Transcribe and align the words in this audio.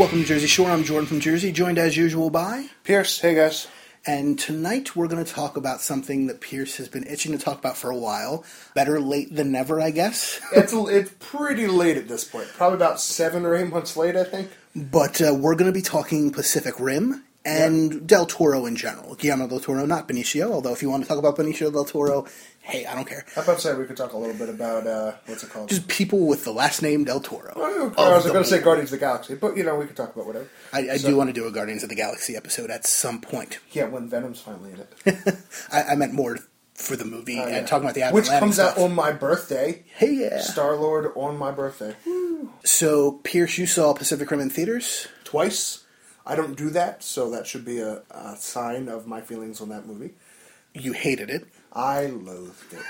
Welcome 0.00 0.22
to 0.22 0.24
Jersey 0.24 0.46
Shore. 0.46 0.70
I'm 0.70 0.82
Jordan 0.82 1.06
from 1.06 1.20
Jersey, 1.20 1.52
joined 1.52 1.76
as 1.76 1.94
usual 1.94 2.30
by. 2.30 2.68
Pierce, 2.84 3.20
hey 3.20 3.34
guys. 3.34 3.68
And 4.06 4.38
tonight 4.38 4.96
we're 4.96 5.08
going 5.08 5.22
to 5.22 5.30
talk 5.30 5.58
about 5.58 5.82
something 5.82 6.26
that 6.28 6.40
Pierce 6.40 6.78
has 6.78 6.88
been 6.88 7.06
itching 7.06 7.32
to 7.32 7.38
talk 7.38 7.58
about 7.58 7.76
for 7.76 7.90
a 7.90 7.96
while. 7.98 8.42
Better 8.74 8.98
late 8.98 9.36
than 9.36 9.52
never, 9.52 9.78
I 9.78 9.90
guess. 9.90 10.40
It's 10.56 10.72
it's 10.72 11.12
pretty 11.18 11.66
late 11.66 11.98
at 11.98 12.08
this 12.08 12.24
point. 12.24 12.48
Probably 12.48 12.76
about 12.76 12.98
seven 12.98 13.44
or 13.44 13.54
eight 13.54 13.68
months 13.68 13.94
late, 13.94 14.16
I 14.16 14.24
think. 14.24 14.48
but 14.74 15.20
uh, 15.20 15.34
we're 15.34 15.54
going 15.54 15.70
to 15.70 15.78
be 15.78 15.82
talking 15.82 16.32
Pacific 16.32 16.80
Rim 16.80 17.22
and 17.44 18.06
Del 18.06 18.24
Toro 18.24 18.64
in 18.64 18.76
general. 18.76 19.16
Guillermo 19.16 19.48
del 19.48 19.60
Toro, 19.60 19.84
not 19.84 20.08
Benicio, 20.08 20.50
although 20.50 20.72
if 20.72 20.80
you 20.80 20.88
want 20.88 21.02
to 21.02 21.08
talk 21.08 21.18
about 21.18 21.36
Benicio 21.36 21.70
del 21.70 21.84
Toro, 21.84 22.26
hey, 22.60 22.86
I 22.86 22.94
don't 22.94 23.06
care. 23.06 23.24
About 23.36 23.60
say 23.60 23.74
we 23.74 23.84
could 23.84 23.96
talk 23.96 24.12
a 24.12 24.16
little 24.16 24.36
bit 24.36 24.48
about 24.48 24.86
uh, 24.86 25.12
what's 25.26 25.42
it 25.42 25.50
called? 25.50 25.68
Just 25.68 25.88
people 25.88 26.26
with 26.26 26.44
the 26.44 26.52
last 26.52 26.82
name 26.82 27.04
Del 27.04 27.20
Toro. 27.20 27.52
Oh, 27.56 27.92
I 27.98 28.14
was 28.14 28.26
going 28.26 28.42
to 28.42 28.48
say. 28.48 28.60
Guardians 28.60 28.92
of 28.92 28.98
the 29.00 29.04
Galaxy, 29.04 29.34
but 29.34 29.56
you 29.56 29.64
know 29.64 29.76
we 29.76 29.86
could 29.86 29.96
talk 29.96 30.14
about 30.14 30.26
whatever. 30.26 30.48
I, 30.72 30.90
I 30.90 30.96
So- 30.96 31.08
do 31.08 31.16
want 31.16 31.28
to 31.28 31.34
do 31.34 31.46
a 31.46 31.50
Guardians 31.50 31.82
of 31.82 31.88
the 31.88 31.94
Galaxy 31.94 32.36
episode 32.36 32.70
at 32.70 32.86
some 32.86 33.20
point. 33.20 33.58
Yeah, 33.72 33.86
when 33.86 34.08
Venom's 34.08 34.40
finally 34.40 34.72
in 34.72 34.80
it. 34.80 35.36
I, 35.72 35.82
I 35.82 35.94
meant 35.96 36.12
more 36.12 36.38
for 36.74 36.96
the 36.96 37.04
movie 37.04 37.34
yeah. 37.34 37.46
and 37.48 37.66
talking 37.66 37.84
about 37.84 37.94
the 37.94 38.02
Adam 38.02 38.14
which 38.14 38.24
Atlantic 38.24 38.40
comes 38.40 38.54
stuff. 38.54 38.78
out 38.78 38.84
on 38.84 38.94
my 38.94 39.12
birthday. 39.12 39.84
Hey, 39.96 40.14
yeah. 40.14 40.40
Star 40.40 40.76
Lord 40.76 41.12
on 41.14 41.36
my 41.36 41.50
birthday. 41.50 41.94
So, 42.64 43.12
Pierce, 43.22 43.58
you 43.58 43.66
saw 43.66 43.92
Pacific 43.92 44.30
Rim 44.30 44.40
in 44.40 44.48
theaters. 44.50 45.06
Twice. 45.24 45.84
I 46.26 46.36
don't 46.36 46.56
do 46.56 46.70
that, 46.70 47.02
so 47.02 47.30
that 47.32 47.46
should 47.46 47.64
be 47.64 47.80
a, 47.80 48.02
a 48.10 48.36
sign 48.36 48.88
of 48.88 49.06
my 49.06 49.20
feelings 49.20 49.60
on 49.60 49.68
that 49.70 49.86
movie. 49.86 50.12
You 50.72 50.92
hated 50.92 51.28
it. 51.28 51.46
I 51.72 52.06
loathed 52.06 52.72
it. 52.72 52.82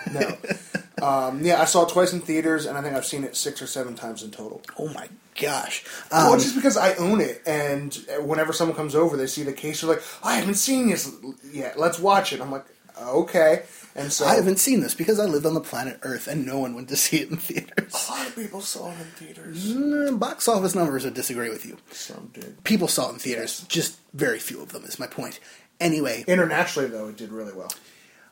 No. 1.00 1.06
um, 1.06 1.44
yeah, 1.44 1.60
I 1.60 1.64
saw 1.64 1.84
it 1.86 1.90
twice 1.90 2.12
in 2.12 2.20
theaters, 2.20 2.66
and 2.66 2.78
I 2.78 2.82
think 2.82 2.94
I've 2.96 3.04
seen 3.06 3.24
it 3.24 3.36
six 3.36 3.60
or 3.62 3.66
seven 3.66 3.94
times 3.94 4.22
in 4.22 4.30
total. 4.30 4.62
Oh 4.78 4.88
my 4.92 5.08
gosh. 5.40 5.84
well, 6.10 6.32
Um, 6.32 6.38
just 6.40 6.54
because 6.54 6.76
I 6.76 6.94
own 6.94 7.20
it, 7.20 7.42
and 7.46 7.94
whenever 8.20 8.52
someone 8.52 8.76
comes 8.76 8.94
over, 8.94 9.16
they 9.16 9.26
see 9.26 9.42
the 9.42 9.52
case, 9.52 9.80
they're 9.80 9.90
like, 9.90 10.02
"I 10.22 10.36
haven't 10.36 10.54
seen 10.54 10.88
this 10.88 11.10
yet. 11.52 11.78
Let's 11.78 11.98
watch 11.98 12.32
it." 12.32 12.40
I'm 12.40 12.50
like, 12.50 12.64
"Okay." 13.00 13.62
And 13.96 14.12
so 14.12 14.24
I 14.24 14.36
haven't 14.36 14.58
seen 14.60 14.80
this 14.82 14.94
because 14.94 15.18
I 15.18 15.24
lived 15.24 15.44
on 15.46 15.54
the 15.54 15.60
planet 15.60 15.98
Earth 16.02 16.28
and 16.28 16.46
no 16.46 16.60
one 16.60 16.74
went 16.76 16.88
to 16.90 16.96
see 16.96 17.18
it 17.18 17.28
in 17.30 17.36
theaters. 17.38 17.92
A 18.08 18.12
lot 18.12 18.26
of 18.28 18.36
people 18.36 18.60
saw 18.60 18.88
it 18.92 19.00
in 19.00 19.06
theaters. 19.26 19.72
Mm, 19.74 20.18
Box 20.20 20.46
office 20.46 20.76
numbers 20.76 21.04
would 21.04 21.14
disagree 21.14 21.50
with 21.50 21.66
you. 21.66 21.76
Some 21.90 22.30
did. 22.32 22.62
People 22.62 22.86
saw 22.86 23.08
it 23.10 23.14
in 23.14 23.18
theaters, 23.18 23.64
just 23.68 23.98
very 24.14 24.38
few 24.38 24.62
of 24.62 24.70
them, 24.72 24.84
is 24.84 25.00
my 25.00 25.08
point. 25.08 25.40
Anyway, 25.80 26.24
Internationally, 26.28 26.88
though, 26.88 27.08
it 27.08 27.16
did 27.16 27.32
really 27.32 27.52
well. 27.52 27.72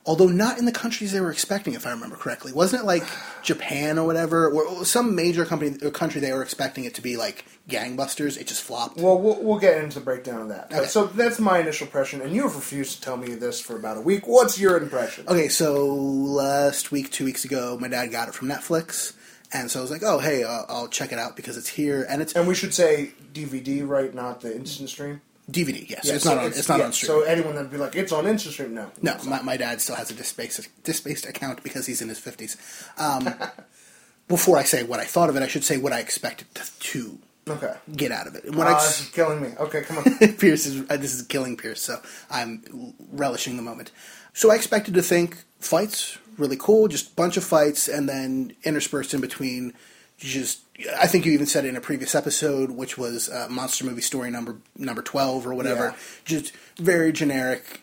Although 0.09 0.27
not 0.27 0.59
in 0.59 0.65
the 0.65 0.73
countries 0.73 1.13
they 1.13 1.21
were 1.21 1.31
expecting, 1.31 1.75
if 1.75 1.87
I 1.87 1.91
remember 1.91 2.17
correctly. 2.17 2.51
Wasn't 2.51 2.83
it 2.83 2.87
like 2.87 3.05
Japan 3.43 3.99
or 3.99 4.07
whatever? 4.07 4.51
Or 4.51 4.85
some 4.87 5.15
major 5.15 5.45
company 5.45 5.77
or 5.83 5.91
country 5.91 6.19
they 6.19 6.33
were 6.33 6.43
expecting 6.43 6.85
it 6.85 6.95
to 6.95 7.03
be 7.03 7.19
like 7.19 7.45
gangbusters? 7.69 8.41
It 8.41 8.47
just 8.47 8.63
flopped. 8.63 8.97
Well, 8.97 9.19
we'll, 9.19 9.41
we'll 9.43 9.59
get 9.59 9.77
into 9.85 9.99
the 9.99 10.05
breakdown 10.05 10.41
of 10.41 10.49
that. 10.49 10.73
Okay. 10.73 10.87
So 10.87 11.07
that's 11.07 11.39
my 11.39 11.59
initial 11.59 11.87
impression, 11.87 12.23
and 12.23 12.35
you 12.35 12.43
have 12.45 12.57
refused 12.57 12.97
to 12.97 13.01
tell 13.03 13.19
me 13.19 13.35
this 13.35 13.61
for 13.61 13.77
about 13.77 13.99
a 13.99 14.01
week. 14.01 14.27
What's 14.27 14.59
your 14.59 14.79
impression? 14.79 15.27
Okay, 15.29 15.49
so 15.49 15.85
last 15.85 16.91
week, 16.91 17.13
two 17.13 17.27
weeks 17.27 17.45
ago, 17.45 17.77
my 17.79 17.89
dad 17.89 18.07
got 18.07 18.29
it 18.29 18.35
from 18.35 18.49
Netflix, 18.49 19.13
and 19.53 19.71
so 19.71 19.81
I 19.81 19.83
was 19.83 19.91
like, 19.91 20.03
"Oh, 20.03 20.21
hey, 20.21 20.43
uh, 20.43 20.63
I'll 20.71 20.89
check 20.89 21.13
it 21.13 21.19
out 21.19 21.37
because 21.37 21.59
it's 21.59 21.69
here 21.69 22.07
and 22.09 22.23
it's 22.23 22.35
And 22.35 22.49
we 22.49 22.55
should 22.55 22.73
say 22.73 23.13
DVD, 23.35 23.87
right? 23.87 24.15
Not 24.15 24.41
the 24.41 24.57
instant 24.57 24.89
stream. 24.89 25.21
DVD. 25.51 25.89
Yes, 25.89 26.05
Yeah, 26.05 26.15
it's 26.15 26.25
so 26.25 26.35
not 26.35 26.45
on. 26.45 26.51
It's, 26.51 26.69
not 26.69 26.79
yeah, 26.79 26.85
on 26.87 26.93
stream. 26.93 27.09
So 27.09 27.23
anyone 27.23 27.55
that'd 27.55 27.71
be 27.71 27.79
like, 27.79 27.97
"It's 27.97 28.13
on 28.13 28.27
instant 28.27 28.53
stream," 28.55 28.75
no, 28.75 28.91
no, 29.03 29.17
my, 29.27 29.41
my 29.43 29.57
dad 29.57 29.81
still 29.81 29.97
has 29.97 30.11
a 30.11 30.15
disbased 30.15 30.69
disbased 30.85 31.27
account 31.27 31.63
because 31.63 31.87
he's 31.87 32.03
in 32.03 32.09
his 32.09 32.19
fifties. 32.19 32.57
Um, 32.99 33.33
before 34.29 34.59
I 34.59 34.65
say 34.65 34.83
what 34.83 35.01
I 35.01 35.05
thought 35.05 35.31
of 35.31 35.37
it, 35.37 35.43
I 35.43 35.49
should 35.49 35.65
say 35.65 35.79
what 35.79 35.93
I 35.93 36.01
expected 36.01 36.47
to, 36.55 36.71
to 36.81 37.19
Okay. 37.49 37.75
get 37.97 38.13
out 38.13 38.27
of 38.27 38.35
it. 38.35 38.55
What 38.55 38.67
Uh, 38.67 38.71
I 38.73 38.75
this 38.75 39.01
is 39.01 39.09
killing 39.09 39.41
me. 39.41 39.49
Okay, 39.59 39.81
come 39.81 39.99
on. 39.99 40.05
Pierce 40.37 40.67
is 40.67 40.85
uh, 40.91 40.97
this 40.99 41.15
is 41.15 41.23
killing 41.23 41.57
Pierce, 41.57 41.81
so 41.81 42.01
I'm 42.31 42.63
relishing 43.11 43.57
the 43.57 43.63
moment. 43.63 43.91
So 44.35 44.51
I 44.51 44.55
expected 44.57 44.93
to 44.95 45.03
think 45.03 45.45
fights 45.59 46.19
really 46.37 46.57
cool, 46.59 46.89
just 46.89 47.17
bunch 47.17 47.37
of 47.39 47.43
fights, 47.45 47.89
and 47.89 48.07
then 48.09 48.53
interspersed 48.65 49.13
in 49.15 49.21
between, 49.23 49.73
just 50.19 50.61
I 50.99 51.07
think 51.07 51.27
you 51.27 51.33
even 51.33 51.47
said 51.47 51.65
it 51.65 51.69
in 51.69 51.77
a 51.77 51.81
previous 51.81 52.15
episode, 52.15 52.71
which 52.71 52.97
was 52.97 53.29
uh, 53.29 53.49
monster 53.51 53.85
movie 53.85 54.01
story 54.01 54.31
number 54.31 54.57
number 54.77 55.03
twelve 55.03 55.47
or 55.47 55.55
whatever, 55.55 55.87
Yeah. 55.87 55.95
just 56.25 56.53
very 56.79 57.13
generic, 57.13 57.83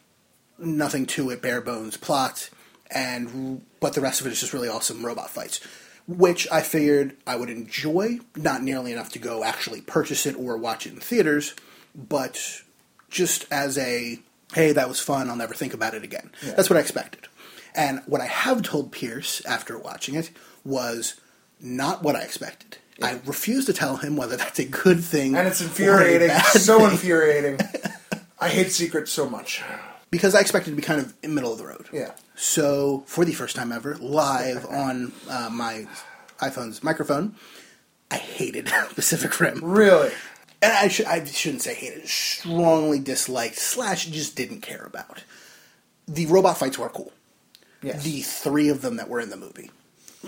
nothing 0.57 1.05
to 1.07 1.29
it, 1.31 1.41
bare 1.41 1.61
bones 1.61 1.97
plot, 1.97 2.49
and 2.89 3.65
but 3.79 3.93
the 3.93 4.01
rest 4.01 4.21
of 4.21 4.27
it 4.27 4.31
is 4.33 4.39
just 4.39 4.53
really 4.53 4.69
awesome 4.69 5.05
robot 5.05 5.29
fights. 5.29 5.59
Which 6.07 6.47
I 6.51 6.61
figured 6.61 7.17
I 7.25 7.35
would 7.35 7.49
enjoy, 7.49 8.19
not 8.35 8.61
nearly 8.61 8.91
enough 8.93 9.11
to 9.13 9.19
go 9.19 9.43
actually 9.43 9.81
purchase 9.81 10.25
it 10.27 10.35
or 10.37 10.55
watch 10.55 10.85
it 10.85 10.93
in 10.93 10.99
theaters, 10.99 11.55
but 11.95 12.61
just 13.09 13.45
as 13.51 13.77
a 13.77 14.19
hey, 14.53 14.71
that 14.71 14.87
was 14.87 14.99
fun, 15.01 15.29
I'll 15.29 15.35
never 15.35 15.53
think 15.55 15.73
about 15.73 15.95
it 15.95 16.03
again. 16.03 16.31
That's 16.43 16.69
what 16.69 16.77
I 16.77 16.79
expected. 16.81 17.27
And 17.73 18.01
what 18.05 18.21
I 18.21 18.25
have 18.27 18.61
told 18.61 18.91
Pierce 18.93 19.43
after 19.45 19.77
watching 19.77 20.15
it 20.15 20.29
was 20.63 21.19
not 21.59 22.03
what 22.03 22.15
I 22.15 22.21
expected. 22.21 22.77
I 23.01 23.19
refuse 23.25 23.65
to 23.65 23.73
tell 23.73 23.97
him 23.97 24.15
whether 24.15 24.37
that's 24.37 24.59
a 24.59 24.65
good 24.65 25.03
thing 25.03 25.35
and 25.35 25.47
it's 25.47 25.61
infuriating. 25.61 26.29
So 26.29 26.79
thing, 26.79 26.91
infuriating. 26.91 27.59
I 28.39 28.49
hate 28.49 28.71
secrets 28.71 29.11
so 29.11 29.29
much. 29.29 29.61
because 30.11 30.33
I 30.35 30.39
expected 30.39 30.69
to 30.71 30.75
be 30.75 30.81
kind 30.81 31.01
of 31.01 31.13
in 31.21 31.31
the 31.31 31.35
middle 31.35 31.51
of 31.51 31.57
the 31.57 31.65
road. 31.65 31.87
Yeah. 31.91 32.11
So, 32.35 33.03
for 33.07 33.23
the 33.25 33.33
first 33.33 33.55
time 33.55 33.71
ever, 33.71 33.95
live 33.95 34.65
on 34.69 35.11
uh, 35.29 35.49
my 35.51 35.87
iPhone's 36.39 36.83
microphone, 36.83 37.35
I 38.11 38.17
hated 38.17 38.65
Pacific 38.95 39.39
Rim. 39.39 39.59
Really. 39.63 40.11
And 40.61 40.71
I, 40.73 40.87
should, 40.87 41.05
I 41.05 41.23
shouldn't 41.25 41.61
say 41.61 41.73
hated, 41.73 42.07
strongly 42.07 42.99
disliked, 42.99 43.55
slash 43.57 44.05
just 44.07 44.35
didn't 44.35 44.61
care 44.61 44.83
about. 44.83 45.23
The 46.07 46.25
robot 46.27 46.57
fights 46.57 46.77
were 46.77 46.89
cool. 46.89 47.11
Yes. 47.81 48.03
The 48.03 48.21
three 48.21 48.69
of 48.69 48.81
them 48.81 48.95
that 48.97 49.09
were 49.09 49.19
in 49.19 49.29
the 49.29 49.37
movie. 49.37 49.69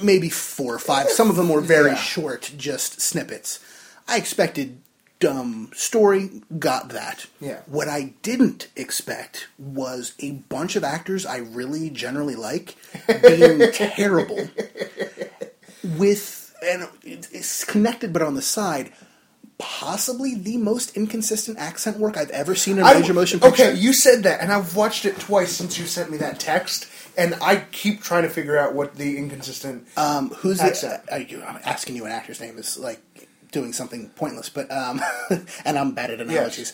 Maybe 0.01 0.29
four 0.29 0.73
or 0.75 0.79
five. 0.79 1.09
Some 1.09 1.29
of 1.29 1.35
them 1.35 1.49
were 1.49 1.61
very 1.61 1.91
Yeah. 1.91 1.95
short, 1.97 2.51
just 2.57 3.01
snippets. 3.01 3.59
I 4.07 4.17
expected 4.17 4.79
dumb 5.19 5.71
story, 5.75 6.43
got 6.59 6.89
that. 6.89 7.25
Yeah. 7.41 7.61
What 7.65 7.87
I 7.87 8.13
didn't 8.21 8.67
expect 8.75 9.47
was 9.57 10.13
a 10.19 10.31
bunch 10.31 10.75
of 10.75 10.83
actors 10.83 11.25
I 11.25 11.37
really 11.37 11.89
generally 11.89 12.35
like 12.35 12.75
being 13.07 13.71
terrible 13.73 14.47
with 15.83 16.55
and 16.63 16.87
it's 17.03 17.63
connected 17.63 18.11
but 18.13 18.21
on 18.21 18.33
the 18.35 18.41
side 18.41 18.91
possibly 19.59 20.35
the 20.35 20.57
most 20.57 20.95
inconsistent 20.95 21.57
accent 21.57 21.97
work 21.97 22.15
I've 22.15 22.29
ever 22.29 22.53
seen 22.53 22.77
in 22.77 22.83
a 22.83 22.87
I- 22.87 22.99
major 22.99 23.13
motion 23.13 23.39
picture. 23.39 23.63
Okay, 23.69 23.73
you 23.75 23.91
said 23.91 24.21
that, 24.23 24.39
and 24.39 24.51
I've 24.51 24.75
watched 24.75 25.03
it 25.05 25.19
twice 25.19 25.51
since 25.51 25.79
you 25.79 25.85
sent 25.87 26.11
me 26.11 26.17
that 26.17 26.39
text, 26.39 26.85
and 27.17 27.35
I 27.41 27.63
keep 27.71 28.01
trying 28.01 28.23
to 28.23 28.29
figure 28.29 28.57
out 28.57 28.73
what 28.73 28.95
the 28.95 29.17
inconsistent. 29.17 29.87
um, 29.97 30.29
who's 30.29 30.59
accent. 30.61 31.05
the, 31.07 31.13
I, 31.13 31.49
I'm 31.49 31.59
asking 31.63 31.95
you 31.95 32.05
an 32.05 32.11
actor's 32.11 32.39
name 32.39 32.57
is 32.57 32.77
like 32.77 33.01
doing 33.51 33.73
something 33.73 34.09
pointless, 34.09 34.49
but 34.49 34.71
um, 34.71 35.01
and 35.65 35.77
I'm 35.77 35.93
bad 35.93 36.11
at 36.11 36.21
analogies. 36.21 36.73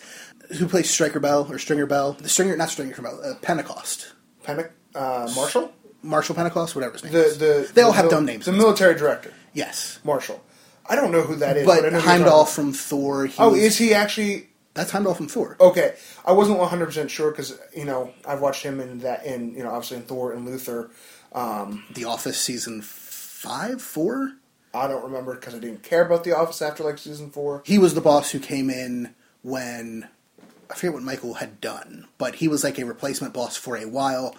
Who 0.60 0.68
plays 0.68 0.90
Striker 0.90 1.20
Bell 1.20 1.48
or 1.50 1.58
Stringer 1.58 1.86
Bell? 1.86 2.14
The 2.14 2.30
Stringer, 2.30 2.58
not 2.58 2.70
Stringer 2.70 2.96
Bell, 3.02 3.22
uh, 3.24 3.36
Pentecost, 3.42 4.14
Panic, 4.44 4.72
uh, 4.94 5.32
Marshall, 5.36 5.72
Marshall 6.02 6.36
Pentecost, 6.36 6.76
whatever 6.76 6.94
his 6.94 7.04
name 7.06 7.14
the 7.14 7.26
is. 7.26 7.38
the 7.38 7.72
they 7.74 7.82
all 7.82 7.92
the 7.92 7.96
have 7.96 8.06
mil- 8.06 8.12
dumb 8.12 8.26
names. 8.26 8.46
The 8.46 8.52
military 8.52 8.96
director, 8.96 9.34
yes, 9.54 10.00
Marshall. 10.04 10.44
I 10.86 10.96
don't 10.96 11.12
know 11.14 11.22
who 11.22 11.36
that 11.38 11.56
is, 11.56 11.66
but 11.66 11.78
I 11.80 11.82
know 11.84 11.88
who 11.88 11.94
you're 11.94 12.02
Heimdall 12.02 12.46
from 12.46 12.74
Thor. 12.74 13.30
Oh, 13.40 13.52
was- 13.52 13.62
is 13.62 13.78
he 13.78 13.94
actually? 13.94 14.50
That's 14.74 14.92
Heimdall 14.92 15.14
from 15.14 15.28
Thor. 15.28 15.56
Okay, 15.60 15.94
I 16.26 16.32
wasn't 16.32 16.58
one 16.60 16.70
hundred 16.70 16.88
percent 16.88 17.12
sure 17.12 17.32
because 17.32 17.60
you 17.76 17.86
know 17.86 18.12
I've 18.26 18.42
watched 18.42 18.64
him 18.64 18.80
in 18.80 19.00
that 19.00 19.26
in 19.26 19.54
you 19.56 19.64
know 19.64 19.70
obviously 19.70 19.98
in 19.98 20.04
Thor 20.04 20.34
and 20.34 20.46
Luther. 20.46 20.90
Um, 21.34 21.84
The 21.94 22.06
Office 22.06 22.40
season 22.40 22.82
five, 22.82 23.82
four. 23.82 24.34
I 24.74 24.88
don't 24.88 25.04
remember 25.04 25.36
because 25.36 25.54
I 25.54 25.60
didn't 25.60 25.84
care 25.84 26.04
about 26.06 26.24
The 26.24 26.36
Office 26.36 26.62
after 26.62 26.84
like 26.84 26.98
season 26.98 27.30
four. 27.30 27.62
He 27.66 27.78
was 27.78 27.94
the 27.94 28.02
boss 28.02 28.32
who 28.32 28.40
came 28.40 28.70
in 28.70 29.14
when 29.44 30.08
I 30.72 30.76
forget 30.76 30.94
what 30.94 31.04
Michael 31.04 31.36
had 31.36 31.62
done, 31.62 32.08
but 32.18 32.36
he 32.36 32.48
was 32.48 32.64
like 32.64 32.80
a 32.80 32.86
replacement 32.86 33.34
boss 33.34 33.56
for 33.58 33.78
a 33.78 33.86
while. 33.86 34.36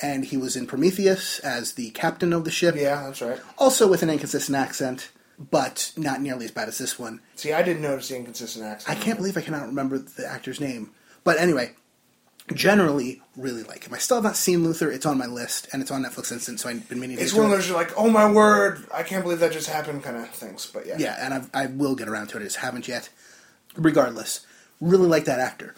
and 0.00 0.24
he 0.26 0.36
was 0.36 0.54
in 0.56 0.66
Prometheus 0.66 1.38
as 1.40 1.72
the 1.72 1.90
captain 1.90 2.32
of 2.32 2.44
the 2.44 2.50
ship. 2.50 2.76
Yeah, 2.76 3.02
that's 3.04 3.20
right. 3.22 3.40
Also 3.56 3.88
with 3.88 4.02
an 4.02 4.10
inconsistent 4.10 4.56
accent, 4.56 5.10
but 5.38 5.92
not 5.96 6.20
nearly 6.20 6.44
as 6.44 6.50
bad 6.50 6.68
as 6.68 6.78
this 6.78 6.98
one. 6.98 7.20
See, 7.36 7.52
I 7.52 7.62
didn't 7.62 7.82
notice 7.82 8.08
the 8.08 8.16
inconsistent 8.16 8.84
I 8.88 8.94
can't 8.94 9.18
believe 9.18 9.36
I 9.36 9.40
cannot 9.40 9.66
remember 9.66 9.98
the 9.98 10.26
actor's 10.26 10.60
name. 10.60 10.90
But 11.22 11.38
anyway, 11.38 11.72
generally, 12.54 13.22
really 13.36 13.62
like 13.62 13.84
him. 13.84 13.94
I 13.94 13.98
still 13.98 14.16
have 14.16 14.24
not 14.24 14.36
seen 14.36 14.64
Luther. 14.64 14.90
It's 14.90 15.06
on 15.06 15.18
my 15.18 15.26
list, 15.26 15.68
and 15.72 15.82
it's 15.82 15.90
on 15.90 16.04
Netflix 16.04 16.32
Instant, 16.32 16.60
so 16.60 16.68
I've 16.68 16.88
been 16.88 17.00
meaning 17.00 17.16
to 17.16 17.22
It's 17.22 17.34
one 17.34 17.46
of 17.46 17.50
those 17.50 17.68
you're 17.68 17.76
like, 17.76 17.92
oh 17.96 18.10
my 18.10 18.30
word, 18.30 18.84
I 18.92 19.02
can't 19.02 19.22
believe 19.22 19.40
that 19.40 19.52
just 19.52 19.68
happened 19.68 20.02
kind 20.02 20.16
of 20.16 20.28
things. 20.30 20.66
But 20.66 20.86
yeah, 20.86 20.96
Yeah, 20.98 21.16
and 21.20 21.34
I've, 21.34 21.50
I 21.54 21.66
will 21.66 21.94
get 21.94 22.08
around 22.08 22.28
to 22.28 22.38
it. 22.38 22.40
I 22.40 22.44
just 22.44 22.56
haven't 22.56 22.88
yet. 22.88 23.08
Regardless, 23.76 24.46
really 24.80 25.06
like 25.06 25.24
that 25.26 25.38
actor. 25.38 25.74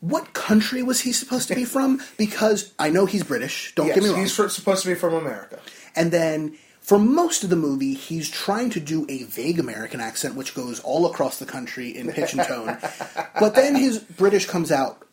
What 0.00 0.32
country 0.32 0.82
was 0.82 1.00
he 1.00 1.12
supposed 1.12 1.48
to 1.48 1.54
be 1.54 1.64
from? 1.64 2.00
Because 2.18 2.72
I 2.78 2.90
know 2.90 3.06
he's 3.06 3.24
British. 3.24 3.74
Don't 3.74 3.86
yes, 3.86 3.96
get 3.96 4.04
me 4.04 4.10
wrong. 4.10 4.20
he's 4.20 4.34
supposed 4.34 4.82
to 4.82 4.88
be 4.88 4.94
from 4.94 5.14
America. 5.14 5.58
And 5.96 6.12
then 6.12 6.56
for 6.88 6.98
most 6.98 7.44
of 7.44 7.50
the 7.50 7.56
movie, 7.56 7.92
he's 7.92 8.30
trying 8.30 8.70
to 8.70 8.80
do 8.80 9.04
a 9.10 9.24
vague 9.24 9.58
American 9.60 10.00
accent, 10.00 10.34
which 10.36 10.54
goes 10.54 10.80
all 10.80 11.04
across 11.04 11.38
the 11.38 11.44
country 11.44 11.90
in 11.94 12.10
pitch 12.10 12.32
and 12.32 12.42
tone. 12.46 12.78
but 13.40 13.54
then 13.54 13.74
his 13.74 13.98
British 13.98 14.46
comes 14.46 14.72
out 14.72 15.04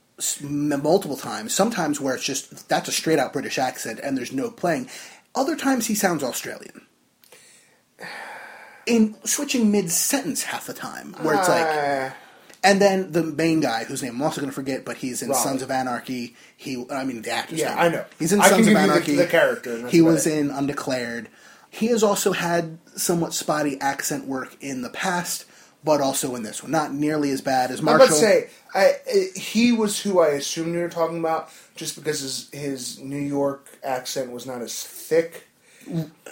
multiple 0.42 1.18
times. 1.18 1.54
Sometimes 1.54 2.00
where 2.00 2.16
it's 2.16 2.24
just 2.24 2.70
that's 2.70 2.88
a 2.88 2.94
straight 2.94 3.20
out 3.20 3.34
British 3.34 3.58
accent 3.60 4.00
and 4.02 4.18
there's 4.18 4.32
no 4.32 4.50
playing. 4.50 4.90
Other 5.36 5.58
times 5.58 5.88
he 5.88 5.96
sounds 5.96 6.24
Australian. 6.24 6.88
In 8.86 9.16
switching 9.26 9.72
mid 9.72 9.92
sentence 9.92 10.44
half 10.44 10.68
the 10.68 10.74
time, 10.74 11.14
where 11.24 11.36
it's 11.36 11.50
like, 11.50 11.66
Uh, 11.66 12.10
and 12.64 12.80
then 12.82 13.12
the 13.12 13.24
main 13.24 13.60
guy, 13.60 13.84
whose 13.84 14.02
name 14.04 14.16
I'm 14.16 14.22
also 14.22 14.40
going 14.42 14.50
to 14.52 14.56
forget, 14.56 14.86
but 14.86 14.98
he's 14.98 15.22
in. 15.24 15.34
Sons 15.34 15.62
of 15.64 15.72
Anarchy. 15.72 16.36
He, 16.56 16.86
I 16.92 17.04
mean, 17.04 17.22
the 17.24 17.32
actor's 17.32 17.60
Yeah, 17.60 17.70
name. 17.70 17.80
I 17.80 17.88
know. 17.90 18.06
He's 18.20 18.32
in 18.32 18.40
I 18.42 18.48
Sons 18.50 18.62
of 18.62 18.68
you 18.68 18.74
the- 18.76 18.80
Anarchy. 18.80 19.16
the 19.16 19.26
character, 19.28 19.88
He 19.90 20.02
was 20.02 20.26
it. 20.28 20.38
in 20.38 20.52
Undeclared. 20.52 21.28
He 21.76 21.88
has 21.88 22.04
also 22.04 22.32
had 22.32 22.78
somewhat 22.96 23.34
spotty 23.34 23.80
accent 23.82 24.28
work 24.28 24.56
in 24.62 24.82
the 24.82 24.90
past, 24.90 25.44
but 25.84 26.00
also 26.00 26.34
in 26.36 26.44
this 26.44 26.64
one. 26.64 26.72
Not 26.72 26.94
nearly 26.94 27.32
as 27.32 27.42
bad 27.42 27.70
as 27.70 27.82
Marshall. 27.82 28.06
about 28.06 28.16
to 28.16 28.20
say, 28.20 28.50
I, 28.74 28.94
I, 29.06 29.38
he 29.38 29.74
was 29.74 30.00
who 30.02 30.22
I 30.22 30.30
assumed 30.30 30.74
you 30.74 30.80
were 30.80 30.88
talking 30.88 31.20
about, 31.20 31.50
just 31.76 31.98
because 31.98 32.22
his, 32.22 32.50
his 32.54 33.00
New 33.00 33.20
York 33.20 33.78
accent 33.84 34.32
was 34.32 34.46
not 34.46 34.62
as 34.62 34.82
thick, 34.82 35.48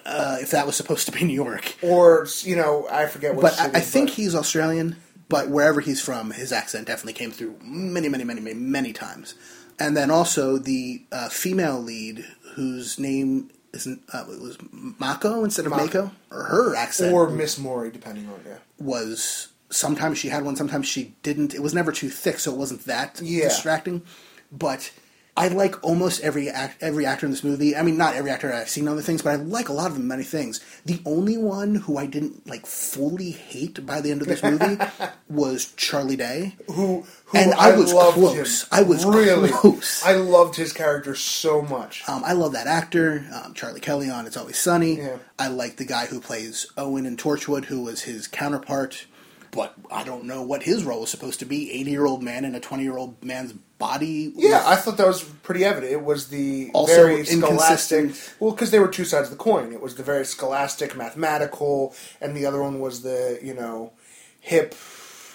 uh, 0.06 0.38
if 0.40 0.51
that 0.51 0.66
was 0.66 0.78
supposed 0.78 1.07
to 1.07 1.12
be 1.12 1.25
New 1.25 1.34
York. 1.34 1.75
or 1.81 2.25
you 2.44 2.56
know, 2.56 2.88
I 2.90 3.07
forget 3.07 3.36
what. 3.36 3.42
But 3.42 3.60
I, 3.60 3.66
I 3.66 3.81
think 3.81 4.10
but- 4.10 4.16
he's 4.16 4.36
Australian. 4.36 4.95
But 5.28 5.50
wherever 5.50 5.81
he's 5.81 6.00
from, 6.00 6.31
his 6.31 6.54
accent 6.54 6.88
definitely 6.88 7.13
came 7.13 7.31
through 7.31 7.56
many, 7.62 8.07
many, 8.07 8.24
many, 8.24 8.40
many, 8.40 8.54
many 8.56 8.94
times. 8.94 9.36
And 9.80 9.98
then 9.98 10.12
also 10.12 10.57
the 10.57 11.04
uh, 11.12 11.28
female 11.30 11.81
lead, 11.81 12.24
whose 12.56 13.00
name 13.00 13.50
isn't 13.73 14.01
uh, 14.13 14.25
it 14.29 14.41
was 14.41 14.57
Mako 14.71 15.43
instead 15.43 15.65
of 15.65 15.71
Mako. 15.71 15.83
Mako, 15.85 16.11
or 16.31 16.43
her 16.43 16.75
accent 16.75 17.13
or 17.13 17.29
Miss 17.29 17.57
Mori, 17.57 17.91
depending 17.91 18.27
on 18.27 18.39
yeah. 18.47 18.57
was 18.79 19.49
sometimes 19.69 20.17
she 20.17 20.29
had 20.29 20.43
one, 20.45 20.55
sometimes 20.55 20.87
she 20.87 21.15
didn't. 21.23 21.53
It 21.53 21.61
was 21.61 21.73
never 21.73 21.91
too 21.91 22.09
thick, 22.09 22.39
so 22.39 22.51
it 22.53 22.57
wasn't 22.57 22.85
that 22.85 23.19
Yeah. 23.21 23.45
distracting. 23.45 24.03
But 24.51 24.91
I 25.35 25.47
like 25.47 25.83
almost 25.83 26.21
every 26.21 26.47
act, 26.47 26.81
every 26.83 27.07
actor 27.07 27.25
in 27.25 27.31
this 27.31 27.44
movie. 27.44 27.75
I 27.75 27.81
mean, 27.81 27.97
not 27.97 28.15
every 28.15 28.30
actor 28.30 28.53
I've 28.53 28.69
seen 28.69 28.88
other 28.88 29.01
things, 29.01 29.24
but 29.24 29.31
I 29.31 29.35
like 29.35 29.68
a 29.68 29.74
lot 29.74 29.88
of 29.88 29.95
them. 29.95 30.07
Many 30.07 30.24
things. 30.24 30.59
The 30.85 31.01
only 31.06 31.38
one 31.39 31.75
who 31.75 31.97
I 31.97 32.06
didn't 32.06 32.45
like 32.47 32.68
fully 32.68 33.31
hate 33.31 33.83
by 33.83 34.00
the 34.00 34.12
end 34.12 34.21
of 34.21 34.27
this 34.27 34.44
movie 34.44 34.77
was 35.30 35.74
Charlie 35.74 36.15
Day. 36.15 36.56
Who, 36.68 37.01
who 37.25 37.38
And 37.38 37.53
I 37.56 37.75
was 37.75 37.91
loved 37.91 38.18
close. 38.18 38.62
Him. 38.63 38.68
I 38.71 38.83
was 38.83 39.06
really 39.06 39.50
close. 39.50 40.03
I 40.03 40.13
loved 40.13 40.56
his 40.56 40.71
character 40.71 41.15
so 41.15 41.63
much. 41.63 42.07
Um, 42.07 42.24
I 42.24 42.33
love 42.33 42.51
that 42.53 42.68
actor, 42.68 43.25
um, 43.33 43.56
Charlie 43.56 43.80
Kelly 43.80 44.12
on 44.12 44.27
It's 44.27 44.38
Always 44.38 44.59
Sunny. 44.59 44.97
Yeah. 44.97 45.18
I 45.39 45.47
like 45.47 45.77
the 45.77 45.85
guy 45.85 46.06
who 46.06 46.21
plays 46.21 46.68
Owen 46.77 47.07
in 47.07 47.18
Torchwood, 47.18 47.65
who 47.65 47.81
was 47.81 48.03
his 48.03 48.27
counterpart. 48.27 49.07
But 49.53 49.75
I 49.91 50.03
don't 50.03 50.23
know 50.23 50.41
what 50.41 50.63
his 50.63 50.83
role 50.83 51.01
was 51.01 51.11
supposed 51.11 51.39
to 51.39 51.45
be. 51.45 51.71
Eighty-year-old 51.71 52.23
man 52.23 52.44
in 52.44 52.55
a 52.55 52.59
twenty-year-old 52.59 53.23
man's 53.23 53.53
body. 53.77 54.33
Yeah, 54.35 54.63
I 54.65 54.75
thought 54.75 54.97
that 54.97 55.05
was 55.05 55.23
pretty 55.23 55.63
evident. 55.63 55.91
It 55.91 56.03
was 56.03 56.29
the 56.29 56.71
Also 56.73 56.95
very 56.95 57.23
scholastic. 57.23 58.15
Well, 58.39 58.51
because 58.51 58.71
they 58.71 58.79
were 58.79 58.88
two 58.88 59.05
sides 59.05 59.29
of 59.29 59.38
the 59.38 59.44
coin. 59.44 59.71
It 59.71 59.81
was 59.81 59.95
the 59.95 60.03
very 60.03 60.25
scholastic, 60.25 60.95
mathematical, 60.95 61.94
and 62.19 62.35
the 62.35 62.45
other 62.45 62.61
one 62.63 62.79
was 62.79 63.03
the 63.03 63.39
you 63.44 63.53
know 63.53 63.94
hip, 64.39 64.73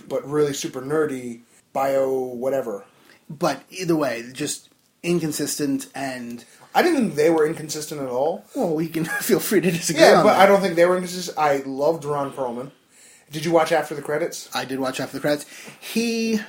but 0.09 0.26
really 0.29 0.53
super 0.53 0.82
nerdy 0.82 1.43
bio 1.73 2.11
whatever. 2.19 2.85
But 3.31 3.62
either 3.71 3.94
way, 3.94 4.25
just 4.32 4.69
inconsistent 5.03 5.87
and 5.94 6.44
I 6.75 6.82
didn't 6.82 7.00
think 7.00 7.14
they 7.14 7.31
were 7.31 7.47
inconsistent 7.47 8.00
at 8.00 8.09
all. 8.09 8.44
well, 8.55 8.75
we 8.75 8.88
can 8.88 9.05
feel 9.21 9.41
free 9.41 9.61
to 9.61 9.71
disagree. 9.71 10.03
Yeah, 10.03 10.23
but 10.23 10.35
that. 10.35 10.41
I 10.41 10.47
don't 10.47 10.61
think 10.61 10.75
they 10.76 10.87
were 10.87 10.97
inconsistent. 10.97 11.38
I 11.38 11.62
loved 11.67 12.05
Ron 12.05 12.32
Perlman. 12.32 12.73
Did 13.31 13.45
you 13.45 13.53
watch 13.53 13.73
after 13.73 13.95
the 13.95 14.03
credits? 14.03 14.49
I 14.55 14.65
did 14.65 14.81
watch 14.81 15.01
after 15.01 15.17
the 15.17 15.21
credits. 15.21 15.47
He, 15.81 16.41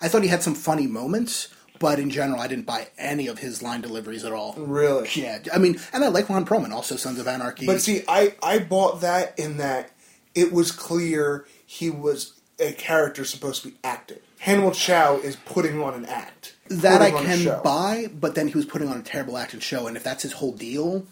I 0.00 0.08
thought 0.08 0.22
he 0.22 0.28
had 0.28 0.42
some 0.42 0.54
funny 0.54 0.86
moments, 0.86 1.48
but 1.78 1.98
in 1.98 2.10
general, 2.10 2.40
I 2.40 2.46
didn't 2.48 2.66
buy 2.66 2.88
any 2.96 3.26
of 3.26 3.38
his 3.40 3.62
line 3.62 3.80
deliveries 3.80 4.24
at 4.24 4.32
all. 4.32 4.54
Really? 4.56 5.08
Yeah, 5.14 5.40
I 5.52 5.58
mean, 5.58 5.78
and 5.92 6.04
I 6.04 6.08
like 6.08 6.28
Ron 6.28 6.46
Perlman, 6.46 6.72
also 6.72 6.96
Sons 6.96 7.18
of 7.18 7.26
Anarchy. 7.28 7.66
But 7.66 7.80
see, 7.80 8.02
I, 8.08 8.34
I 8.42 8.58
bought 8.60 9.00
that 9.02 9.38
in 9.38 9.58
that 9.58 9.90
it 10.34 10.52
was 10.52 10.72
clear 10.72 11.46
he 11.66 11.90
was 11.90 12.40
a 12.58 12.72
character 12.72 13.24
supposed 13.24 13.62
to 13.62 13.68
be 13.68 13.74
acting. 13.84 14.18
Hannibal 14.38 14.72
Chau 14.72 15.18
is 15.18 15.36
putting 15.36 15.80
on 15.82 15.94
an 15.94 16.06
act. 16.06 16.54
that 16.68 17.00
I 17.02 17.10
putting 17.10 17.26
on 17.26 17.40
a 17.40 17.44
can 17.44 17.62
buy, 17.62 18.08
but 18.12 18.34
then 18.34 18.48
he 18.48 18.54
was 18.54 18.64
putting 18.66 18.88
on 18.88 18.98
a 18.98 19.02
terrible 19.02 19.36
acting 19.36 19.60
show, 19.60 19.86
and 19.86 19.96
if 19.96 20.02
that's 20.02 20.22
his 20.22 20.32
whole 20.32 20.52
deal, 20.52 21.06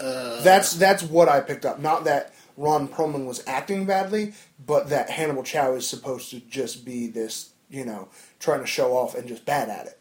uh, 0.00 0.40
That's 0.42 0.74
that's 0.74 1.02
what 1.02 1.28
I 1.28 1.40
picked 1.40 1.64
up. 1.66 1.78
Not 1.80 2.04
that 2.04 2.32
Ron 2.56 2.88
Perlman 2.88 3.26
was 3.26 3.42
acting 3.46 3.86
badly, 3.86 4.34
but 4.64 4.88
that 4.90 5.10
Hannibal 5.10 5.42
Chau 5.42 5.72
is 5.74 5.86
supposed 5.88 6.30
to 6.30 6.40
just 6.40 6.84
be 6.84 7.06
this, 7.06 7.50
you 7.70 7.84
know, 7.84 8.08
trying 8.40 8.60
to 8.60 8.66
show 8.66 8.92
off 8.96 9.14
and 9.14 9.26
just 9.26 9.44
bad 9.44 9.68
at 9.68 9.86
it. 9.86 9.98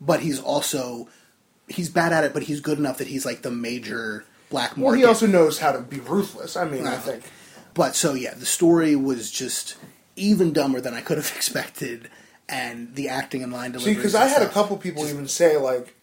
but 0.00 0.20
he's 0.20 0.40
also 0.40 1.08
he's 1.68 1.88
bad 1.90 2.12
at 2.12 2.24
it, 2.24 2.32
but 2.32 2.44
he's 2.44 2.60
good 2.60 2.78
enough 2.78 2.98
that 2.98 3.06
he's 3.08 3.24
like 3.26 3.42
the 3.42 3.50
major 3.50 4.24
black 4.48 4.76
market. 4.76 4.84
Well, 4.84 4.94
he 4.94 5.04
also 5.04 5.26
knows 5.26 5.58
how 5.58 5.72
to 5.72 5.80
be 5.80 6.00
ruthless. 6.00 6.56
I 6.56 6.64
mean, 6.64 6.86
I 6.86 6.96
think. 6.96 7.22
But 7.74 7.94
so 7.94 8.14
yeah, 8.14 8.34
the 8.34 8.46
story 8.46 8.96
was 8.96 9.30
just 9.30 9.76
even 10.16 10.52
dumber 10.52 10.80
than 10.80 10.94
I 10.94 11.00
could 11.02 11.16
have 11.18 11.32
expected, 11.36 12.10
and 12.48 12.94
the 12.96 13.08
acting 13.08 13.42
and 13.42 13.52
line 13.52 13.72
See, 13.72 13.78
delivery. 13.78 13.94
because 13.94 14.14
I 14.14 14.26
had 14.26 14.42
a 14.42 14.48
couple 14.48 14.76
people 14.78 15.06
even 15.06 15.28
say 15.28 15.56
like, 15.56 15.94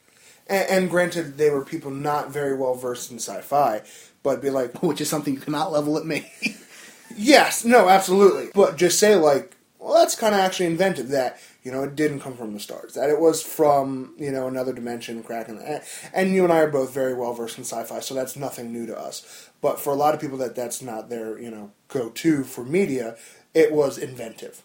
and, 0.47 0.69
and 0.69 0.89
granted, 0.89 1.37
they 1.37 1.49
were 1.49 1.65
people 1.65 1.91
not 1.91 2.31
very 2.31 2.55
well 2.55 2.75
versed 2.75 3.11
in 3.11 3.17
sci-fi, 3.17 3.81
but 4.27 4.41
be 4.41 4.49
like, 4.49 4.83
which 4.83 4.99
is 4.99 5.09
something 5.09 5.35
you 5.35 5.39
cannot 5.39 5.71
level 5.71 5.97
at 5.97 6.05
me. 6.05 6.29
yes, 7.15 7.63
no, 7.63 7.87
absolutely, 7.87 8.49
but 8.53 8.75
just 8.75 8.99
say 8.99 9.15
like, 9.15 9.55
well, 9.79 9.93
that's 9.93 10.15
kind 10.15 10.35
of 10.35 10.41
actually 10.41 10.65
inventive. 10.65 11.07
That 11.09 11.39
you 11.63 11.71
know, 11.71 11.83
it 11.83 11.95
didn't 11.95 12.19
come 12.19 12.35
from 12.35 12.53
the 12.53 12.59
stars. 12.59 12.95
That 12.95 13.09
it 13.09 13.21
was 13.21 13.41
from 13.41 14.13
you 14.17 14.31
know 14.31 14.47
another 14.47 14.73
dimension, 14.73 15.23
cracking. 15.23 15.59
And, 15.59 15.81
and 16.13 16.35
you 16.35 16.43
and 16.43 16.51
I 16.51 16.59
are 16.59 16.69
both 16.69 16.93
very 16.93 17.13
well 17.13 17.33
versed 17.33 17.57
in 17.57 17.63
sci-fi, 17.63 18.01
so 18.01 18.13
that's 18.13 18.35
nothing 18.35 18.73
new 18.73 18.85
to 18.85 18.99
us. 18.99 19.49
But 19.61 19.79
for 19.79 19.93
a 19.93 19.95
lot 19.95 20.13
of 20.13 20.19
people, 20.19 20.37
that 20.39 20.55
that's 20.55 20.81
not 20.81 21.09
their 21.09 21.39
you 21.39 21.49
know 21.49 21.71
go-to 21.87 22.43
for 22.43 22.65
media. 22.65 23.15
It 23.53 23.71
was 23.71 23.97
inventive, 23.97 24.61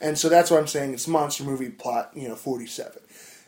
and 0.00 0.18
so 0.18 0.28
that's 0.28 0.50
why 0.50 0.58
I'm 0.58 0.66
saying 0.66 0.92
it's 0.92 1.06
monster 1.06 1.44
movie 1.44 1.70
plot. 1.70 2.10
You 2.16 2.30
know, 2.30 2.34
forty-seven. 2.34 3.00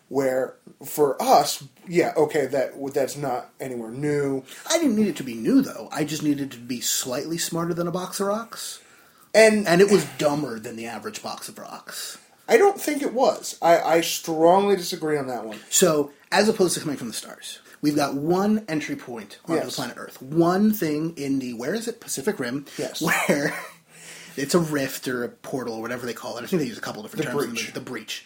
Where 0.09 0.55
for 0.85 1.21
us, 1.21 1.65
yeah, 1.89 2.13
okay, 2.17 2.47
that 2.47 2.73
that's 2.95 3.17
not 3.17 3.51
anywhere 3.59 3.91
new. 3.91 4.45
I 4.71 4.79
didn't 4.79 4.95
need 4.97 5.09
it 5.09 5.17
to 5.17 5.25
be 5.25 5.35
new 5.35 5.63
though. 5.63 5.89
I 5.91 6.05
just 6.05 6.23
needed 6.23 6.53
it 6.53 6.57
to 6.57 6.59
be 6.59 6.81
slightly 6.81 7.39
smarter 7.39 7.75
than 7.75 7.89
a 7.89 7.91
box 7.93 8.21
of 8.21 8.29
rocks, 8.29 8.81
And 9.35 9.67
and 9.67 9.81
it 9.81 9.91
was 9.91 10.05
dumber 10.19 10.61
than 10.61 10.77
the 10.77 10.87
average 10.87 11.23
box 11.23 11.49
of 11.49 11.59
rocks. 11.59 12.19
I 12.49 12.57
don't 12.57 12.81
think 12.81 13.03
it 13.03 13.13
was. 13.13 13.59
I, 13.61 13.81
I 13.81 14.01
strongly 14.03 14.77
disagree 14.77 15.19
on 15.19 15.27
that 15.27 15.45
one. 15.45 15.59
So, 15.71 16.13
as 16.31 16.49
opposed 16.49 16.75
to 16.75 16.81
coming 16.81 16.97
from 16.97 17.09
the 17.09 17.13
stars, 17.15 17.59
we've 17.83 17.97
got 17.97 18.15
one 18.15 18.65
entry 18.69 18.95
point 18.95 19.39
onto 19.47 19.55
Yes. 19.55 19.67
the 19.67 19.73
planet 19.73 19.97
Earth. 19.99 20.23
One 20.23 20.73
thing 20.73 21.15
in 21.17 21.41
the 21.41 21.55
where 21.55 21.75
is 21.75 21.89
it 21.89 22.01
Pacific 22.01 22.39
Rim? 22.39 22.67
Yes. 22.79 23.03
Where 23.03 23.53
it's 24.37 24.55
a 24.55 24.61
rift 24.61 25.09
or 25.09 25.25
a 25.25 25.29
portal 25.29 25.75
or 25.75 25.83
whatever 25.83 26.07
they 26.07 26.13
call 26.15 26.39
it. 26.39 26.45
I 26.45 26.47
think 26.47 26.63
they 26.63 26.69
use 26.69 26.79
a 26.79 26.81
couple 26.81 27.03
different 27.03 27.27
The 27.27 27.33
terms. 27.33 27.47
breach. 27.49 27.67
The, 27.67 27.73
the 27.73 27.81
breach. 27.81 28.25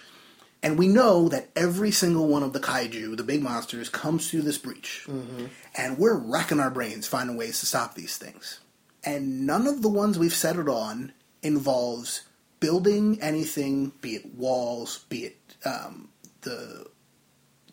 And 0.63 0.79
we 0.79 0.89
know 0.89 1.29
that 1.29 1.49
every 1.57 1.91
single 1.91 2.29
one 2.29 2.43
of 2.43 2.53
the 2.53 2.61
kaiju, 2.61 3.17
the 3.17 3.25
big 3.25 3.43
monsters, 3.43 3.89
comes 3.89 4.31
through 4.31 4.43
this 4.43 4.59
breach. 4.59 5.07
Mm-hmm. 5.09 5.47
And 5.77 5.99
we're 5.99 6.19
racking 6.19 6.61
our 6.61 6.71
brains 6.71 7.07
finding 7.07 7.37
ways 7.37 7.61
to 7.61 7.67
stop 7.67 7.95
these 7.95 8.19
things. 8.19 8.61
And 9.03 9.47
none 9.47 9.67
of 9.67 9.81
the 9.81 9.89
ones 9.89 10.19
we've 10.19 10.35
settled 10.35 10.69
on 10.69 11.13
involves 11.43 12.23
building 12.61 13.19
anything, 13.23 13.93
be 14.03 14.17
it 14.17 14.35
walls, 14.35 15.07
be 15.09 15.25
it 15.25 15.37
um, 15.65 16.09
the 16.43 16.87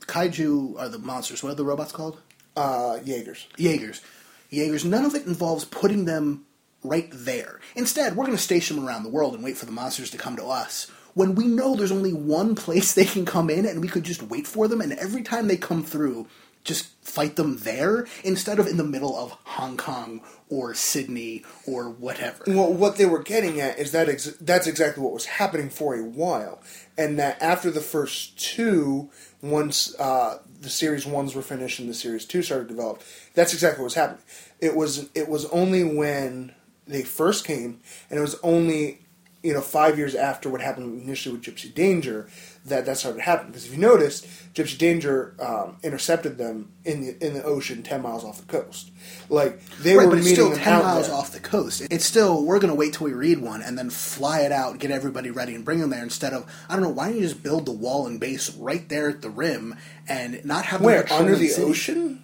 kaiju 0.01 0.79
are 0.79 0.89
the 0.89 0.99
monsters. 0.99 1.43
What 1.43 1.51
are 1.51 1.55
the 1.55 1.65
robots 1.65 1.91
called? 1.91 2.21
Uh, 2.55 2.99
Jaegers. 3.03 3.47
Jaegers. 3.57 4.01
Jaegers. 4.49 4.85
None 4.85 5.05
of 5.05 5.15
it 5.15 5.25
involves 5.25 5.65
putting 5.65 6.05
them 6.05 6.45
right 6.83 7.09
there. 7.11 7.59
Instead, 7.75 8.15
we're 8.15 8.25
going 8.25 8.37
to 8.37 8.41
station 8.41 8.77
them 8.77 8.87
around 8.87 9.03
the 9.03 9.09
world 9.09 9.35
and 9.35 9.43
wait 9.43 9.57
for 9.57 9.65
the 9.65 9.71
monsters 9.71 10.09
to 10.11 10.17
come 10.17 10.35
to 10.37 10.45
us. 10.45 10.89
When 11.17 11.33
we 11.33 11.47
know 11.47 11.75
there's 11.75 11.91
only 11.91 12.13
one 12.13 12.53
place 12.53 12.93
they 12.93 13.03
can 13.05 13.25
come 13.25 13.49
in, 13.49 13.65
and 13.65 13.81
we 13.81 13.87
could 13.87 14.03
just 14.03 14.21
wait 14.21 14.45
for 14.45 14.67
them, 14.67 14.81
and 14.81 14.93
every 14.93 15.23
time 15.23 15.47
they 15.47 15.57
come 15.57 15.83
through, 15.83 16.27
just 16.63 16.89
fight 17.03 17.37
them 17.37 17.57
there 17.57 18.05
instead 18.23 18.59
of 18.59 18.67
in 18.67 18.77
the 18.77 18.83
middle 18.83 19.17
of 19.17 19.31
Hong 19.45 19.77
Kong 19.77 20.21
or 20.47 20.75
Sydney 20.75 21.43
or 21.65 21.89
whatever. 21.89 22.43
Well, 22.45 22.71
what 22.71 22.97
they 22.97 23.07
were 23.07 23.23
getting 23.23 23.59
at 23.59 23.79
is 23.79 23.93
that 23.93 24.09
ex- 24.09 24.37
that's 24.39 24.67
exactly 24.67 25.01
what 25.01 25.11
was 25.11 25.25
happening 25.25 25.71
for 25.71 25.95
a 25.95 26.03
while, 26.03 26.61
and 26.99 27.17
that 27.17 27.41
after 27.41 27.71
the 27.71 27.81
first 27.81 28.37
two, 28.37 29.09
once 29.41 29.99
uh, 29.99 30.37
the 30.61 30.69
series 30.69 31.07
ones 31.07 31.33
were 31.33 31.41
finished 31.41 31.79
and 31.79 31.89
the 31.89 31.95
series 31.95 32.25
two 32.25 32.43
started 32.43 32.67
to 32.67 32.75
develop, 32.75 33.01
that's 33.33 33.53
exactly 33.53 33.81
what 33.81 33.85
was 33.85 33.95
happening. 33.95 34.21
It 34.59 34.75
was 34.75 35.09
it 35.15 35.27
was 35.27 35.45
only 35.45 35.83
when 35.83 36.53
they 36.85 37.01
first 37.01 37.43
came, 37.43 37.79
and 38.11 38.19
it 38.19 38.21
was 38.21 38.35
only 38.43 39.06
you 39.47 39.53
know 39.53 39.61
five 39.61 39.97
years 39.97 40.13
after 40.15 40.49
what 40.49 40.61
happened 40.61 41.01
initially 41.01 41.35
with 41.37 41.43
Gypsy 41.45 41.73
Danger 41.73 42.27
that 42.65 42.85
that 42.85 42.97
started 42.97 43.21
happening. 43.21 43.51
Because 43.53 43.65
if 43.65 43.71
you 43.71 43.77
noticed, 43.79 44.25
Gypsy 44.53 44.77
Danger 44.77 45.33
um, 45.39 45.77
intercepted 45.83 46.37
them 46.37 46.71
in 46.83 47.01
the 47.01 47.25
in 47.25 47.33
the 47.33 47.43
ocean 47.43 47.81
ten 47.83 48.01
miles 48.01 48.23
off 48.25 48.39
the 48.41 48.45
coast. 48.57 48.91
Like 49.29 49.65
they 49.79 49.95
Right, 49.95 50.05
were 50.05 50.11
but 50.11 50.17
it's 50.19 50.27
meeting 50.29 50.45
still 50.53 50.55
ten 50.57 50.83
miles 50.83 51.07
there. 51.07 51.15
off 51.15 51.31
the 51.31 51.39
coast. 51.39 51.81
It's 51.89 52.05
still 52.05 52.43
we're 52.43 52.59
going 52.59 52.73
to 52.73 52.79
wait 52.83 52.93
till 52.93 53.05
we 53.05 53.13
read 53.13 53.39
one 53.39 53.61
and 53.61 53.77
then 53.77 53.89
fly 53.89 54.41
it 54.41 54.51
out, 54.51 54.79
get 54.79 54.91
everybody 54.91 55.31
ready, 55.31 55.55
and 55.55 55.63
bring 55.65 55.79
them 55.79 55.89
there. 55.91 56.03
Instead 56.03 56.33
of 56.33 56.45
I 56.69 56.73
don't 56.73 56.83
know, 56.83 56.89
why 56.89 57.07
don't 57.07 57.15
you 57.15 57.21
just 57.21 57.41
build 57.41 57.65
the 57.65 57.71
wall 57.71 58.05
and 58.07 58.19
base 58.19 58.53
right 58.55 58.87
there 58.89 59.09
at 59.09 59.21
the 59.21 59.29
rim 59.29 59.75
and 60.07 60.43
not 60.43 60.65
have 60.65 60.81
them 60.81 60.85
Where 60.87 61.11
under 61.13 61.35
the 61.35 61.47
city? 61.47 61.69
ocean? 61.71 62.23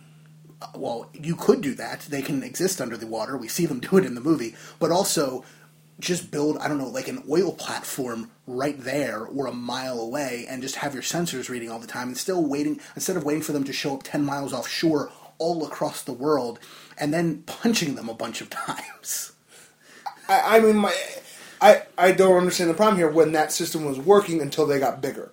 well, 0.75 1.09
you 1.13 1.35
could 1.35 1.61
do 1.61 1.73
that. 1.75 2.01
They 2.01 2.21
can 2.21 2.41
exist 2.43 2.79
under 2.79 2.95
the 2.97 3.07
water. 3.07 3.37
We 3.37 3.47
see 3.49 3.65
them 3.65 3.79
do 3.87 3.97
it 3.97 4.05
in 4.05 4.15
the 4.15 4.21
movie. 4.21 4.55
But 4.79 4.91
also, 4.91 5.43
just 5.99 6.31
build, 6.31 6.57
I 6.59 6.67
don't 6.67 6.77
know, 6.79 6.87
like 6.89 7.07
an 7.07 7.23
oil 7.29 7.53
platform 7.53 8.31
right 8.47 8.79
there 8.79 9.25
or 9.25 9.47
a 9.47 9.53
mile 9.53 9.99
away 9.99 10.45
and 10.49 10.61
just 10.61 10.77
have 10.77 10.93
your 10.93 11.03
sensors 11.03 11.49
reading 11.49 11.69
all 11.71 11.79
the 11.79 11.87
time 11.87 12.09
and 12.09 12.17
still 12.17 12.43
waiting, 12.45 12.79
instead 12.95 13.17
of 13.17 13.23
waiting 13.23 13.43
for 13.43 13.53
them 13.53 13.63
to 13.65 13.73
show 13.73 13.95
up 13.95 14.03
10 14.03 14.23
miles 14.25 14.53
offshore 14.53 15.11
all 15.39 15.65
across 15.65 16.01
the 16.03 16.13
world 16.13 16.59
and 16.97 17.13
then 17.13 17.43
punching 17.43 17.95
them 17.95 18.09
a 18.09 18.13
bunch 18.13 18.41
of 18.41 18.49
times. 18.51 19.33
I, 20.29 20.57
I 20.57 20.59
mean, 20.59 20.77
my, 20.77 20.95
I 21.61 21.83
I 21.97 22.11
don't 22.11 22.37
understand 22.37 22.69
the 22.69 22.73
problem 22.75 22.97
here 22.97 23.09
when 23.09 23.31
that 23.33 23.51
system 23.51 23.85
was 23.85 23.99
working 23.99 24.41
until 24.41 24.65
they 24.67 24.79
got 24.79 25.01
bigger. 25.01 25.31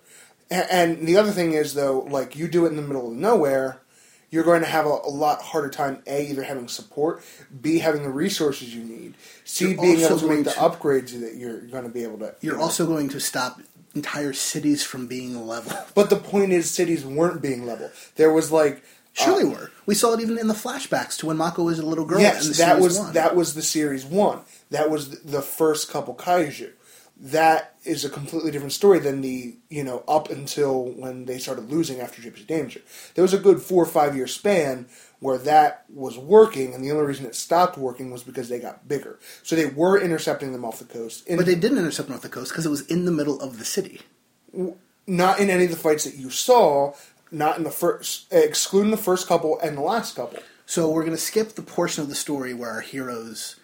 A- 0.50 0.72
And 0.72 1.06
the 1.08 1.16
other 1.16 1.32
thing 1.32 1.52
is 1.52 1.74
though, 1.74 2.00
like 2.00 2.36
you 2.36 2.48
do 2.48 2.66
it 2.66 2.70
in 2.70 2.76
the 2.76 2.82
middle 2.82 3.10
of 3.10 3.16
nowhere, 3.16 3.79
you're 4.30 4.44
going 4.44 4.60
to 4.62 4.68
have 4.68 4.86
a, 4.86 4.88
a 4.88 5.10
lot 5.10 5.42
harder 5.42 5.68
time. 5.68 6.02
A, 6.06 6.30
either 6.30 6.42
having 6.42 6.68
support, 6.68 7.22
B, 7.60 7.78
having 7.78 8.02
the 8.02 8.10
resources 8.10 8.74
you 8.74 8.82
need, 8.82 9.14
C, 9.44 9.70
You're 9.70 9.80
being 9.80 10.00
able 10.00 10.18
to 10.18 10.28
make 10.28 10.44
the 10.44 10.52
to- 10.52 10.60
upgrades 10.60 11.18
that 11.20 11.34
you're 11.36 11.60
going 11.60 11.84
to 11.84 11.90
be 11.90 12.04
able 12.04 12.18
to. 12.18 12.34
You're 12.40 12.56
know. 12.56 12.62
also 12.62 12.86
going 12.86 13.08
to 13.10 13.20
stop 13.20 13.60
entire 13.94 14.32
cities 14.32 14.84
from 14.84 15.06
being 15.06 15.46
level. 15.46 15.76
But 15.94 16.10
the 16.10 16.16
point 16.16 16.52
is, 16.52 16.70
cities 16.70 17.04
weren't 17.04 17.42
being 17.42 17.66
level. 17.66 17.90
There 18.16 18.32
was 18.32 18.52
like. 18.52 18.82
Surely 19.12 19.42
uh, 19.42 19.48
were. 19.48 19.70
We 19.86 19.96
saw 19.96 20.14
it 20.14 20.20
even 20.20 20.38
in 20.38 20.46
the 20.46 20.54
flashbacks 20.54 21.18
to 21.18 21.26
when 21.26 21.36
Mako 21.36 21.64
was 21.64 21.80
a 21.80 21.84
little 21.84 22.04
girl. 22.04 22.20
Yes, 22.20 22.56
that 22.58 22.78
was 22.78 22.98
one. 22.98 23.12
that 23.14 23.34
was 23.34 23.54
the 23.54 23.62
series 23.62 24.04
one. 24.04 24.42
That 24.70 24.88
was 24.88 25.22
the 25.22 25.42
first 25.42 25.90
couple 25.90 26.14
kaiju. 26.14 26.70
That 27.22 27.74
is 27.84 28.04
a 28.04 28.08
completely 28.08 28.50
different 28.50 28.72
story 28.72 28.98
than 28.98 29.20
the 29.20 29.54
you 29.68 29.84
know 29.84 30.02
up 30.08 30.30
until 30.30 30.84
when 30.84 31.26
they 31.26 31.38
started 31.38 31.70
losing 31.70 32.00
after 32.00 32.22
Gypsy 32.22 32.46
Danger. 32.46 32.80
There 33.14 33.22
was 33.22 33.34
a 33.34 33.38
good 33.38 33.60
four 33.60 33.82
or 33.82 33.86
five 33.86 34.16
year 34.16 34.26
span 34.26 34.86
where 35.20 35.36
that 35.38 35.84
was 35.92 36.16
working, 36.16 36.72
and 36.72 36.82
the 36.82 36.90
only 36.90 37.04
reason 37.04 37.26
it 37.26 37.34
stopped 37.34 37.76
working 37.76 38.10
was 38.10 38.22
because 38.22 38.48
they 38.48 38.58
got 38.58 38.88
bigger. 38.88 39.18
So 39.42 39.54
they 39.54 39.66
were 39.66 40.00
intercepting 40.00 40.52
them 40.52 40.64
off 40.64 40.78
the 40.78 40.86
coast, 40.86 41.26
in, 41.26 41.36
But 41.36 41.44
they 41.46 41.54
didn't 41.54 41.78
intercept 41.78 42.08
them 42.08 42.16
off 42.16 42.22
the 42.22 42.30
coast 42.30 42.52
because 42.52 42.64
it 42.64 42.70
was 42.70 42.86
in 42.86 43.04
the 43.04 43.12
middle 43.12 43.40
of 43.40 43.58
the 43.58 43.64
city. 43.64 44.00
not 45.06 45.38
in 45.38 45.50
any 45.50 45.64
of 45.64 45.70
the 45.70 45.76
fights 45.76 46.04
that 46.04 46.16
you 46.16 46.30
saw. 46.30 46.94
Not 47.32 47.58
in 47.58 47.64
the 47.64 47.70
first, 47.70 48.32
excluding 48.32 48.90
the 48.90 48.96
first 48.96 49.28
couple 49.28 49.60
and 49.60 49.76
the 49.76 49.82
last 49.82 50.16
couple. 50.16 50.40
So 50.66 50.90
we're 50.90 51.02
going 51.02 51.14
to 51.14 51.18
skip 51.18 51.50
the 51.50 51.62
portion 51.62 52.02
of 52.02 52.08
the 52.08 52.14
story 52.16 52.54
where 52.54 52.70
our 52.70 52.80
heroes, 52.80 53.56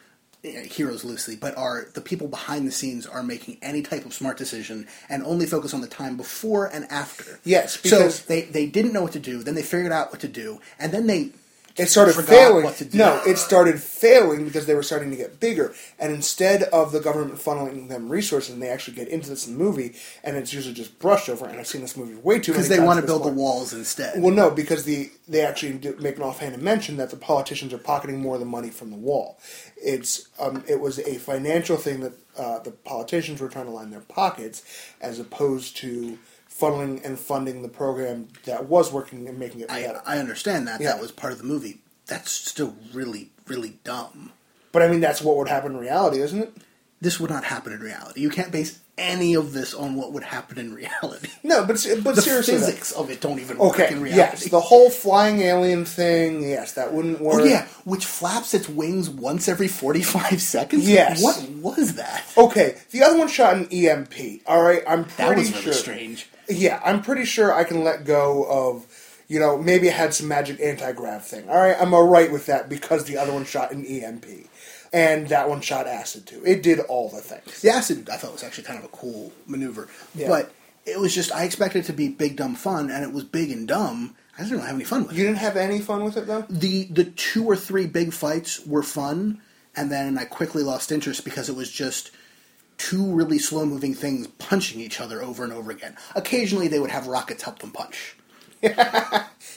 heroes 0.46 1.04
loosely, 1.04 1.36
but 1.36 1.56
are 1.56 1.88
the 1.94 2.00
people 2.00 2.28
behind 2.28 2.66
the 2.66 2.72
scenes 2.72 3.06
are 3.06 3.22
making 3.22 3.58
any 3.62 3.82
type 3.82 4.04
of 4.04 4.14
smart 4.14 4.36
decision 4.38 4.86
and 5.08 5.22
only 5.24 5.46
focus 5.46 5.74
on 5.74 5.80
the 5.80 5.86
time 5.86 6.16
before 6.16 6.66
and 6.66 6.84
after. 6.90 7.38
Yes, 7.44 7.74
so 7.74 7.98
because- 7.98 8.22
they 8.26 8.42
they 8.42 8.66
didn't 8.66 8.92
know 8.92 9.02
what 9.02 9.12
to 9.12 9.20
do, 9.20 9.42
then 9.42 9.54
they 9.54 9.62
figured 9.62 9.92
out 9.92 10.10
what 10.10 10.20
to 10.20 10.28
do, 10.28 10.60
and 10.78 10.92
then 10.92 11.06
they 11.06 11.30
it 11.78 11.86
started 11.86 12.14
failing. 12.14 12.64
what 12.64 12.76
to 12.76 12.84
do. 12.84 12.98
No, 12.98 13.20
it 13.26 13.36
started 13.36 13.80
failing 13.80 14.44
because 14.44 14.66
they 14.66 14.74
were 14.74 14.82
starting 14.82 15.10
to 15.10 15.16
get 15.16 15.38
bigger. 15.40 15.74
And 15.98 16.12
instead 16.12 16.64
of 16.64 16.92
the 16.92 17.00
government 17.00 17.38
funneling 17.38 17.88
them 17.88 18.08
resources, 18.08 18.54
and 18.54 18.62
they 18.62 18.68
actually 18.68 18.96
get 18.96 19.08
into 19.08 19.28
this 19.28 19.46
movie, 19.46 19.94
and 20.24 20.36
it's 20.36 20.52
usually 20.52 20.74
just 20.74 20.98
brushed 20.98 21.28
over. 21.28 21.46
And 21.46 21.58
I've 21.58 21.66
seen 21.66 21.82
this 21.82 21.96
movie 21.96 22.14
way 22.14 22.38
too 22.38 22.52
many 22.52 22.62
because 22.62 22.68
they 22.68 22.80
want 22.80 23.00
to 23.00 23.06
build 23.06 23.24
the 23.24 23.32
walls 23.32 23.72
instead. 23.72 24.22
Well, 24.22 24.34
no, 24.34 24.50
because 24.50 24.84
the 24.84 25.10
they 25.28 25.42
actually 25.42 25.72
make 25.98 26.16
an 26.16 26.22
offhand 26.22 26.60
mention 26.62 26.96
that 26.96 27.10
the 27.10 27.16
politicians 27.16 27.72
are 27.72 27.78
pocketing 27.78 28.20
more 28.20 28.34
of 28.34 28.40
the 28.40 28.46
money 28.46 28.70
from 28.70 28.90
the 28.90 28.96
wall. 28.96 29.38
It's 29.76 30.28
um, 30.38 30.64
it 30.68 30.80
was 30.80 30.98
a 30.98 31.16
financial 31.16 31.76
thing 31.76 32.00
that 32.00 32.12
uh, 32.38 32.58
the 32.60 32.70
politicians 32.70 33.40
were 33.40 33.48
trying 33.48 33.66
to 33.66 33.70
line 33.70 33.90
their 33.90 34.00
pockets, 34.00 34.62
as 35.00 35.18
opposed 35.18 35.76
to 35.78 36.18
funneling 36.58 37.04
and 37.04 37.18
funding 37.18 37.62
the 37.62 37.68
program 37.68 38.28
that 38.44 38.66
was 38.66 38.92
working 38.92 39.28
and 39.28 39.38
making 39.38 39.60
it 39.60 39.70
I, 39.70 39.82
better. 39.82 40.02
I 40.06 40.18
understand 40.18 40.66
that 40.68 40.80
Yeah. 40.80 40.92
that 40.92 41.00
was 41.00 41.12
part 41.12 41.32
of 41.32 41.38
the 41.38 41.44
movie. 41.44 41.80
That's 42.06 42.30
still 42.30 42.76
really 42.92 43.30
really 43.46 43.78
dumb. 43.84 44.32
but 44.72 44.82
I 44.82 44.88
mean, 44.88 45.00
that's 45.00 45.22
what 45.22 45.36
would 45.36 45.48
happen 45.48 45.72
in 45.72 45.78
reality, 45.78 46.20
isn't 46.20 46.42
it? 46.42 46.52
This 47.00 47.20
would 47.20 47.30
not 47.30 47.44
happen 47.44 47.72
in 47.72 47.80
reality. 47.80 48.20
You 48.20 48.30
can't 48.30 48.50
base 48.50 48.80
any 48.98 49.34
of 49.34 49.52
this 49.52 49.74
on 49.74 49.94
what 49.94 50.12
would 50.12 50.22
happen 50.22 50.58
in 50.58 50.72
reality. 50.74 51.28
No, 51.42 51.64
but 51.64 51.76
but 52.02 52.16
the 52.16 52.22
seriously, 52.22 52.54
though. 52.56 52.66
physics 52.66 52.90
of 52.92 53.08
it 53.10 53.20
don't 53.20 53.38
even 53.38 53.58
work 53.58 53.78
in 53.78 54.00
reality. 54.00 54.16
yes, 54.16 54.48
the 54.50 54.60
whole 54.60 54.90
flying 54.90 55.40
alien 55.40 55.84
thing, 55.84 56.42
yes, 56.42 56.72
that 56.72 56.92
wouldn't 56.92 57.20
oh, 57.20 57.24
work. 57.24 57.40
Oh 57.42 57.44
yeah, 57.44 57.66
which 57.84 58.04
flaps 58.04 58.52
its 58.54 58.68
wings 58.68 59.08
once 59.08 59.46
every 59.48 59.68
forty-five 59.68 60.40
seconds. 60.54 60.88
Yes. 60.88 61.22
What 61.22 61.76
was 61.76 61.94
that? 61.94 62.24
Okay, 62.36 62.76
the 62.90 63.02
other 63.04 63.16
one 63.18 63.28
shot 63.28 63.54
an 63.56 63.66
EMP. 63.70 64.42
All 64.46 64.60
right, 64.62 64.82
I'm 64.88 65.04
pretty 65.04 65.16
that 65.16 65.36
was 65.36 65.50
really 65.50 65.62
sure. 65.62 65.72
strange. 65.74 66.26
Yeah, 66.48 66.80
I'm 66.84 67.02
pretty 67.02 67.24
sure 67.24 67.52
I 67.52 67.64
can 67.64 67.84
let 67.84 68.04
go 68.04 68.44
of. 68.48 68.86
You 69.28 69.40
know, 69.40 69.58
maybe 69.58 69.88
it 69.88 69.94
had 69.94 70.14
some 70.14 70.28
magic 70.28 70.60
anti 70.60 70.92
grav 70.92 71.26
thing. 71.26 71.48
All 71.48 71.56
right, 71.56 71.76
I'm 71.80 71.92
alright 71.92 72.30
with 72.30 72.46
that 72.46 72.68
because 72.68 73.04
the 73.06 73.18
other 73.18 73.32
one 73.32 73.44
shot 73.44 73.72
an 73.72 73.84
EMP, 73.84 74.24
and 74.92 75.28
that 75.30 75.48
one 75.48 75.60
shot 75.60 75.88
acid 75.88 76.26
too. 76.26 76.42
It 76.46 76.62
did 76.62 76.78
all 76.80 77.08
the 77.08 77.20
things. 77.20 77.60
The 77.60 77.70
acid, 77.70 78.08
I 78.08 78.18
thought 78.18 78.32
was 78.32 78.44
actually 78.44 78.64
kind 78.64 78.78
of 78.78 78.84
a 78.84 78.88
cool 78.96 79.32
maneuver, 79.46 79.88
Yeah. 80.14 80.28
but 80.28 80.52
it 80.84 81.00
was 81.00 81.12
just 81.12 81.32
I 81.32 81.42
expected 81.42 81.80
it 81.80 81.86
to 81.86 81.92
be 81.92 82.08
big 82.08 82.36
dumb 82.36 82.54
fun, 82.54 82.88
and 82.88 83.02
it 83.02 83.12
was 83.12 83.24
big 83.24 83.50
and 83.50 83.66
dumb. 83.66 84.14
I 84.38 84.42
didn't 84.42 84.58
really 84.58 84.66
have 84.68 84.76
any 84.76 84.84
fun 84.84 85.02
with 85.08 85.12
You 85.12 85.16
it. 85.16 85.18
You 85.22 85.26
didn't 85.26 85.38
have 85.40 85.56
any 85.56 85.80
fun 85.80 86.04
with 86.04 86.16
it 86.16 86.26
though. 86.28 86.44
The 86.48 86.84
the 86.84 87.04
two 87.06 87.44
or 87.46 87.56
three 87.56 87.86
big 87.88 88.12
fights 88.12 88.64
were 88.64 88.84
fun, 88.84 89.40
and 89.74 89.90
then 89.90 90.16
I 90.18 90.24
quickly 90.24 90.62
lost 90.62 90.92
interest 90.92 91.24
because 91.24 91.48
it 91.48 91.56
was 91.56 91.68
just 91.72 92.12
two 92.78 93.04
really 93.12 93.38
slow 93.38 93.64
moving 93.66 93.94
things 93.94 94.26
punching 94.26 94.80
each 94.80 95.00
other 95.00 95.22
over 95.22 95.44
and 95.44 95.52
over 95.52 95.70
again. 95.70 95.96
Occasionally, 96.14 96.68
they 96.68 96.78
would 96.78 96.90
have 96.90 97.06
rockets 97.06 97.42
help 97.42 97.58
them 97.60 97.70
punch. 97.72 98.16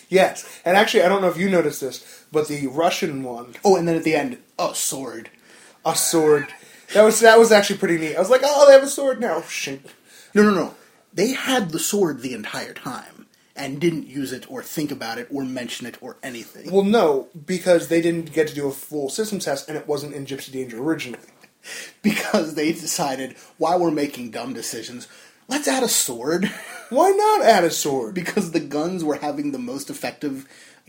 Yes, 0.10 0.62
and 0.66 0.76
actually, 0.76 1.04
I 1.04 1.08
don't 1.10 1.22
know 1.22 1.30
if 1.30 1.38
you 1.38 1.50
noticed 1.50 1.82
this, 1.82 2.26
but 2.32 2.48
the 2.48 2.66
Russian 2.66 3.22
one, 3.22 3.54
Oh, 3.64 3.76
and 3.76 3.88
then 3.88 3.96
at 3.96 4.04
the 4.04 4.16
end, 4.16 4.40
a 4.58 4.74
sword. 4.74 5.30
a 5.86 5.96
sword. 5.96 6.48
That 6.96 7.04
was 7.04 7.20
that 7.20 7.38
was 7.38 7.52
actually 7.52 7.78
pretty 7.78 8.00
neat. 8.00 8.16
I 8.16 8.20
was 8.20 8.32
like, 8.32 8.42
oh, 8.44 8.66
they 8.66 8.74
have 8.74 8.82
a 8.84 8.88
sword 8.88 9.22
now. 9.22 9.42
Shink. 9.42 9.82
No, 10.34 10.42
no, 10.42 10.50
no. 10.52 10.76
They 11.14 11.34
had 11.34 11.70
the 11.70 11.78
sword 11.80 12.22
the 12.22 12.34
entire 12.34 12.74
time 12.74 13.28
and 13.56 13.80
didn't 13.80 14.08
use 14.08 14.32
it 14.34 14.50
or 14.50 14.64
think 14.64 14.90
about 14.92 15.20
it 15.20 15.28
or 15.32 15.44
mention 15.46 15.86
it 15.86 15.98
or 16.02 16.18
anything. 16.24 16.72
Well, 16.72 16.84
no, 16.84 17.28
because 17.46 17.88
they 17.90 18.02
didn't 18.02 18.34
get 18.34 18.48
to 18.48 18.56
do 18.56 18.68
a 18.68 18.72
full 18.72 19.10
systems 19.10 19.46
test, 19.46 19.70
and 19.70 19.78
it 19.78 19.88
wasn't 19.88 20.16
in 20.16 20.26
Gypsy 20.26 20.52
Danger 20.52 20.82
originally. 20.82 21.20
Because 22.02 22.56
they 22.56 22.72
decided, 22.72 23.36
while 23.58 23.80
we're 23.80 23.92
making 23.92 24.32
dumb 24.32 24.54
decisions, 24.54 25.08
let's 25.48 25.68
add 25.68 25.84
a 25.84 25.90
sword. 25.90 26.46
Why 26.90 27.10
not 27.10 27.44
add 27.44 27.64
a 27.64 27.72
sword? 27.72 28.16
because 28.16 28.52
the 28.52 28.60
guns 28.60 29.04
were 29.04 29.16
having 29.16 29.52
the 29.52 29.60
most 29.60 29.90
effective 29.90 30.48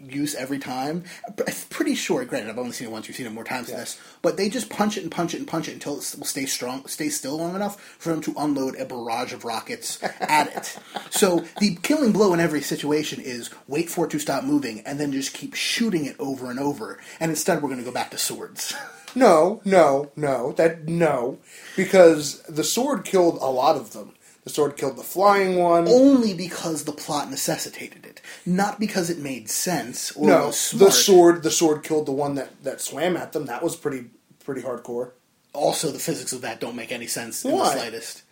use 0.09 0.35
every 0.35 0.59
time. 0.59 1.05
I'm 1.27 1.35
pretty 1.69 1.95
sure, 1.95 2.25
granted, 2.25 2.51
I've 2.51 2.59
only 2.59 2.73
seen 2.73 2.89
it 2.89 2.91
once, 2.91 3.09
you've 3.09 3.17
seen 3.17 3.27
it 3.27 3.33
more 3.33 3.45
times 3.45 3.69
than 3.69 3.79
this, 3.79 4.01
but 4.23 4.37
they 4.37 4.49
just 4.49 4.71
punch 4.71 4.97
it 4.97 5.03
and 5.03 5.11
punch 5.11 5.35
it 5.35 5.39
and 5.39 5.47
punch 5.47 5.69
it 5.69 5.75
until 5.75 5.95
it 5.95 6.15
will 6.19 6.27
stay 6.27 6.47
strong, 6.47 6.87
stay 6.87 7.09
still 7.09 7.39
long 7.39 7.55
enough 7.55 7.81
for 7.99 8.11
them 8.11 8.21
to 8.23 8.35
unload 8.37 8.77
a 8.77 8.85
barrage 8.85 9.33
of 9.33 9.45
rockets 9.45 10.03
at 10.21 10.55
it. 10.57 10.79
So 11.11 11.45
the 11.59 11.77
killing 11.83 12.13
blow 12.13 12.33
in 12.33 12.41
every 12.41 12.63
situation 12.63 13.21
is 13.21 13.51
wait 13.69 13.89
for 13.89 14.07
it 14.07 14.11
to 14.13 14.19
stop 14.19 14.45
moving 14.45 14.81
and 14.81 14.99
then 14.99 15.13
just 15.13 15.35
keep 15.35 15.55
shooting 15.55 16.05
it 16.05 16.17
over 16.19 16.51
and 16.51 16.59
over. 16.59 16.99
And 17.19 17.31
instead, 17.31 17.63
we're 17.63 17.69
going 17.69 17.81
to 17.81 17.85
go 17.85 17.93
back 17.93 18.11
to 18.11 18.19
swords. 18.19 18.75
No, 19.15 19.61
no, 19.65 20.13
no. 20.15 20.53
That 20.53 20.87
no, 20.87 21.39
because 21.77 22.43
the 22.43 22.65
sword 22.65 23.05
killed 23.05 23.39
a 23.41 23.51
lot 23.51 23.77
of 23.77 23.93
them. 23.93 24.15
The 24.45 24.51
sword 24.51 24.77
killed 24.77 24.97
the 24.97 25.03
flying 25.03 25.57
one. 25.57 25.87
Only 25.87 26.33
because 26.33 26.85
the 26.85 26.93
plot 26.93 27.29
necessitated 27.29 28.07
it, 28.07 28.20
not 28.47 28.79
because 28.81 29.11
it 29.11 29.19
made 29.19 29.49
sense 29.51 30.13
or 30.13 30.27
no, 30.27 30.47
the 30.47 30.91
sword. 30.91 31.43
The 31.43 31.51
sword 31.51 31.83
killed 31.83 32.07
the 32.07 32.13
one 32.13 32.35
that 32.37 32.63
that 32.65 32.81
swam 32.81 33.17
at 33.17 33.33
them. 33.33 33.47
That 33.47 33.63
was 33.63 33.77
pretty 33.77 34.07
pretty 34.45 34.63
hardcore. 34.63 35.13
also 35.53 35.91
the 35.91 35.99
physics 35.99 36.33
of 36.33 36.41
that 36.43 36.61
don't 36.61 36.77
make 36.77 36.93
any 36.93 37.07
sense 37.07 37.45
in 37.45 37.51
the 37.51 37.65
slightest. 37.73 38.23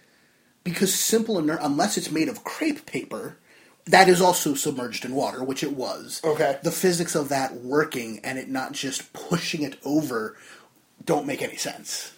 Because 0.64 0.92
simple 0.94 1.36
iner- 1.36 1.58
unless 1.62 1.96
it's 1.96 2.10
made 2.10 2.28
of 2.28 2.44
crepe 2.44 2.84
paper, 2.84 3.36
that 3.86 4.08
is 4.08 4.20
also 4.20 4.54
submerged 4.54 5.04
in 5.04 5.14
water, 5.14 5.42
which 5.42 5.62
it 5.62 5.72
was. 5.72 6.20
Okay. 6.24 6.58
The 6.62 6.70
physics 6.72 7.14
of 7.14 7.28
that 7.30 7.54
working 7.54 8.20
and 8.22 8.38
it 8.38 8.48
not 8.50 8.72
just 8.72 9.12
pushing 9.12 9.62
it 9.62 9.78
over 9.84 10.36
don't 11.04 11.26
make 11.26 11.40
any 11.40 11.56
sense. 11.56 12.12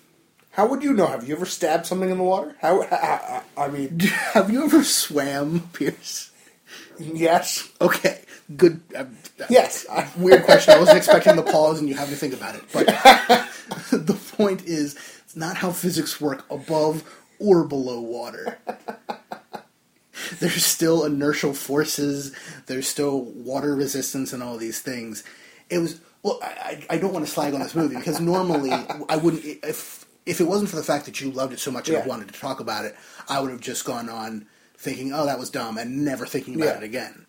How 0.52 0.66
would 0.66 0.82
you 0.82 0.92
know? 0.92 1.06
Have 1.06 1.28
you 1.28 1.36
ever 1.36 1.46
stabbed 1.46 1.86
something 1.86 2.10
in 2.10 2.18
the 2.18 2.24
water? 2.24 2.56
How? 2.60 2.82
I, 2.90 3.42
I 3.56 3.68
mean, 3.68 4.00
Have 4.32 4.50
you 4.50 4.64
ever 4.64 4.82
swam, 4.82 5.68
Pierce? 5.72 6.29
Yes, 7.00 7.68
Okay, 7.80 8.20
good. 8.56 8.80
Uh, 8.96 9.04
yes. 9.48 9.86
I, 9.90 10.08
weird 10.16 10.44
question. 10.44 10.74
I 10.74 10.78
wasn't 10.78 10.98
expecting 10.98 11.36
the 11.36 11.42
pause, 11.42 11.80
and 11.80 11.88
you 11.88 11.94
have 11.96 12.08
to 12.10 12.16
think 12.16 12.34
about 12.34 12.54
it. 12.54 12.62
But 12.72 12.86
the 13.90 14.18
point 14.36 14.64
is, 14.66 14.94
it's 15.24 15.36
not 15.36 15.56
how 15.56 15.70
physics 15.72 16.20
work 16.20 16.44
above 16.50 17.02
or 17.38 17.64
below 17.64 18.00
water. 18.00 18.58
There's 20.38 20.64
still 20.64 21.04
inertial 21.04 21.54
forces. 21.54 22.34
There's 22.66 22.86
still 22.86 23.22
water 23.22 23.74
resistance, 23.74 24.32
and 24.32 24.42
all 24.42 24.56
these 24.58 24.80
things. 24.80 25.24
It 25.70 25.78
was. 25.78 26.00
Well, 26.22 26.38
I, 26.42 26.84
I 26.90 26.94
I 26.94 26.98
don't 26.98 27.14
want 27.14 27.24
to 27.24 27.30
slag 27.32 27.54
on 27.54 27.60
this 27.60 27.74
movie 27.74 27.96
because 27.96 28.20
normally 28.20 28.70
I 28.72 29.16
wouldn't. 29.16 29.42
If 29.44 30.04
if 30.26 30.40
it 30.40 30.44
wasn't 30.44 30.68
for 30.68 30.76
the 30.76 30.82
fact 30.82 31.06
that 31.06 31.20
you 31.20 31.30
loved 31.30 31.54
it 31.54 31.58
so 31.60 31.70
much 31.70 31.88
and 31.88 31.96
Yeah. 31.98 32.06
wanted 32.06 32.28
to 32.32 32.38
talk 32.38 32.60
about 32.60 32.84
it, 32.84 32.94
I 33.28 33.40
would 33.40 33.50
have 33.50 33.60
just 33.62 33.84
gone 33.86 34.08
on 34.10 34.46
thinking, 34.80 35.12
"Oh, 35.12 35.26
that 35.26 35.38
was 35.38 35.50
dumb," 35.50 35.78
and 35.78 36.04
never 36.04 36.26
thinking 36.26 36.56
about 36.56 36.66
Yeah. 36.66 36.76
it 36.78 36.82
again. 36.84 37.26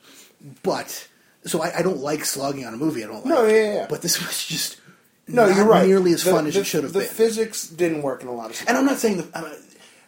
But 0.64 1.08
so 1.46 1.62
I, 1.62 1.80
I 1.80 1.82
don't 1.82 1.98
like 2.00 2.26
slogging 2.26 2.66
on 2.66 2.74
a 2.74 2.78
movie. 2.78 3.04
I 3.04 3.08
don't 3.08 3.18
like. 3.18 3.26
No, 3.26 3.46
yeah, 3.46 3.74
yeah. 3.74 3.88
But 3.90 4.02
this 4.02 4.20
was 4.26 4.46
just 4.46 4.78
no, 5.28 5.46
not 5.48 5.56
you're 5.56 5.66
right. 5.66 5.88
nearly 5.88 6.14
as 6.14 6.24
The- 6.24 6.32
fun 6.32 6.48
as 6.48 6.54
the- 6.56 6.62
it 6.62 6.66
should 6.66 6.84
have 6.84 6.94
been. 6.94 7.04
the 7.04 7.08
physics 7.08 7.68
didn't 7.68 8.02
work 8.02 8.22
in 8.22 8.28
a 8.28 8.34
lot 8.34 8.50
of. 8.50 8.64
and 8.68 8.78
I'm 8.78 8.86
not 8.86 8.98
saying 8.98 9.18
that 9.18 9.28
I'm, 9.36 9.46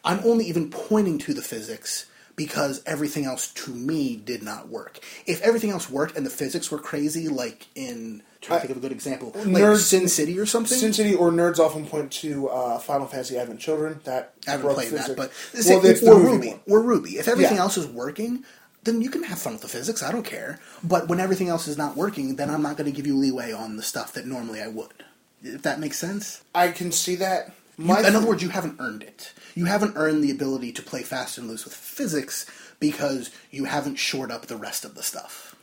I'm 0.04 0.20
only 0.26 0.46
even 0.46 0.70
pointing 0.70 1.18
to 1.20 1.34
the 1.34 1.42
physics 1.42 2.06
because 2.36 2.82
everything 2.86 3.26
else 3.26 3.52
to 3.54 3.72
me 3.72 4.16
did 4.16 4.42
not 4.44 4.68
work. 4.70 5.00
If 5.26 5.42
everything 5.42 5.70
else 5.70 5.90
worked 5.90 6.18
and 6.18 6.26
the 6.26 6.30
physics 6.32 6.72
were 6.72 6.80
crazy, 6.80 7.28
like 7.30 7.68
in 7.76 8.24
trying 8.42 8.62
to 8.62 8.68
think 8.68 8.72
of 8.72 8.84
a 8.84 8.88
good 8.88 8.92
example, 8.92 9.32
like 9.36 9.46
Nerds- 9.48 9.78
Sin 9.84 10.08
City 10.08 10.40
or 10.40 10.46
something. 10.46 10.78
Sin 10.78 10.94
City 10.94 11.14
or 11.16 11.32
nerds 11.32 11.60
often 11.60 11.86
point 11.86 12.12
to 12.14 12.50
uh, 12.50 12.80
Final 12.80 13.08
Fantasy 13.08 13.38
Advent 13.38 13.60
Children. 13.60 14.00
That 14.06 14.34
I 14.48 14.52
haven't 14.52 14.74
played 14.74 14.90
that, 14.92 15.16
physics. 15.54 16.02
but 16.02 16.04
well, 16.04 16.18
or 16.18 16.40
RWBY 16.40 16.48
one. 16.50 16.60
or 16.68 16.82
RWBY. 17.00 17.14
If 17.20 17.28
everything 17.28 17.58
Yeah. 17.58 17.62
else 17.64 17.78
is 17.78 17.86
working, 17.88 18.44
then 18.84 19.02
you 19.02 19.10
can 19.10 19.24
have 19.24 19.40
fun 19.40 19.54
with 19.54 19.62
the 19.62 19.68
physics. 19.68 20.02
I 20.04 20.12
don't 20.12 20.26
care. 20.26 20.60
But 20.84 21.08
when 21.08 21.20
everything 21.20 21.50
else 21.50 21.68
is 21.68 21.78
not 21.78 21.96
working, 21.96 22.36
then 22.36 22.50
I'm 22.50 22.62
not 22.62 22.78
going 22.78 22.92
to 22.92 22.96
give 22.96 23.08
you 23.08 23.16
leeway 23.16 23.52
on 23.52 23.78
the 23.78 23.84
stuff 23.84 24.12
that 24.14 24.26
normally 24.26 24.62
I 24.62 24.68
would. 24.68 25.04
If 25.44 25.62
that 25.64 25.80
makes 25.80 25.98
sense. 26.00 26.44
I 26.56 26.70
can 26.70 26.92
see 26.92 27.16
that. 27.16 27.54
You- 27.78 27.96
in 27.98 28.16
other 28.16 28.28
words, 28.28 28.44
you 28.44 28.50
haven't 28.50 28.80
earned 28.80 29.04
it. 29.04 29.32
You 29.56 29.66
haven't 29.66 29.94
earned 29.96 30.24
the 30.24 30.32
ability 30.32 30.72
to 30.74 30.82
play 30.84 31.02
fast 31.04 31.38
and 31.38 31.48
loose 31.48 31.66
with 31.66 31.74
physics 31.74 32.46
because 32.80 33.30
you 33.52 33.66
haven't 33.66 33.96
shored 33.96 34.32
up 34.32 34.46
the 34.48 34.58
rest 34.58 34.86
of 34.86 34.96
the 34.96 35.04
stuff. 35.04 35.56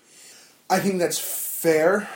I 0.68 0.78
think 0.80 0.98
that's 0.98 1.18
fair. 1.18 2.08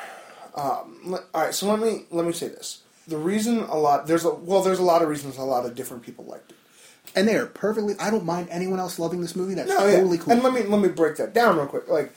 Um, 0.54 1.18
all 1.34 1.42
right, 1.42 1.54
so 1.54 1.68
let 1.68 1.80
me 1.80 2.04
let 2.10 2.24
me 2.26 2.32
say 2.32 2.48
this. 2.48 2.82
The 3.08 3.18
reason 3.18 3.58
a 3.64 3.76
lot 3.76 4.06
there's 4.06 4.24
a 4.24 4.30
well 4.32 4.62
there's 4.62 4.78
a 4.78 4.82
lot 4.84 5.02
of 5.02 5.08
reasons 5.08 5.36
a 5.36 5.42
lot 5.42 5.66
of 5.66 5.74
different 5.74 6.02
people 6.04 6.24
liked 6.24 6.52
it. 6.52 6.56
And 7.16 7.28
they 7.28 7.36
are 7.36 7.46
perfectly. 7.46 7.94
I 8.00 8.10
don't 8.10 8.24
mind 8.24 8.48
anyone 8.50 8.80
else 8.80 8.98
loving 8.98 9.20
this 9.20 9.36
movie. 9.36 9.54
That's 9.54 9.68
No, 9.68 9.86
yeah. 9.86 9.96
totally 9.96 10.18
cool. 10.18 10.32
And 10.32 10.42
let 10.42 10.52
me 10.54 10.62
let 10.62 10.80
me 10.80 10.88
break 10.88 11.16
that 11.16 11.32
down 11.34 11.56
real 11.56 11.66
quick. 11.66 11.88
Like 11.88 12.12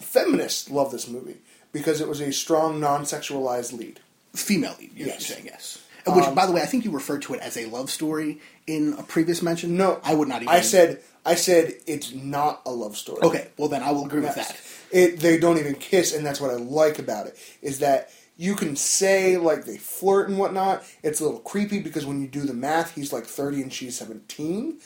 feminists 0.00 0.70
love 0.70 0.90
this 0.92 1.08
movie 1.08 1.36
because 1.72 2.00
it 2.00 2.08
was 2.08 2.20
a 2.20 2.32
strong 2.32 2.78
non-sexualized 2.80 3.72
lead. 3.72 4.00
Female 4.34 4.74
lead, 4.78 4.92
you're 4.94 5.08
Yes. 5.08 5.26
saying 5.26 5.44
yes. 5.46 5.78
Which, 6.06 6.24
um, 6.24 6.34
by 6.34 6.46
the 6.46 6.52
way, 6.52 6.62
I 6.62 6.66
think 6.66 6.84
you 6.84 6.90
referred 6.90 7.22
to 7.22 7.34
it 7.34 7.40
as 7.40 7.56
a 7.56 7.66
love 7.66 7.90
story 7.90 8.40
in 8.66 8.94
a 8.98 9.02
previous 9.02 9.42
mention. 9.42 9.76
No, 9.76 10.00
I 10.02 10.14
would 10.14 10.28
not 10.28 10.42
even. 10.42 10.54
I 10.54 10.60
said 10.60 11.00
I 11.24 11.34
said 11.36 11.74
it's 11.86 12.12
not 12.12 12.62
a 12.66 12.70
love 12.70 12.96
story. 12.96 13.20
Okay, 13.22 13.48
well 13.56 13.68
then 13.68 13.82
I 13.82 13.92
will 13.92 14.04
agree 14.06 14.20
with 14.20 14.34
that. 14.34 14.60
It 14.90 15.20
they 15.20 15.38
don't 15.38 15.58
even 15.58 15.74
kiss, 15.74 16.14
and 16.14 16.26
that's 16.26 16.40
what 16.40 16.50
I 16.50 16.54
like 16.54 16.98
about 16.98 17.26
it 17.26 17.38
is 17.62 17.78
that 17.78 18.10
you 18.36 18.54
can 18.56 18.74
say 18.76 19.36
like 19.36 19.64
they 19.64 19.76
flirt 19.76 20.28
and 20.28 20.38
whatnot. 20.38 20.82
It's 21.02 21.20
a 21.20 21.24
little 21.24 21.40
creepy 21.40 21.80
because 21.80 22.04
when 22.04 22.20
you 22.20 22.26
do 22.26 22.40
the 22.42 22.54
math, 22.54 22.94
he's 22.94 23.12
like 23.12 23.24
thirty 23.24 23.62
and 23.62 23.72
she's 23.72 23.96
seventeen. 23.96 24.80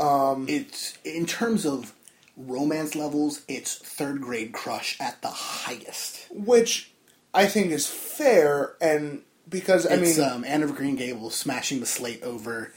Um, 0.00 0.46
it's 0.48 0.96
in 1.04 1.26
terms 1.26 1.66
of 1.66 1.92
romance 2.36 2.94
levels, 2.94 3.42
it's 3.46 3.76
third 3.76 4.22
grade 4.22 4.52
crush 4.52 4.98
at 5.00 5.20
the 5.20 5.28
highest. 5.28 6.26
which 6.30 6.92
I 7.34 7.46
think 7.46 7.70
is 7.70 7.86
fair, 7.86 8.74
and 8.80 9.22
because 9.48 9.86
I 9.86 9.94
it's 9.94 10.18
mean, 10.18 10.28
um, 10.28 10.44
Anne 10.44 10.62
of 10.62 10.74
Green 10.74 10.96
Gables 10.96 11.34
smashing 11.34 11.80
the 11.80 11.86
slate 11.86 12.22
over 12.22 12.72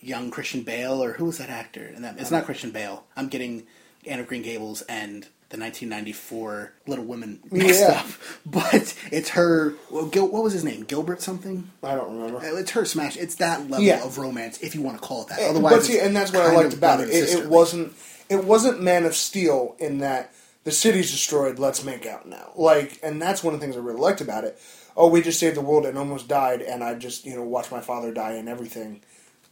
young 0.00 0.30
Christian 0.30 0.62
Bale, 0.62 1.02
or 1.02 1.12
who 1.14 1.24
was 1.24 1.38
that 1.38 1.50
actor? 1.50 1.84
And 1.94 2.04
that 2.04 2.18
it's 2.18 2.30
not 2.30 2.44
Christian 2.44 2.70
Bale. 2.70 3.04
I'm 3.16 3.28
getting 3.28 3.66
Anne 4.06 4.20
of 4.20 4.26
Green 4.26 4.42
Gables 4.42 4.82
and 4.82 5.26
the 5.48 5.58
1994 5.58 6.72
Little 6.86 7.04
Women 7.04 7.40
mixed 7.50 7.80
Yeah. 7.80 8.00
up. 8.00 8.06
But 8.46 8.94
it's 9.12 9.30
her. 9.30 9.74
Well, 9.90 10.06
Gil, 10.06 10.28
what 10.28 10.42
was 10.42 10.52
his 10.52 10.64
name? 10.64 10.82
Gilbert 10.84 11.20
something. 11.22 11.70
I 11.82 11.94
don't 11.94 12.16
remember. 12.18 12.38
Uh, 12.38 12.56
It's 12.56 12.72
her 12.72 12.84
smash. 12.84 13.16
It's 13.16 13.36
that 13.36 13.62
level 13.70 13.84
Yeah. 13.84 14.04
of 14.04 14.18
romance, 14.18 14.58
if 14.60 14.74
you 14.74 14.82
want 14.82 15.00
to 15.00 15.06
call 15.06 15.22
it 15.22 15.28
that. 15.28 15.40
Eh, 15.40 15.48
Otherwise, 15.48 15.72
but 15.74 15.84
see, 15.84 15.98
and 16.00 16.14
that's 16.14 16.32
what 16.32 16.42
I 16.42 16.52
liked 16.54 16.74
about 16.74 17.00
it. 17.00 17.10
It, 17.10 17.28
it 17.30 17.46
wasn't. 17.48 17.92
It 18.28 18.44
wasn't 18.44 18.82
Man 18.82 19.04
of 19.04 19.14
Steel 19.14 19.76
in 19.78 19.98
that 19.98 20.32
the 20.64 20.72
city's 20.72 21.10
destroyed. 21.12 21.58
Let's 21.60 21.84
make 21.84 22.06
out 22.06 22.26
now. 22.28 22.50
Like, 22.56 22.98
and 23.02 23.22
that's 23.22 23.44
one 23.44 23.54
of 23.54 23.60
the 23.60 23.64
things 23.66 23.76
I 23.76 23.80
really 23.80 24.00
liked 24.00 24.20
about 24.20 24.42
it. 24.44 24.58
Oh, 24.96 25.08
we 25.08 25.20
just 25.22 25.38
saved 25.40 25.56
the 25.56 25.60
world 25.60 25.84
and 25.86 25.98
almost 25.98 26.26
died, 26.28 26.62
and 26.62 26.82
I 26.82 26.94
just 26.94 27.24
you 27.26 27.36
know 27.36 27.42
watched 27.42 27.70
my 27.72 27.80
father 27.80 28.12
die 28.12 28.32
and 28.32 28.48
everything. 28.48 29.02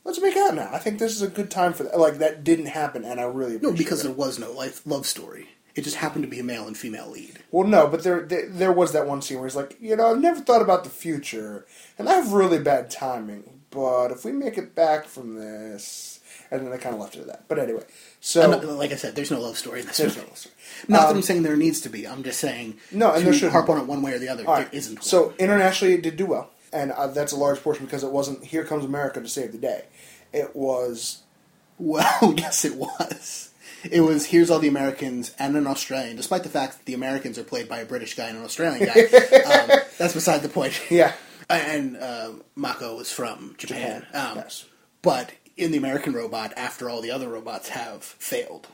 Let's 0.05 0.21
make 0.21 0.37
out 0.37 0.55
now. 0.55 0.69
I 0.73 0.79
think 0.79 0.99
this 0.99 1.13
is 1.13 1.23
a 1.23 1.29
good 1.29 1.51
time 1.51 1.73
for 1.73 1.85
that. 1.85 1.99
Like 1.99 2.19
that 2.19 2.45
didn't 2.45 2.67
happen, 2.67 3.05
and 3.05 3.21
I 3.21 3.25
really 3.25 3.59
No, 3.59 3.73
because 3.73 4.01
it. 4.01 4.05
there 4.09 4.17
was 4.17 4.39
no 4.39 4.53
life 4.53 4.83
love 4.87 5.07
story. 5.07 5.49
It 5.75 5.83
just 5.83 5.97
happened 5.97 6.23
to 6.23 6.31
be 6.31 6.39
a 6.39 6.45
male 6.45 6.69
and 6.69 6.77
female 6.77 7.11
lead. 7.11 7.41
Well, 7.51 7.67
no, 7.67 7.89
but 7.89 8.05
there, 8.05 8.21
there 8.23 8.49
there 8.49 8.73
was 8.73 8.93
that 8.93 9.07
one 9.09 9.23
scene 9.23 9.39
where 9.39 9.47
he's 9.49 9.57
like, 9.57 9.77
you 9.81 9.97
know, 9.97 10.11
I've 10.13 10.21
never 10.21 10.41
thought 10.41 10.63
about 10.63 10.85
the 10.85 10.91
future, 10.91 11.67
and 11.99 12.09
I 12.09 12.15
have 12.15 12.33
really 12.33 12.59
bad 12.61 12.91
timing. 12.91 13.63
But 13.71 14.13
if 14.13 14.25
we 14.25 14.31
make 14.31 14.57
it 14.57 14.75
back 14.77 15.07
from 15.07 15.35
this, 15.35 16.21
and 16.51 16.61
then 16.63 16.71
they 16.71 16.79
kind 16.79 16.95
of 16.95 17.01
left 17.01 17.17
it 17.17 17.23
at 17.23 17.27
that. 17.27 17.49
But 17.49 17.59
anyway, 17.59 17.83
so 18.27 18.51
not- 18.51 18.65
like 18.65 18.91
I 18.93 18.97
said, 18.97 19.15
there's 19.15 19.31
no 19.31 19.41
love 19.41 19.59
story 19.59 19.81
in 19.81 19.87
this 19.87 19.99
There's 19.99 20.15
movie. 20.17 20.27
no 20.27 20.31
love 20.31 20.39
story. 20.39 20.55
Not 20.89 21.01
that 21.03 21.09
Um, 21.11 21.17
I'm 21.17 21.23
saying 21.23 21.43
there 21.43 21.57
needs 21.57 21.81
to 21.83 21.89
be. 21.91 22.07
I'm 22.09 22.23
just 22.23 22.41
saying 22.41 22.79
No, 22.91 23.13
and 23.13 23.25
there 23.27 23.33
shouldn't 23.35 23.53
harp 23.53 23.69
on 23.69 23.79
it 23.81 23.87
one 23.87 24.01
way 24.03 24.13
or 24.15 24.19
the 24.19 24.29
other. 24.29 24.47
all 24.47 24.55
there 24.57 24.65
right. 24.65 24.75
isn't. 24.75 24.97
One. 25.01 25.03
So 25.03 25.35
internationally, 25.39 25.95
it 25.95 26.03
did 26.03 26.17
do 26.17 26.27
well, 26.27 26.51
and 26.73 26.91
uh, 26.93 27.09
that's 27.09 27.33
a 27.33 27.37
large 27.37 27.61
portion 27.63 27.85
because 27.85 28.03
it 28.03 28.11
wasn't 28.11 28.45
"Here 28.45 28.65
Comes 28.65 28.85
America" 28.85 29.21
to 29.21 29.29
save 29.29 29.53
the 29.53 29.59
day. 29.59 29.85
It 30.33 30.57
was 30.57 31.23
well, 31.79 32.35
yes, 32.37 32.65
it 32.65 32.77
was. 32.77 33.51
It 33.91 34.01
was 34.01 34.27
here's 34.27 34.51
all 34.51 34.59
the 34.61 34.69
Americans 34.69 35.33
and 35.39 35.57
an 35.57 35.67
Australian, 35.67 36.17
despite 36.17 36.43
the 36.43 36.49
fact 36.49 36.79
that 36.79 36.87
the 36.87 36.95
Americans 36.95 37.39
are 37.39 37.45
played 37.45 37.69
by 37.69 37.81
a 37.81 37.85
British 37.85 38.15
guy 38.17 38.29
and 38.29 38.39
an 38.39 38.45
Australian 38.45 38.87
guy. 38.87 38.93
um, 39.03 39.81
that's 39.99 40.15
beside 40.15 40.41
the 40.41 40.49
point. 40.49 40.81
yeah, 40.91 41.13
And 41.51 41.97
uh, 41.99 42.31
Mako 42.55 42.97
was 42.97 43.13
from 43.13 43.55
Japan. 43.59 44.01
Japan, 44.07 44.27
Um, 44.31 44.37
yes. 44.39 44.65
But 45.03 45.33
in 45.57 45.71
the 45.73 45.79
American 45.79 46.13
robot, 46.13 46.53
after 46.57 46.89
all 46.91 47.01
the 47.01 47.11
other 47.11 47.29
robots 47.29 47.69
have 47.71 48.03
failed, 48.03 48.67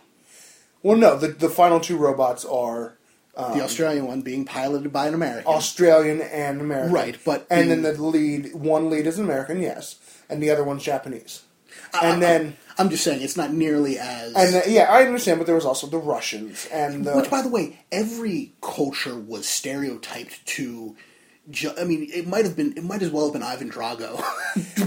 Well, 0.83 0.97
no, 0.97 1.17
the 1.17 1.29
the 1.29 1.51
final 1.51 1.81
two 1.81 1.97
robots 1.97 2.45
are 2.45 2.95
Um, 3.37 3.57
the 3.57 3.63
Australian 3.65 4.07
one 4.07 4.23
being 4.23 4.45
piloted 4.45 4.93
by 4.93 5.07
an 5.07 5.15
American. 5.15 5.47
Australian 5.53 6.21
and 6.21 6.61
American, 6.61 6.93
Right, 6.93 7.17
but 7.25 7.47
and 7.51 7.71
in- 7.71 7.83
then 7.83 7.95
the 7.95 8.03
lead 8.03 8.55
one 8.55 8.91
lead 8.91 9.07
is 9.07 9.19
American, 9.19 9.61
yes, 9.63 9.97
and 10.29 10.43
the 10.43 10.51
other 10.51 10.65
one's 10.65 10.83
Japanese, 10.83 11.43
Uh, 11.95 12.01
and 12.03 12.23
then. 12.23 12.57
I'm 12.79 12.89
just 12.89 13.05
saying 13.05 13.21
it's 13.21 13.37
not 13.37 13.53
nearly 13.53 13.99
as. 13.99 14.33
And 14.35 14.55
uh, 14.57 14.63
yeah, 14.67 14.85
I 14.91 15.03
understand, 15.05 15.39
but 15.39 15.45
there 15.47 15.55
was 15.55 15.67
also 15.67 15.87
the 15.87 15.99
Russians 15.99 16.67
and 16.73 17.05
the 17.05 17.13
Which, 17.15 17.29
by 17.29 17.43
the 17.43 17.51
way, 17.51 17.81
every 17.93 18.55
culture 18.63 19.17
was 19.19 19.47
stereotyped 19.47 20.47
to. 20.57 20.97
Ju- 21.51 21.73
I 21.79 21.85
mean, 21.85 22.09
it 22.13 22.27
might 22.27 22.45
have 22.45 22.57
been. 22.57 22.77
It 22.77 22.85
might 22.85 23.03
as 23.03 23.11
well 23.11 23.25
have 23.25 23.33
been 23.33 23.43
Ivan 23.43 23.71
Drago 23.71 24.23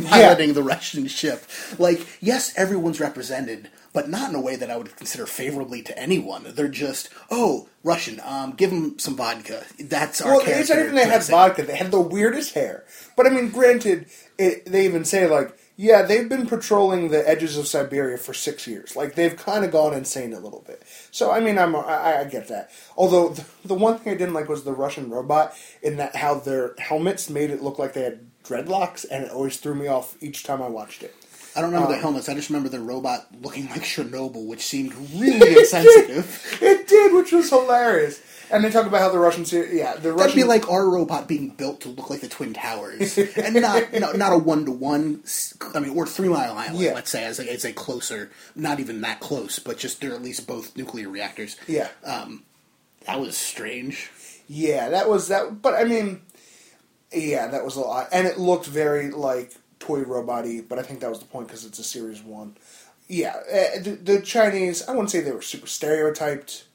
piloting 0.09 0.53
the 0.53 0.63
Russian 0.63 1.07
ship. 1.07 1.43
Like, 1.77 2.05
yes, 2.21 2.53
everyone's 2.57 2.99
represented, 2.99 3.69
but 3.93 4.09
not 4.09 4.29
in 4.29 4.35
a 4.35 4.41
way 4.41 4.55
that 4.55 4.69
I 4.71 4.77
would 4.77 4.95
consider 4.95 5.25
favorably 5.25 5.81
to 5.83 5.97
anyone. 5.97 6.45
They're 6.47 6.67
just, 6.67 7.09
oh, 7.29 7.67
Russian. 7.83 8.21
Um, 8.23 8.53
give 8.53 8.69
them 8.69 8.97
some 8.99 9.15
vodka. 9.15 9.63
That's 9.79 10.21
our 10.21 10.33
well, 10.37 10.41
character. 10.41 10.61
it's 10.61 10.69
not 10.69 10.79
even 10.79 10.95
they 10.95 11.05
had 11.05 11.23
vodka; 11.23 11.63
they 11.63 11.77
had 11.77 11.91
the 11.91 12.01
weirdest 12.01 12.53
hair. 12.53 12.83
But 13.15 13.27
I 13.27 13.29
mean, 13.29 13.49
granted, 13.49 14.07
it, 14.37 14.65
they 14.65 14.85
even 14.85 15.05
say 15.05 15.27
like, 15.27 15.57
yeah, 15.75 16.03
they've 16.03 16.29
been 16.29 16.45
patrolling 16.45 17.09
the 17.09 17.27
edges 17.27 17.57
of 17.57 17.67
Siberia 17.67 18.17
for 18.17 18.33
six 18.33 18.67
years. 18.67 18.95
Like 18.95 19.15
they've 19.15 19.35
kind 19.35 19.65
of 19.65 19.71
gone 19.71 19.93
insane 19.93 20.33
a 20.33 20.39
little 20.39 20.63
bit. 20.67 20.83
So 21.11 21.31
I 21.31 21.39
mean, 21.39 21.57
I'm 21.57 21.75
I, 21.75 22.19
I 22.19 22.23
get 22.25 22.47
that. 22.49 22.69
Although 22.95 23.29
the, 23.29 23.45
the 23.65 23.73
one 23.73 23.97
thing 23.97 24.13
I 24.13 24.17
didn't 24.17 24.35
like 24.35 24.49
was 24.49 24.63
the 24.63 24.73
Russian 24.73 25.09
robot 25.09 25.53
in 25.81 25.97
that 25.97 26.15
how 26.15 26.35
their 26.35 26.75
helmets 26.77 27.29
made 27.29 27.49
it 27.49 27.63
look 27.63 27.79
like 27.79 27.93
they 27.93 28.03
had 28.03 28.29
dreadlocks, 28.43 29.05
and 29.09 29.23
it 29.23 29.31
always 29.31 29.57
threw 29.57 29.73
me 29.73 29.87
off 29.87 30.15
each 30.21 30.43
time 30.43 30.61
I 30.61 30.67
watched 30.67 31.01
it. 31.01 31.15
I 31.55 31.61
don't 31.61 31.69
remember 31.71 31.87
Um, 31.87 31.93
the 31.93 31.99
helmets. 31.99 32.29
I 32.29 32.33
just 32.33 32.49
remember 32.49 32.69
the 32.69 32.79
robot 32.79 33.27
looking 33.41 33.69
like 33.69 33.83
Chernobyl, 33.83 34.45
which 34.47 34.61
seemed 34.65 34.93
really 35.13 35.55
insensitive. 35.59 36.57
It 36.61 36.87
did, 36.87 37.13
which 37.13 37.31
was 37.31 37.49
hilarious. 37.49 38.21
And 38.51 38.63
they 38.63 38.69
talk 38.69 38.85
about 38.85 38.99
how 39.01 39.09
the 39.09 39.17
Russians, 39.19 39.51
yeah, 39.53 39.95
the 39.95 40.13
That'd 40.13 40.35
be 40.35 40.43
like 40.43 40.69
our 40.69 40.87
robot 40.87 41.27
being 41.27 41.49
built 41.49 41.81
to 41.81 41.89
look 41.89 42.09
like 42.11 42.21
the 42.21 42.27
Twin 42.27 42.53
Towers, 42.53 43.17
and 43.37 43.55
not 43.55 43.91
not, 43.93 44.17
not 44.17 44.33
a 44.33 44.37
one 44.37 44.65
to 44.65 44.71
one. 44.71 45.23
I 45.73 45.79
mean, 45.79 45.95
or 45.97 46.05
Three 46.05 46.27
Mile 46.29 46.55
Island, 46.57 46.77
Yeah. 46.79 46.93
let's 46.93 47.09
say, 47.09 47.23
as 47.23 47.39
a, 47.39 47.51
as 47.51 47.65
a 47.65 47.73
closer, 47.73 48.29
not 48.55 48.79
even 48.79 49.01
that 49.01 49.19
close, 49.21 49.57
but 49.59 49.77
just 49.79 50.01
they're 50.01 50.13
at 50.13 50.21
least 50.21 50.45
both 50.45 50.75
nuclear 50.77 51.09
reactors. 51.09 51.55
yeah, 51.67 51.87
That 52.03 53.19
was 53.19 53.35
strange. 53.37 54.11
yeah. 54.47 54.89
That 54.89 55.09
was 55.09 55.29
that, 55.29 55.61
but 55.61 55.73
I 55.73 55.83
mean, 55.85 56.21
yeah, 57.11 57.47
that 57.47 57.63
was 57.65 57.75
a 57.75 57.81
lot, 57.81 58.09
and 58.11 58.27
it 58.27 58.37
looked 58.39 58.65
very 58.67 59.09
like 59.09 59.53
toy 59.83 60.03
robot-y, 60.03 60.61
But 60.67 60.79
I 60.79 60.81
think 60.81 61.01
that 61.01 61.09
was 61.09 61.19
the 61.19 61.25
point 61.25 61.47
because 61.47 61.65
it's 61.65 61.79
a 61.79 61.83
series 61.83 62.21
one. 62.21 62.55
Yeah, 63.07 63.35
uh, 63.35 63.81
the, 63.81 63.99
the 64.01 64.21
Chinese. 64.21 64.87
I 64.87 64.91
wouldn't 64.91 65.11
say 65.11 65.19
they 65.19 65.31
were 65.31 65.41
super 65.41 65.67
stereotyped. 65.67 66.65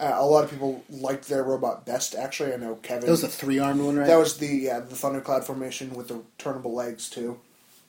Uh, 0.00 0.12
a 0.14 0.26
lot 0.26 0.44
of 0.44 0.50
people 0.50 0.82
liked 0.88 1.28
their 1.28 1.42
robot 1.42 1.84
best. 1.84 2.14
Actually, 2.14 2.54
I 2.54 2.56
know 2.56 2.76
Kevin. 2.76 3.06
That 3.06 3.10
was 3.10 3.22
a 3.22 3.28
three 3.28 3.58
armed 3.58 3.82
one, 3.82 3.96
right? 3.96 4.06
That 4.06 4.18
was 4.18 4.38
the 4.38 4.46
yeah, 4.46 4.80
the 4.80 4.94
thundercloud 4.94 5.44
formation 5.44 5.94
with 5.94 6.08
the 6.08 6.22
turnable 6.38 6.72
legs 6.72 7.10
too. 7.10 7.40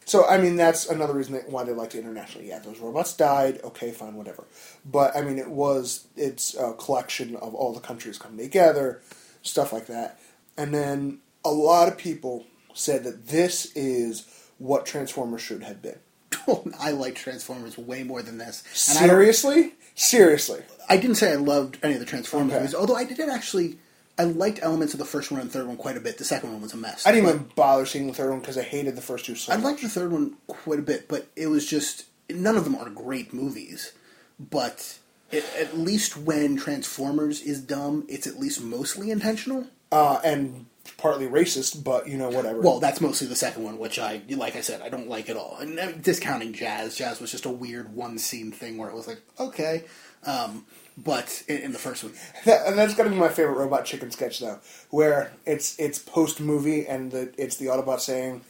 So 0.06 0.26
I 0.26 0.38
mean 0.38 0.56
that's 0.56 0.88
another 0.88 1.14
reason 1.14 1.34
that, 1.34 1.50
why 1.50 1.64
they 1.64 1.74
liked 1.74 1.96
it 1.96 2.00
internationally. 2.00 2.48
Yeah, 2.48 2.60
those 2.60 2.80
robots 2.80 3.14
died. 3.14 3.60
Okay, 3.64 3.92
fine, 3.92 4.16
whatever. 4.16 4.46
But 4.86 5.16
I 5.18 5.22
mean 5.22 5.38
it 5.38 5.50
was 5.50 6.08
it's 6.16 6.56
a 6.56 6.74
collection 6.74 7.36
of 7.36 7.54
all 7.54 7.74
the 7.74 7.82
countries 7.82 8.18
coming 8.18 8.38
together, 8.38 9.02
stuff 9.42 9.74
like 9.74 9.88
that. 9.88 10.20
And 10.58 10.74
then 10.74 11.20
a 11.44 11.52
lot 11.52 11.90
of 11.90 11.98
people 11.98 12.46
said 12.74 13.04
that 13.04 13.28
this 13.28 13.72
is 13.76 14.26
what 14.58 14.86
Transformers 14.86 15.42
should 15.42 15.64
have 15.64 15.82
been. 15.82 16.00
I 16.80 16.92
like 16.92 17.16
Transformers 17.16 17.78
way 17.78 18.04
more 18.04 18.22
than 18.22 18.38
this. 18.38 18.64
And 18.90 18.98
I 18.98 19.08
Seriously, 19.08 19.74
seriously. 19.96 20.62
I 20.90 20.98
didn't 20.98 21.16
say 21.16 21.32
I 21.32 21.36
loved 21.36 21.78
any 21.84 21.94
of 21.96 22.00
the 22.00 22.06
Transformers 22.06 22.52
Okay. 22.52 22.60
movies, 22.60 22.76
although 22.76 22.96
I 22.96 23.04
did 23.04 23.30
actually. 23.30 23.78
I 24.20 24.24
liked 24.24 24.60
elements 24.64 24.94
of 24.96 25.00
the 25.00 25.06
first 25.06 25.30
one 25.32 25.40
and 25.40 25.52
third 25.52 25.68
one 25.68 25.78
quite 25.78 25.96
a 25.96 26.00
bit. 26.00 26.18
The 26.18 26.24
second 26.24 26.52
one 26.52 26.60
was 26.60 26.74
a 26.74 26.78
mess. 26.78 27.06
I 27.06 27.12
didn't 27.12 27.30
even 27.30 27.50
bother 27.56 27.86
seeing 27.86 28.08
the 28.08 28.14
third 28.14 28.32
one 28.32 28.40
because 28.40 28.58
I 28.58 28.64
hated 28.64 28.96
the 28.96 29.02
first 29.02 29.26
two 29.26 29.36
so 29.36 29.54
I 29.54 29.58
much. 29.58 29.64
liked 29.66 29.82
the 29.84 29.90
third 29.90 30.12
one 30.12 30.38
quite 30.48 30.80
a 30.80 30.82
bit, 30.82 31.08
but 31.08 31.28
it 31.36 31.48
was 31.48 31.68
just 31.68 32.06
none 32.28 32.58
of 32.58 32.64
them 32.64 32.76
are 32.76 32.90
great 32.90 33.32
movies. 33.32 33.92
But 34.40 34.98
it, 35.32 35.46
at 35.60 35.78
least 35.78 36.18
when 36.18 36.58
Transformers 36.58 37.42
is 37.42 37.62
dumb, 37.62 38.06
it's 38.10 38.26
at 38.26 38.40
least 38.40 38.60
mostly 38.62 39.12
intentional. 39.12 39.68
uh, 39.92 40.20
and 40.24 40.66
partly 40.98 41.28
racist, 41.28 41.84
but 41.84 42.08
you 42.08 42.18
know 42.18 42.30
whatever. 42.30 42.62
Well, 42.62 42.80
that's 42.80 43.02
mostly 43.02 43.28
the 43.28 43.36
second 43.36 43.64
one, 43.64 43.78
which 43.78 44.00
I, 44.00 44.22
like 44.30 44.56
I 44.56 44.62
said, 44.62 44.82
I 44.82 44.90
don't 44.90 45.10
like 45.10 45.30
at 45.30 45.38
all. 45.38 45.58
And 45.60 45.80
uh, 45.80 45.92
discounting 45.92 46.54
Jazz, 46.54 46.96
Jazz 46.96 47.20
was 47.20 47.32
just 47.32 47.46
a 47.46 47.50
weird 47.50 47.94
one 47.94 48.18
scene 48.18 48.52
thing 48.52 48.78
where 48.78 48.90
it 48.90 48.96
was 48.96 49.08
like, 49.08 49.22
okay. 49.40 49.84
Um, 50.26 50.66
but 50.98 51.44
in, 51.48 51.58
in 51.58 51.72
the 51.72 51.80
first 51.80 52.04
one, 52.04 52.14
That, 52.46 52.68
and 52.68 52.78
that's 52.78 52.96
got 52.96 53.04
to 53.04 53.10
be 53.10 53.16
my 53.16 53.30
favorite 53.30 53.58
Robot 53.58 53.86
Chicken 53.86 54.12
sketch, 54.12 54.40
though, 54.40 54.60
where 54.90 55.32
it's 55.46 55.78
it's 55.80 56.00
post 56.00 56.40
movie 56.40 56.88
and 56.88 57.12
the, 57.12 57.34
it's 57.38 57.58
the 57.58 57.68
Autobot 57.68 58.00
saying, 58.00 58.44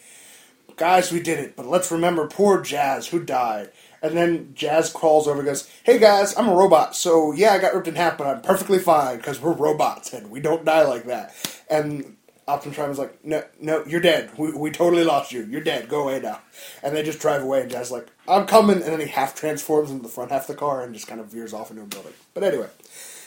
"Guys, 0.75 1.11
we 1.11 1.19
did 1.19 1.39
it, 1.39 1.55
but 1.55 1.67
let's 1.67 1.91
remember 1.91 2.27
poor 2.27 2.61
Jazz 2.61 3.07
who 3.07 3.23
died." 3.23 3.71
And 4.01 4.15
then 4.15 4.51
Jazz 4.53 4.91
crawls 4.91 5.27
over 5.27 5.39
and 5.39 5.47
goes, 5.47 5.69
"Hey 5.83 5.99
guys, 5.99 6.37
I'm 6.37 6.47
a 6.47 6.55
robot, 6.55 6.95
so 6.95 7.31
yeah, 7.33 7.53
I 7.53 7.59
got 7.59 7.73
ripped 7.73 7.87
in 7.87 7.95
half, 7.95 8.17
but 8.17 8.27
I'm 8.27 8.41
perfectly 8.41 8.79
fine 8.79 9.17
because 9.17 9.41
we're 9.41 9.53
robots 9.53 10.13
and 10.13 10.29
we 10.29 10.39
don't 10.39 10.65
die 10.65 10.83
like 10.83 11.05
that." 11.05 11.33
And 11.69 12.16
Optimus 12.47 12.77
Prime 12.77 12.91
is 12.91 12.97
like, 12.99 13.23
"No, 13.25 13.43
no, 13.59 13.83
you're 13.85 14.01
dead. 14.01 14.31
We, 14.37 14.51
we 14.53 14.71
totally 14.71 15.03
lost 15.03 15.31
you. 15.31 15.43
You're 15.45 15.61
dead. 15.61 15.89
Go 15.89 16.03
away 16.03 16.19
now." 16.19 16.39
And 16.81 16.95
they 16.95 17.03
just 17.03 17.19
drive 17.19 17.43
away, 17.43 17.61
and 17.61 17.71
Jazz's 17.71 17.91
like, 17.91 18.07
"I'm 18.27 18.45
coming," 18.45 18.77
and 18.77 18.85
then 18.85 18.99
he 18.99 19.07
half 19.07 19.35
transforms 19.35 19.91
into 19.91 20.03
the 20.03 20.09
front 20.09 20.31
half 20.31 20.43
of 20.43 20.47
the 20.47 20.59
car 20.59 20.81
and 20.83 20.93
just 20.93 21.07
kind 21.07 21.19
of 21.19 21.27
veers 21.27 21.53
off 21.53 21.71
into 21.71 21.83
a 21.83 21.85
building. 21.85 22.13
But 22.33 22.43
anyway, 22.43 22.69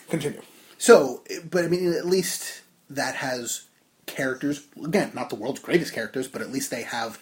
continue. 0.09 0.42
So, 0.78 1.22
but 1.50 1.64
I 1.64 1.68
mean, 1.68 1.92
at 1.92 2.06
least 2.06 2.62
that 2.88 3.16
has 3.16 3.64
characters. 4.06 4.66
Again, 4.83 5.12
not 5.14 5.30
the 5.30 5.37
world's 5.37 5.61
greatest 5.61 5.92
characters, 5.92 6.26
but 6.26 6.40
at 6.40 6.50
least 6.50 6.70
they 6.70 6.83
have 6.83 7.20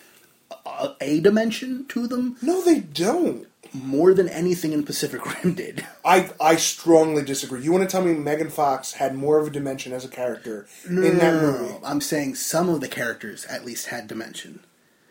a, 0.66 0.94
a 1.00 1.20
dimension 1.20 1.86
to 1.88 2.06
them 2.06 2.36
No, 2.42 2.62
they 2.62 2.80
don't. 2.80 3.46
More 3.74 4.14
than 4.14 4.28
anything 4.28 4.72
in 4.72 4.82
Pacific 4.84 5.24
Rim 5.44 5.54
did. 5.54 5.86
I 6.04 6.30
I 6.40 6.56
strongly 6.56 7.22
disagree. 7.22 7.62
You 7.62 7.72
want 7.72 7.84
to 7.88 7.90
tell 7.90 8.04
me 8.04 8.14
Megan 8.14 8.50
Fox 8.50 8.92
had 8.94 9.14
more 9.14 9.38
of 9.38 9.46
a 9.46 9.50
dimension 9.50 9.92
as 9.92 10.04
a 10.04 10.08
character 10.08 10.66
in 10.86 11.18
that 11.18 11.42
movie? 11.42 11.74
I'm 11.84 12.00
saying 12.00 12.36
some 12.36 12.68
of 12.68 12.80
the 12.80 12.88
characters 12.88 13.44
at 13.46 13.64
least 13.64 13.86
had 13.88 14.06
dimension, 14.06 14.60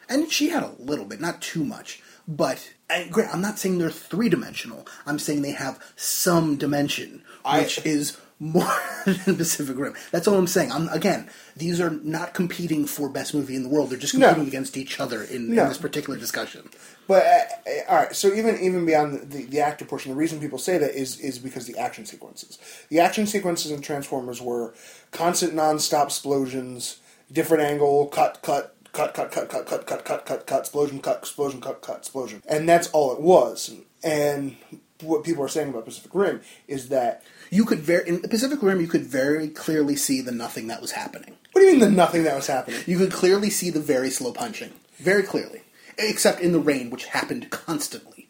and 0.10 0.32
she 0.32 0.50
had 0.50 0.63
a 0.63 0.74
little 0.80 1.06
bit, 1.06 1.20
not 1.22 1.41
too 1.41 1.63
much. 1.63 2.02
But 2.30 2.74
I, 2.89 3.08
great, 3.10 3.34
I'm 3.34 3.39
not 3.41 3.58
saying 3.58 3.78
they're 3.78 3.89
three 3.89 4.28
dimensional. 4.28 4.86
I'm 5.06 5.17
saying 5.17 5.43
they 5.43 5.52
have 5.52 5.80
some 5.96 6.58
dimension, 6.58 7.24
I- 7.46 7.60
which 7.62 7.86
is 7.86 8.17
more 8.39 8.70
than 9.06 9.38
Pacific 9.38 9.78
Rim. 9.78 9.96
That's 10.12 10.28
all 10.28 10.36
I'm 10.38 10.46
saying. 10.46 10.72
I'm 10.72 10.89
again, 10.89 11.30
these 11.56 11.80
are 11.80 11.89
not 11.89 12.34
competing 12.34 12.86
for 12.86 13.08
best 13.10 13.34
movie 13.34 13.56
in 13.56 13.63
the 13.63 13.70
world. 13.70 13.89
They're 13.89 13.98
just 13.98 14.13
No. 14.13 14.28
competing 14.28 14.50
against 14.50 14.76
each 14.78 15.00
other 15.00 15.24
in, 15.24 15.56
No. 15.56 15.63
in 15.63 15.70
this 15.70 15.78
particular 15.78 16.20
discussion. 16.20 16.70
But 17.08 17.26
uh, 17.26 17.70
uh, 17.70 17.72
all 17.89 17.96
right, 17.96 18.15
so 18.15 18.34
even 18.34 18.60
even 18.60 18.86
beyond 18.86 19.32
the, 19.32 19.46
the 19.46 19.62
actor 19.62 19.86
portion, 19.86 20.12
the 20.12 20.17
reason 20.17 20.39
people 20.39 20.60
say 20.60 20.78
that 20.78 20.91
is 20.93 21.20
is 21.20 21.39
because 21.39 21.65
the 21.65 21.78
action 21.78 22.06
sequences. 22.06 22.60
The 22.89 23.00
action 23.00 23.26
sequences 23.28 23.72
in 23.72 23.82
Transformers 23.82 24.41
were 24.41 24.74
constant 25.12 25.54
non-stop 25.56 26.08
explosions, 26.08 27.00
different 27.32 27.63
angle, 27.63 28.08
cut, 28.08 28.39
cut, 28.41 28.76
cut, 28.91 29.13
cut, 29.13 29.32
cut, 29.32 29.50
cut, 29.50 29.65
cut, 29.65 29.86
cut, 29.86 30.06
cut, 30.06 30.26
cut, 30.26 30.46
cut, 30.46 30.60
explosion, 30.60 31.00
cut, 31.00 31.20
explosion, 31.20 31.62
cut, 31.62 31.82
cut, 31.82 31.98
explosion, 31.98 32.43
and 32.48 32.67
that's 32.67 32.89
all 32.91 33.13
it 33.13 33.22
was. 33.22 33.74
And 34.04 34.58
what 35.02 35.24
people 35.24 35.43
are 35.43 35.48
saying 35.48 35.70
about 35.70 35.86
Pacific 35.86 36.12
Rim 36.13 36.41
is 36.67 36.89
that 36.89 37.24
You 37.52 37.65
could 37.65 37.80
very 37.80 38.08
in 38.08 38.22
the 38.22 38.28
Pacific 38.28 38.62
Rim, 38.62 38.82
you 38.82 38.88
could 38.88 39.04
very 39.04 39.48
clearly 39.48 39.96
see 39.96 40.22
the 40.22 40.32
nothing 40.32 40.67
that 40.67 40.82
was 40.82 40.91
happening. 40.91 41.36
what 41.52 41.62
do 41.62 41.67
you 41.67 41.72
mean 41.74 41.80
the 41.80 41.89
nothing 41.89 42.24
that 42.24 42.36
was 42.36 42.48
happening? 42.48 42.82
You 42.86 42.98
could 42.98 43.12
clearly 43.12 43.50
see 43.50 43.70
the 43.70 43.80
very 43.80 44.10
slow 44.10 44.34
punching, 44.34 44.74
very 44.98 45.24
clearly, 45.24 45.62
except 45.97 46.41
in 46.41 46.51
the 46.51 46.60
rain, 46.60 46.89
which 46.89 47.05
happened 47.05 47.49
constantly. 47.49 48.27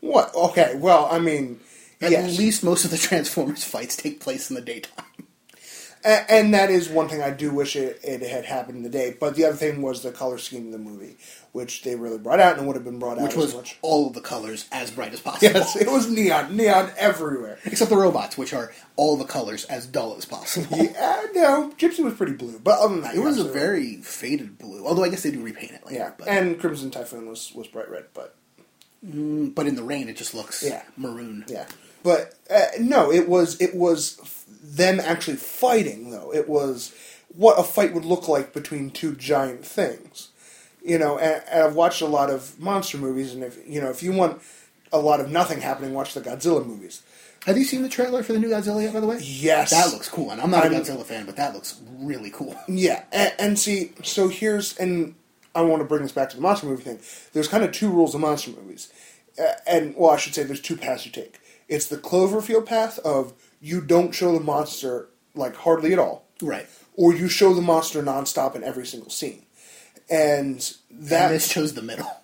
What? 0.00 0.34
Okay, 0.34 0.74
well, 0.76 1.08
I 1.10 1.18
mean, 1.18 1.60
At 2.00 2.10
yes. 2.10 2.38
least 2.38 2.64
most 2.64 2.84
of 2.84 2.90
the 2.90 2.98
Transformers 2.98 3.62
fights 3.64 3.96
take 3.96 4.20
place 4.20 4.50
in 4.50 4.56
the 4.56 4.62
daytime. 4.62 5.04
And 6.04 6.52
that 6.54 6.70
is 6.70 6.88
one 6.88 7.08
thing 7.08 7.22
I 7.22 7.30
do 7.30 7.52
wish 7.52 7.76
it, 7.76 8.00
it 8.02 8.22
had 8.22 8.44
happened 8.44 8.78
in 8.78 8.82
the 8.82 8.88
day. 8.88 9.16
But 9.18 9.36
the 9.36 9.44
other 9.44 9.56
thing 9.56 9.82
was 9.82 10.02
the 10.02 10.10
color 10.12 10.36
scheme 10.38 10.66
of 10.66 10.72
the 10.72 10.78
movie, 10.78 11.16
which 11.52 11.82
they 11.82 11.94
really 11.94 12.18
brought 12.18 12.40
out 12.40 12.58
and 12.58 12.66
would 12.66 12.74
have 12.76 12.84
been 12.84 12.98
brought 12.98 13.18
out 13.18 13.22
Which 13.24 13.32
as 13.32 13.36
was 13.38 13.54
much. 13.54 13.78
all 13.82 14.08
of 14.08 14.14
the 14.14 14.20
colors 14.20 14.66
as 14.72 14.90
bright 14.90 15.12
as 15.12 15.20
possible. 15.28 15.52
Yes, 15.52 15.76
it 15.76 15.86
was 15.88 16.10
neon, 16.10 16.56
neon 16.56 16.90
everywhere. 16.96 17.58
Except 17.64 17.88
the 17.90 17.96
robots, 17.96 18.36
which 18.36 18.52
are 18.52 18.72
all 18.96 19.16
the 19.16 19.24
colors 19.24 19.64
as 19.66 19.86
dull 19.86 20.16
as 20.16 20.24
possible. 20.24 20.76
Yeah, 20.76 21.22
no, 21.34 21.72
Gypsy 21.78 22.02
was 22.04 22.14
pretty 22.14 22.32
blue, 22.32 22.58
but 22.58 22.78
other 22.80 22.94
than 22.94 23.02
that, 23.02 23.14
It 23.14 23.20
was 23.20 23.38
a 23.38 23.44
very 23.44 23.96
faded 24.02 24.58
blue, 24.58 24.86
although 24.86 25.04
I 25.04 25.08
guess 25.08 25.22
they 25.22 25.30
do 25.30 25.42
repaint 25.42 25.72
it 25.72 25.86
later. 25.86 25.98
yeah. 25.98 26.10
But, 26.18 26.28
And 26.28 26.58
Crimson 26.58 26.90
Typhoon 26.90 27.28
was 27.28 27.52
was 27.54 27.68
bright 27.68 27.88
red, 27.90 28.06
but 28.14 28.34
but 29.02 29.66
in 29.66 29.74
the 29.74 29.82
rain, 29.82 30.08
it 30.08 30.16
just 30.16 30.34
looks 30.34 30.62
Yeah. 30.62 30.82
maroon. 30.96 31.44
yeah, 31.48 31.66
but 32.04 32.34
uh, 32.50 32.66
no, 32.80 33.10
it 33.12 33.28
was 33.28 33.60
it 33.60 33.74
was 33.74 34.20
them 34.62 35.00
actually 35.00 35.36
fighting 35.36 36.10
though. 36.10 36.32
It 36.32 36.48
was 36.48 36.94
what 37.34 37.58
a 37.58 37.62
fight 37.64 37.92
would 37.94 38.04
look 38.04 38.28
like 38.28 38.52
between 38.52 38.90
two 38.90 39.14
giant 39.16 39.64
things. 39.66 40.28
you 40.84 40.98
know, 40.98 41.18
and, 41.18 41.42
and 41.50 41.62
I've 41.64 41.74
watched 41.74 42.02
a 42.02 42.06
lot 42.06 42.30
of 42.30 42.58
monster 42.60 42.98
movies, 42.98 43.32
and 43.34 43.42
if 43.42 43.58
you 43.66 43.80
know, 43.80 43.90
if 43.90 44.02
you 44.02 44.12
want 44.12 44.40
a 44.92 44.98
lot 44.98 45.20
of 45.20 45.30
nothing 45.30 45.60
happening, 45.60 45.94
watch 45.94 46.14
the 46.14 46.20
Godzilla 46.20 46.64
movies. 46.66 47.02
Have 47.46 47.58
you 47.58 47.64
seen 47.64 47.82
the 47.82 47.88
trailer 47.88 48.22
for 48.22 48.32
the 48.34 48.38
new 48.38 48.48
Godzilla 48.50 48.82
yet, 48.82 48.92
by 48.94 49.00
the 49.00 49.06
way? 49.06 49.18
Yes. 49.20 49.70
That 49.70 49.92
looks 49.92 50.08
cool, 50.08 50.30
and 50.30 50.40
I'm 50.40 50.50
not 50.50 50.64
a 50.64 50.70
I'm- 50.70 50.80
Godzilla 50.82 51.04
fan, 51.04 51.26
but 51.26 51.36
that 51.36 51.54
looks 51.54 51.80
really 51.98 52.30
cool. 52.30 52.54
Yeah, 52.68 53.02
and, 53.10 53.32
and 53.38 53.58
see, 53.58 53.92
so 54.04 54.28
here's, 54.28 54.76
and 54.78 55.14
I 55.54 55.62
want 55.62 55.80
to 55.80 55.84
bring 55.88 56.02
this 56.02 56.12
back 56.12 56.30
to 56.30 56.36
the 56.36 56.42
monster 56.42 56.66
movie 56.66 56.82
thing. 56.84 57.00
There's 57.32 57.48
kind 57.48 57.64
of 57.64 57.72
two 57.72 57.90
rules 57.90 58.14
of 58.14 58.20
monster 58.20 58.50
movies, 58.52 58.92
uh, 59.40 59.54
and 59.66 59.94
well, 59.96 60.10
I 60.12 60.18
should 60.18 60.34
say 60.34 60.42
there's 60.44 60.60
two 60.60 60.76
paths 60.76 61.04
you 61.06 61.10
take. 61.12 61.40
It's 61.68 61.86
the 61.86 61.96
Cloverfield 61.96 62.66
path 62.66 62.98
of 63.00 63.32
you 63.62 63.80
don't 63.80 64.12
show 64.12 64.32
the 64.36 64.44
monster 64.44 65.08
like 65.34 65.54
hardly 65.56 65.92
at 65.94 65.98
all, 65.98 66.26
Right. 66.42 66.66
or 66.94 67.14
you 67.14 67.28
show 67.28 67.54
the 67.54 67.62
monster 67.62 68.02
nonstop 68.02 68.54
in 68.56 68.62
every 68.64 68.84
single 68.84 69.08
scene, 69.10 69.46
and 70.10 70.58
that 70.90 71.26
and 71.26 71.34
this 71.36 71.48
chose 71.48 71.72
the 71.74 71.82
middle. 71.82 72.10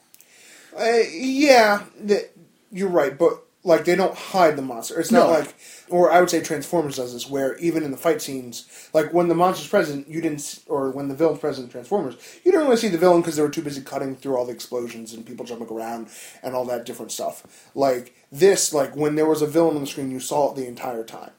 Uh, 0.78 1.00
yeah, 1.10 1.82
that 2.02 2.30
you're 2.70 2.88
right, 2.90 3.18
but 3.18 3.42
like 3.64 3.84
they 3.84 3.96
don't 3.96 4.14
hide 4.16 4.56
the 4.56 4.62
monster. 4.62 4.98
It's 5.00 5.10
not 5.10 5.26
No. 5.28 5.32
like, 5.38 5.54
or 5.88 6.10
I 6.12 6.20
would 6.20 6.30
say 6.30 6.40
Transformers 6.40 6.96
does 6.96 7.12
this, 7.12 7.28
where 7.28 7.56
even 7.58 7.82
in 7.82 7.90
the 7.90 7.96
fight 7.96 8.22
scenes, 8.22 8.68
like 8.94 9.12
when 9.12 9.28
the 9.28 9.34
monster's 9.34 9.68
present, 9.68 10.08
you 10.08 10.20
didn't, 10.20 10.60
or 10.68 10.90
when 10.90 11.08
the 11.08 11.14
villain's 11.14 11.40
present 11.40 11.66
in 11.66 11.70
Transformers, 11.72 12.16
you 12.44 12.52
didn't 12.52 12.66
really 12.66 12.76
see 12.78 12.88
the 12.88 12.98
villain 12.98 13.20
because 13.20 13.36
they 13.36 13.42
were 13.42 13.48
too 13.50 13.62
busy 13.62 13.80
cutting 13.82 14.14
through 14.16 14.36
all 14.36 14.46
the 14.46 14.52
explosions 14.52 15.12
and 15.12 15.26
people 15.26 15.44
jumping 15.44 15.68
around 15.68 16.08
and 16.42 16.54
all 16.54 16.64
that 16.66 16.86
different 16.86 17.10
stuff. 17.12 17.68
Like 17.74 18.14
this, 18.30 18.72
like 18.72 18.94
when 18.96 19.16
there 19.16 19.26
was 19.26 19.42
a 19.42 19.46
villain 19.46 19.74
on 19.76 19.82
the 19.82 19.86
screen, 19.88 20.10
you 20.10 20.20
saw 20.20 20.50
it 20.52 20.56
the 20.56 20.66
entire 20.66 21.04
time. 21.04 21.32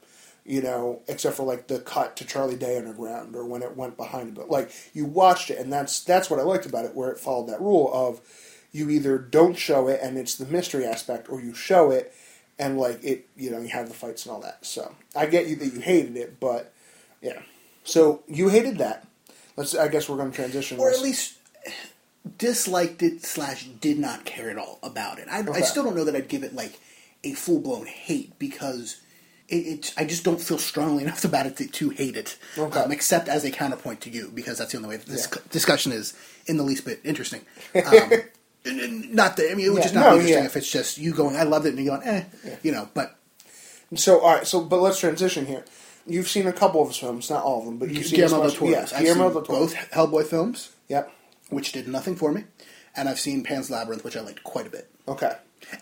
You 0.44 0.62
know, 0.62 1.02
except 1.06 1.36
for 1.36 1.44
like 1.44 1.68
the 1.68 1.78
cut 1.78 2.16
to 2.16 2.24
Charlie 2.24 2.56
Day 2.56 2.76
underground 2.78 3.36
or 3.36 3.44
when 3.44 3.62
it 3.62 3.76
went 3.76 3.96
behind 3.96 4.28
it. 4.30 4.34
But 4.34 4.50
like 4.50 4.72
you 4.94 5.04
watched 5.04 5.50
it, 5.50 5.58
and 5.58 5.72
that's 5.72 6.00
that's 6.02 6.28
what 6.30 6.40
I 6.40 6.42
liked 6.42 6.66
about 6.66 6.86
it, 6.86 6.94
where 6.96 7.10
it 7.10 7.18
followed 7.18 7.48
that 7.50 7.60
rule 7.60 7.90
of 7.92 8.20
you 8.72 8.90
either 8.90 9.18
don't 9.18 9.56
show 9.58 9.88
it 9.88 10.00
and 10.02 10.16
it's 10.18 10.36
the 10.36 10.46
mystery 10.46 10.84
aspect, 10.86 11.28
or 11.28 11.40
you 11.40 11.54
show 11.54 11.90
it 11.90 12.14
and 12.58 12.78
like 12.78 13.02
it, 13.02 13.26
you 13.36 13.50
know, 13.50 13.58
you 13.60 13.68
have 13.68 13.88
the 13.88 13.94
fights 13.94 14.26
and 14.26 14.32
all 14.34 14.40
that. 14.42 14.64
So 14.64 14.94
I 15.16 15.26
get 15.26 15.46
you 15.48 15.56
that 15.56 15.66
you 15.72 15.80
hated 15.80 16.16
it, 16.16 16.38
but 16.40 16.72
yeah. 17.22 17.40
So 17.84 18.22
you 18.28 18.48
hated 18.48 18.78
that. 18.78 19.06
Let's. 19.56 19.74
I 19.74 19.88
guess 19.88 20.08
we're 20.08 20.16
going 20.16 20.30
to 20.30 20.36
transition. 20.36 20.78
or 20.78 20.90
this. 20.90 20.98
at 20.98 21.02
least 21.04 21.34
disliked 22.38 23.02
it 23.02 23.24
slash 23.24 23.64
did 23.80 23.98
not 23.98 24.24
care 24.24 24.50
at 24.50 24.58
all 24.58 24.78
about 24.82 25.18
it. 25.18 25.26
I, 25.30 25.38
I 25.52 25.60
still 25.62 25.84
don't 25.84 25.96
know 25.96 26.04
that 26.04 26.14
I'd 26.14 26.28
give 26.28 26.42
it 26.42 26.54
like 26.54 26.78
a 27.24 27.32
full 27.32 27.58
blown 27.60 27.86
hate 27.86 28.38
because 28.38 29.00
it, 29.48 29.54
it 29.56 29.94
I 29.96 30.04
just 30.04 30.24
don't 30.24 30.40
feel 30.40 30.58
strongly 30.58 31.02
enough 31.04 31.24
about 31.24 31.46
it 31.46 31.56
to, 31.58 31.66
to 31.66 31.90
hate 31.90 32.16
it. 32.16 32.38
Okay. 32.56 32.78
Um, 32.80 32.92
except 32.92 33.28
as 33.28 33.44
a 33.44 33.50
counterpoint 33.50 34.00
to 34.02 34.10
you 34.10 34.30
because 34.34 34.58
that's 34.58 34.72
the 34.72 34.78
only 34.78 34.90
way 34.90 34.96
this 34.98 35.28
Yeah. 35.34 35.40
discussion 35.50 35.92
is 35.92 36.14
in 36.46 36.56
the 36.56 36.62
least 36.62 36.84
bit 36.84 37.00
interesting. 37.04 37.42
Um, 37.74 38.10
not 38.64 39.36
that 39.36 39.50
I 39.50 39.54
mean 39.54 39.66
it 39.66 39.70
would 39.70 39.78
Yeah, 39.78 39.82
just 39.82 39.94
not 39.94 40.00
no, 40.00 40.10
be 40.10 40.16
interesting 40.16 40.38
yeah. 40.42 40.46
if 40.46 40.56
it's 40.56 40.70
just 40.70 40.98
you 40.98 41.12
going 41.14 41.36
I 41.36 41.44
loved 41.44 41.66
it 41.66 41.70
and 41.74 41.78
you 41.78 41.90
going 41.90 42.02
eh 42.06 42.24
you 42.62 42.72
know 42.72 42.88
but 42.94 43.16
So 43.94 44.20
all 44.20 44.34
right. 44.36 44.46
So 44.46 44.60
but 44.62 44.80
let's 44.80 44.98
transition 45.00 45.46
here. 45.46 45.64
You've 46.06 46.28
seen 46.28 46.46
a 46.46 46.52
couple 46.52 46.80
of 46.82 46.88
his 46.88 46.96
films, 46.96 47.28
not 47.30 47.42
all 47.44 47.60
of 47.60 47.64
them, 47.66 47.76
but 47.78 47.90
you've 47.90 48.06
seen 48.06 48.16
Guillermo 48.20 48.42
del 48.44 48.52
Toro. 48.52 48.70
Yes, 48.70 48.92
Guillermo 48.98 49.32
del 49.32 49.42
Toro. 49.42 49.58
both 49.60 49.74
Hellboy 49.92 50.26
films, 50.26 50.70
Yep. 50.88 51.12
which 51.50 51.72
did 51.72 51.86
nothing 51.88 52.16
for 52.16 52.32
me, 52.32 52.44
and 52.96 53.08
I've 53.08 53.20
seen 53.20 53.42
Pan's 53.44 53.70
Labyrinth, 53.70 54.02
which 54.02 54.16
I 54.16 54.20
liked 54.20 54.42
quite 54.42 54.66
a 54.66 54.70
bit. 54.70 54.88
Okay. 55.06 55.32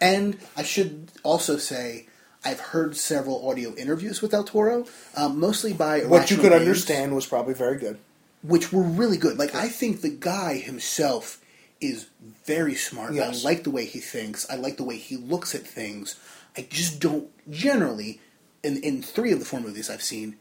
And 0.00 0.36
I 0.56 0.64
should 0.64 1.12
also 1.22 1.56
say 1.56 2.06
I've 2.44 2.60
heard 2.60 2.96
several 2.96 3.48
audio 3.48 3.74
interviews 3.76 4.20
with 4.20 4.32
Del 4.32 4.44
Toro, 4.44 4.86
um, 5.16 5.38
mostly 5.38 5.72
by 5.72 6.00
What 6.00 6.30
you 6.30 6.36
could 6.36 6.50
Games, 6.50 6.60
understand 6.62 7.14
was 7.14 7.26
probably 7.26 7.54
very 7.54 7.78
good. 7.78 7.98
which 8.42 8.72
were 8.72 8.82
really 8.82 9.16
good. 9.18 9.38
Like 9.38 9.54
I 9.54 9.68
think 9.68 10.00
the 10.00 10.10
guy 10.10 10.54
himself 10.58 11.40
is 11.80 12.08
very 12.44 12.74
smart. 12.74 13.14
Yes. 13.14 13.44
I 13.44 13.48
like 13.48 13.64
the 13.64 13.70
way 13.70 13.84
he 13.84 14.00
thinks. 14.00 14.48
I 14.50 14.56
like 14.56 14.76
the 14.76 14.84
way 14.84 14.96
he 14.96 15.16
looks 15.16 15.54
at 15.54 15.66
things. 15.66 16.18
I 16.56 16.66
just 16.68 17.00
don't 17.00 17.28
generally, 17.50 18.20
in 18.62 18.78
in 18.78 19.02
three 19.02 19.32
of 19.32 19.38
the 19.38 19.44
four 19.44 19.60
movies 19.60 19.88
I've 19.90 20.02
seen, 20.02 20.36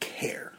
care. 0.00 0.54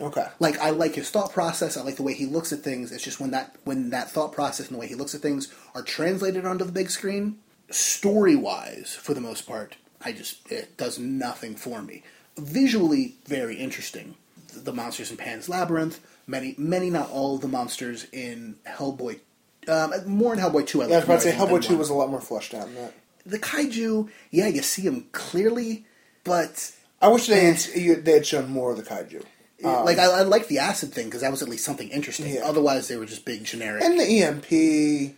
Okay. 0.00 0.26
like 0.40 0.58
I 0.58 0.70
like 0.70 0.96
his 0.96 1.10
thought 1.10 1.32
process. 1.32 1.76
I 1.76 1.82
like 1.82 1.96
the 1.96 2.02
way 2.02 2.14
he 2.14 2.26
looks 2.26 2.52
at 2.52 2.60
things. 2.60 2.90
It's 2.90 3.04
just 3.04 3.20
when 3.20 3.30
that 3.30 3.56
when 3.64 3.90
that 3.90 4.10
thought 4.10 4.32
process 4.32 4.66
and 4.66 4.74
the 4.74 4.80
way 4.80 4.88
he 4.88 4.96
looks 4.96 5.14
at 5.14 5.20
things 5.20 5.52
are 5.74 5.82
translated 5.82 6.44
onto 6.44 6.64
the 6.64 6.72
big 6.72 6.90
screen, 6.90 7.38
story 7.70 8.34
wise, 8.34 8.94
for 8.94 9.14
the 9.14 9.20
most 9.20 9.42
part, 9.46 9.76
I 10.04 10.12
just 10.12 10.50
it 10.50 10.76
does 10.76 10.98
nothing 10.98 11.54
for 11.54 11.80
me. 11.80 12.02
Visually, 12.36 13.14
very 13.26 13.56
interesting. 13.56 14.16
The 14.52 14.72
monsters 14.72 15.10
in 15.10 15.16
Pan's 15.16 15.48
Labyrinth, 15.48 16.00
many, 16.26 16.54
many, 16.58 16.90
not 16.90 17.10
all 17.10 17.36
of 17.36 17.40
the 17.40 17.48
monsters 17.48 18.06
in 18.12 18.56
Hellboy. 18.66 19.20
Um, 19.68 19.92
more 20.06 20.32
in 20.34 20.38
Hellboy 20.40 20.66
two. 20.66 20.82
I, 20.82 20.86
Yeah, 20.86 20.94
I 20.94 20.96
was 20.98 21.04
about 21.04 21.14
to 21.16 21.20
say 21.22 21.28
liked 21.30 21.38
more 21.38 21.48
than 21.48 21.56
Hellboy 21.58 21.62
Two 21.66 21.72
one. 21.74 21.78
was 21.78 21.90
a 21.90 21.94
lot 21.94 22.10
more 22.10 22.20
fleshed 22.20 22.54
out 22.54 22.66
than 22.66 22.74
that. 22.74 22.94
the 23.26 23.38
kaiju. 23.38 24.10
Yeah, 24.30 24.46
you 24.48 24.62
see 24.62 24.82
them 24.82 25.06
clearly, 25.12 25.86
but 26.24 26.72
I 27.00 27.08
wish 27.08 27.26
they 27.26 27.44
had, 27.46 27.64
you- 27.74 27.96
they 28.00 28.12
had 28.12 28.26
shown 28.26 28.50
more 28.50 28.70
of 28.72 28.76
the 28.76 28.82
kaiju. 28.82 29.24
like 29.62 29.98
I, 29.98 30.04
I 30.04 30.22
like 30.22 30.48
the 30.48 30.58
acid 30.58 30.92
thing 30.92 31.06
because 31.06 31.22
that 31.22 31.30
was 31.30 31.40
at 31.42 31.48
least 31.48 31.64
something 31.64 31.88
interesting. 31.88 32.26
Um, 32.26 32.32
Yeah. 32.34 32.44
Otherwise, 32.44 32.88
they 32.88 32.96
were 32.96 33.06
just 33.06 33.24
big 33.24 33.44
generic. 33.44 33.82
And 33.82 33.98
the 33.98 34.04
EMP. 34.22 35.16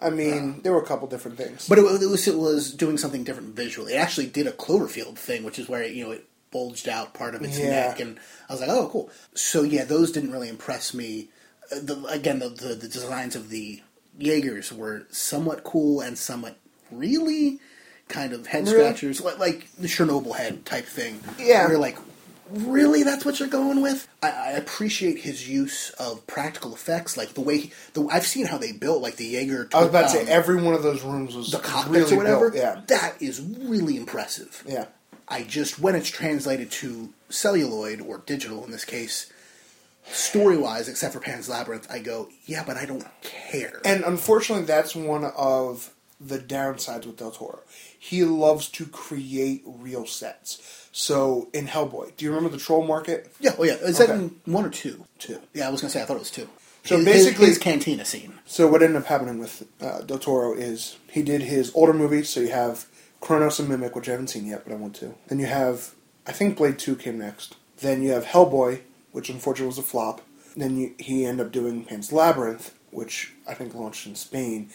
I 0.00 0.10
mean, 0.10 0.60
there 0.62 0.72
were 0.72 0.80
a 0.80 0.86
couple 0.86 1.08
different 1.08 1.36
things. 1.36 1.68
But 1.68 1.78
it, 1.78 1.82
it 2.02 2.06
was 2.08 2.28
it 2.28 2.38
was 2.38 2.72
doing 2.72 2.98
something 2.98 3.24
different 3.24 3.56
visually. 3.56 3.94
It 3.94 3.96
actually 3.96 4.26
did 4.26 4.46
a 4.46 4.52
Cloverfield 4.52 5.16
thing, 5.18 5.42
which 5.42 5.58
is 5.58 5.68
where 5.68 5.82
it, 5.82 5.92
you 5.92 6.04
know 6.04 6.12
it 6.12 6.24
bulged 6.50 6.88
out 6.88 7.14
part 7.14 7.34
of 7.34 7.42
its 7.42 7.58
Yeah. 7.58 7.70
neck, 7.70 8.00
and 8.00 8.18
I 8.48 8.52
was 8.52 8.60
like, 8.60 8.70
oh, 8.70 8.88
cool. 8.90 9.10
So 9.34 9.62
yeah, 9.62 9.84
those 9.84 10.12
didn't 10.12 10.32
really 10.32 10.48
impress 10.48 10.94
me. 10.94 11.28
Uh, 11.72 11.76
The, 11.82 12.04
again, 12.06 12.38
the, 12.38 12.48
the 12.48 12.74
the 12.74 12.88
designs 12.88 13.36
of 13.36 13.50
the 13.50 13.82
Jaegers 14.18 14.72
were 14.72 15.06
somewhat 15.10 15.62
cool 15.64 16.00
and 16.00 16.18
somewhat 16.18 16.56
really 16.90 17.60
kind 18.08 18.32
of 18.32 18.46
head 18.46 18.64
Really? 18.66 18.78
scratchers, 18.78 19.20
like, 19.20 19.38
like 19.38 19.68
the 19.78 19.86
Chernobyl 19.88 20.34
head 20.36 20.64
type 20.64 20.86
thing. 20.86 21.20
Yeah. 21.38 21.68
you're 21.68 21.78
like. 21.78 21.98
Really, 22.50 23.02
that's 23.02 23.26
what 23.26 23.38
you're 23.38 23.48
going 23.50 23.82
with? 23.82 24.08
I, 24.22 24.28
I 24.30 24.50
appreciate 24.52 25.18
his 25.18 25.46
use 25.46 25.90
of 26.00 26.26
practical 26.26 26.72
effects, 26.72 27.14
like 27.14 27.34
the 27.34 27.42
way 27.42 27.58
he, 27.58 27.72
the, 27.92 28.06
I've 28.10 28.24
seen 28.26 28.46
how 28.46 28.56
they 28.56 28.72
built, 28.72 29.02
like 29.02 29.16
the 29.16 29.26
Jaeger. 29.26 29.68
I 29.74 29.80
was 29.80 29.88
about 29.90 30.04
to 30.04 30.08
say 30.24 30.26
every 30.32 30.56
one 30.62 30.72
of 30.72 30.82
those 30.82 31.02
rooms 31.02 31.36
was 31.36 31.50
the 31.50 31.58
cockpits 31.58 32.10
really 32.10 32.14
or 32.14 32.16
whatever. 32.16 32.50
Built. 32.50 32.62
Yeah, 32.64 32.80
That 32.86 33.20
is 33.20 33.42
really 33.42 33.98
impressive. 33.98 34.64
yeah. 34.66 34.86
I 35.30 35.42
just 35.42 35.78
when 35.78 35.94
it's 35.94 36.08
translated 36.08 36.70
to 36.72 37.12
celluloid 37.28 38.00
or 38.00 38.18
digital 38.24 38.64
in 38.64 38.70
this 38.70 38.84
case, 38.84 39.30
story 40.06 40.56
wise, 40.56 40.88
except 40.88 41.12
for 41.14 41.20
Pan's 41.20 41.48
Labyrinth, 41.48 41.86
I 41.90 41.98
go, 41.98 42.28
yeah, 42.46 42.64
but 42.66 42.76
I 42.76 42.86
don't 42.86 43.06
care. 43.22 43.80
And 43.84 44.04
unfortunately, 44.04 44.64
that's 44.64 44.94
one 44.96 45.24
of 45.24 45.92
the 46.20 46.38
downsides 46.38 47.06
with 47.06 47.18
Del 47.18 47.30
Toro. 47.30 47.60
He 47.98 48.24
loves 48.24 48.68
to 48.70 48.86
create 48.86 49.62
real 49.66 50.06
sets. 50.06 50.88
So 50.92 51.48
in 51.52 51.66
Hellboy, 51.66 52.16
do 52.16 52.24
you 52.24 52.30
remember 52.32 52.48
the 52.56 52.62
troll 52.62 52.84
market? 52.86 53.32
yeah, 53.38 53.54
oh 53.58 53.64
yeah, 53.64 53.74
is 53.74 53.98
that 53.98 54.10
Okay. 54.10 54.18
in 54.18 54.40
one 54.46 54.64
or 54.64 54.70
two? 54.70 55.04
Two. 55.18 55.38
Yeah, 55.54 55.68
I 55.68 55.70
was 55.70 55.80
gonna 55.80 55.90
say 55.90 56.02
I 56.02 56.06
thought 56.06 56.16
it 56.16 56.20
was 56.20 56.30
two. 56.30 56.48
So 56.84 56.96
His- 56.96 57.04
basically- 57.04 57.46
his, 57.46 57.56
his 57.56 57.58
cantina 57.62 58.04
scene. 58.04 58.38
So 58.46 58.66
what 58.66 58.82
ended 58.82 58.96
up 59.02 59.06
happening 59.08 59.38
with 59.38 59.64
uh, 59.80 60.00
Del 60.00 60.18
Toro 60.18 60.54
is 60.54 60.96
he 61.10 61.22
did 61.22 61.42
his 61.42 61.70
older 61.74 61.92
movies. 61.92 62.30
So 62.30 62.40
you 62.40 62.48
have 62.48 62.86
Cronos 63.20 63.58
and 63.58 63.68
Mimic, 63.68 63.94
which 63.96 64.08
I 64.08 64.12
haven't 64.12 64.28
seen 64.28 64.46
yet, 64.46 64.62
but 64.64 64.72
I 64.72 64.76
want 64.76 64.94
to. 64.96 65.14
Then 65.28 65.38
you 65.38 65.46
have, 65.46 65.90
I 66.26 66.32
think 66.32 66.56
Blade 66.56 66.78
Two 66.78 66.96
came 66.96 67.18
next. 67.18 67.56
Then 67.78 68.02
you 68.02 68.10
have 68.12 68.24
Hellboy, 68.24 68.80
which 69.12 69.28
unfortunately 69.28 69.68
was 69.68 69.78
a 69.78 69.82
flop. 69.82 70.20
Then 70.56 70.76
you, 70.76 70.94
he 70.98 71.24
ended 71.24 71.46
up 71.46 71.52
doing 71.52 71.84
Pan's 71.84 72.12
Labyrinth, 72.12 72.74
which 72.90 73.32
I 73.46 73.54
think 73.54 73.74
launched 73.74 74.06
in 74.06 74.14
Spain. 74.14 74.70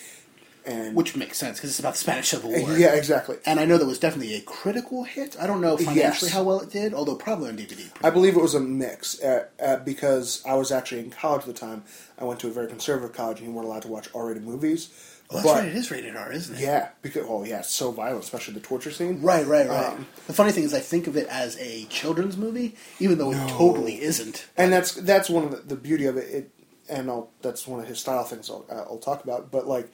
And 0.65 0.95
Which 0.95 1.13
makes 1.17 1.37
sense 1.37 1.57
because 1.57 1.71
it's 1.71 1.79
about 1.81 1.91
the 1.95 1.99
Spanish 1.99 2.29
Civil 2.29 2.51
War. 2.51 2.77
yeah, 2.77 2.93
exactly. 2.95 3.35
And 3.45 3.59
I 3.59 3.65
know 3.65 3.77
that 3.77 3.85
was 3.85 3.99
definitely 3.99 4.33
a 4.35 4.39
critical 4.41 5.03
hit. 5.03 5.35
I 5.37 5.45
don't 5.45 5.59
know 5.59 5.75
financially 5.75 5.99
Yes. 6.29 6.29
how 6.31 6.43
well 6.43 6.61
it 6.61 6.69
did, 6.69 6.93
although 6.93 7.15
probably 7.15 7.49
on 7.49 7.57
DVD. 7.57 7.89
I 8.01 8.09
believe 8.09 8.37
it 8.37 8.41
was 8.41 8.53
a 8.55 8.61
mix 8.61 9.21
uh, 9.21 9.47
uh, 9.61 9.77
because 9.77 10.41
I 10.45 10.53
was 10.53 10.71
actually 10.71 11.01
in 11.01 11.09
college 11.11 11.41
at 11.41 11.47
the 11.47 11.53
time. 11.53 11.83
I 12.17 12.23
went 12.23 12.39
to 12.41 12.47
a 12.47 12.51
very 12.51 12.67
conservative 12.67 13.13
college, 13.13 13.39
and 13.39 13.49
you 13.49 13.53
weren't 13.53 13.67
allowed 13.67 13.81
to 13.81 13.89
watch 13.89 14.07
R-rated 14.15 14.43
movies. 14.45 14.87
Oh, 15.33 15.37
that's 15.37 15.47
But- 15.47 15.55
right. 15.59 15.67
It 15.67 15.75
is 15.75 15.89
rated 15.91 16.15
R, 16.15 16.31
isn't 16.31 16.55
it? 16.55 16.61
Yeah, 16.61 16.89
because 17.01 17.25
oh 17.27 17.43
yeah, 17.43 17.59
it's 17.59 17.71
so 17.71 17.91
violent, 17.91 18.23
especially 18.23 18.53
the 18.53 18.59
torture 18.59 18.91
scene. 18.91 19.21
Right, 19.21 19.45
right, 19.45 19.67
right. 19.67 19.93
Um, 19.93 20.05
the 20.27 20.33
funny 20.33 20.51
thing 20.51 20.63
is, 20.63 20.73
I 20.73 20.79
think 20.79 21.07
of 21.07 21.17
it 21.17 21.27
as 21.27 21.57
a 21.59 21.85
children's 21.85 22.37
movie, 22.37 22.75
even 22.99 23.17
though 23.17 23.31
it 23.31 23.49
totally 23.49 24.01
isn't. 24.01 24.45
and 24.57 24.71
that's 24.71 24.93
that's 24.93 25.29
one 25.29 25.43
of 25.45 25.51
the, 25.51 25.57
the 25.57 25.75
beauty 25.75 26.05
of 26.05 26.17
it. 26.17 26.29
it 26.29 26.49
and 26.89 27.09
I'll, 27.09 27.31
that's 27.41 27.65
one 27.65 27.79
of 27.79 27.87
his 27.87 27.99
style 27.99 28.25
things 28.25 28.49
I'll, 28.49 28.65
uh, 28.69 28.75
I'll 28.75 28.97
talk 28.97 29.23
about. 29.23 29.51
But 29.51 29.65
like, 29.67 29.89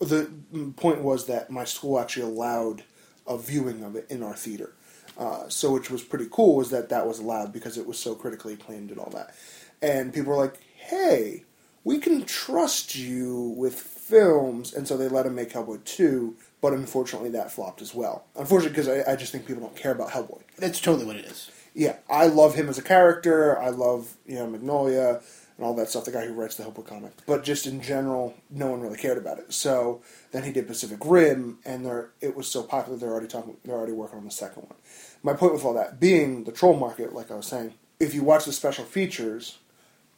the 0.00 0.30
point 0.76 1.02
was 1.02 1.26
that 1.26 1.50
my 1.50 1.64
school 1.64 1.98
actually 1.98 2.22
allowed 2.24 2.84
a 3.26 3.36
viewing 3.36 3.82
of 3.84 3.96
it 3.96 4.06
in 4.08 4.22
our 4.22 4.34
theater. 4.34 4.74
Uh, 5.18 5.48
so 5.48 5.72
which 5.72 5.90
was 5.90 6.02
pretty 6.02 6.26
cool 6.30 6.54
was 6.56 6.70
that 6.70 6.88
that 6.90 7.06
was 7.06 7.18
allowed 7.18 7.52
because 7.52 7.76
it 7.76 7.86
was 7.86 7.98
so 7.98 8.14
critically 8.14 8.54
acclaimed 8.54 8.90
and 8.90 9.00
all 9.00 9.10
that. 9.10 9.34
And 9.82 10.12
people 10.14 10.32
were 10.32 10.38
like, 10.38 10.58
"Hey, 10.76 11.44
we 11.88 11.98
can 11.98 12.24
trust 12.26 12.94
you 12.94 13.54
with 13.56 13.74
films," 13.74 14.74
and 14.74 14.86
so 14.86 14.96
they 14.96 15.08
let 15.08 15.24
him 15.24 15.34
make 15.34 15.50
Hellboy 15.52 15.82
two. 15.84 16.36
But 16.60 16.72
unfortunately, 16.74 17.30
that 17.30 17.50
flopped 17.50 17.80
as 17.80 17.94
well. 17.94 18.26
Unfortunately, 18.36 18.76
because 18.76 18.88
I, 18.88 19.12
I 19.12 19.16
just 19.16 19.32
think 19.32 19.46
people 19.46 19.62
don't 19.62 19.76
care 19.76 19.92
about 19.92 20.10
Hellboy 20.10 20.42
That's 20.58 20.80
totally 20.80 21.06
what 21.06 21.16
it 21.16 21.24
is. 21.24 21.50
yeah, 21.72 21.96
I 22.10 22.26
love 22.26 22.54
him 22.56 22.68
as 22.68 22.76
a 22.78 22.82
character. 22.82 23.58
I 23.58 23.70
love 23.70 24.16
you 24.26 24.34
know 24.34 24.46
Mignola 24.46 25.22
and 25.56 25.64
all 25.66 25.74
that 25.76 25.88
stuff. 25.88 26.04
The 26.04 26.12
guy 26.12 26.26
who 26.26 26.34
writes 26.34 26.56
the 26.56 26.64
Hellboy 26.64 26.86
comic, 26.86 27.12
but 27.26 27.42
just 27.42 27.66
in 27.66 27.80
general, 27.80 28.34
no 28.50 28.66
one 28.72 28.80
really 28.82 28.98
cared 28.98 29.16
about 29.18 29.38
it. 29.38 29.52
So 29.52 30.02
then 30.32 30.42
he 30.44 30.52
did 30.52 30.66
Pacific 30.66 30.98
Rim, 31.04 31.58
and 31.64 31.86
they're, 31.86 32.10
it 32.20 32.36
was 32.36 32.48
so 32.48 32.62
popular. 32.62 32.98
They're 32.98 33.10
already 33.10 33.28
talking. 33.28 33.56
They're 33.64 33.76
already 33.76 33.92
working 33.94 34.18
on 34.18 34.24
the 34.26 34.30
second 34.44 34.64
one. 34.64 34.76
My 35.22 35.32
point 35.32 35.54
with 35.54 35.64
all 35.64 35.74
that 35.74 35.98
being 35.98 36.44
the 36.44 36.52
troll 36.52 36.76
market, 36.76 37.14
like 37.14 37.30
I 37.30 37.34
was 37.34 37.46
saying, 37.46 37.72
if 37.98 38.14
you 38.14 38.22
watch 38.22 38.44
the 38.44 38.52
special 38.52 38.84
features, 38.84 39.58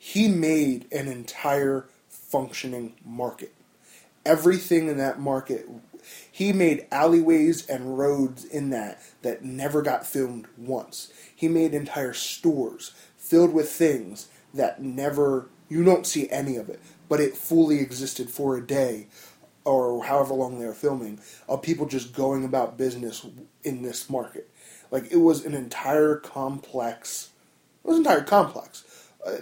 he 0.02 0.28
made 0.28 0.90
an 0.90 1.08
entire 1.08 1.86
functioning 2.08 2.94
market. 3.04 3.52
Everything 4.24 4.88
in 4.88 4.96
that 4.96 5.20
market, 5.20 5.68
he 6.32 6.54
made 6.54 6.86
alleyways 6.90 7.68
and 7.68 7.98
roads 7.98 8.42
in 8.42 8.70
that 8.70 8.98
that 9.20 9.44
never 9.44 9.82
got 9.82 10.06
filmed 10.06 10.46
once. 10.56 11.12
He 11.36 11.48
made 11.48 11.74
entire 11.74 12.14
stores 12.14 12.92
filled 13.18 13.52
with 13.52 13.70
things 13.70 14.28
that 14.54 14.80
never, 14.80 15.50
you 15.68 15.84
don't 15.84 16.06
see 16.06 16.30
any 16.30 16.56
of 16.56 16.70
it, 16.70 16.80
but 17.10 17.20
it 17.20 17.36
fully 17.36 17.80
existed 17.80 18.30
for 18.30 18.56
a 18.56 18.66
day 18.66 19.06
or 19.66 20.02
however 20.06 20.32
long 20.32 20.58
they 20.58 20.66
were 20.66 20.72
filming 20.72 21.20
of 21.46 21.60
people 21.60 21.84
just 21.84 22.14
going 22.14 22.42
about 22.42 22.78
business 22.78 23.26
in 23.64 23.82
this 23.82 24.08
market. 24.08 24.48
Like 24.90 25.12
it 25.12 25.18
was 25.18 25.44
an 25.44 25.52
entire 25.52 26.16
complex, 26.16 27.28
it 27.84 27.88
was 27.88 27.98
an 27.98 28.06
entire 28.06 28.24
complex 28.24 28.84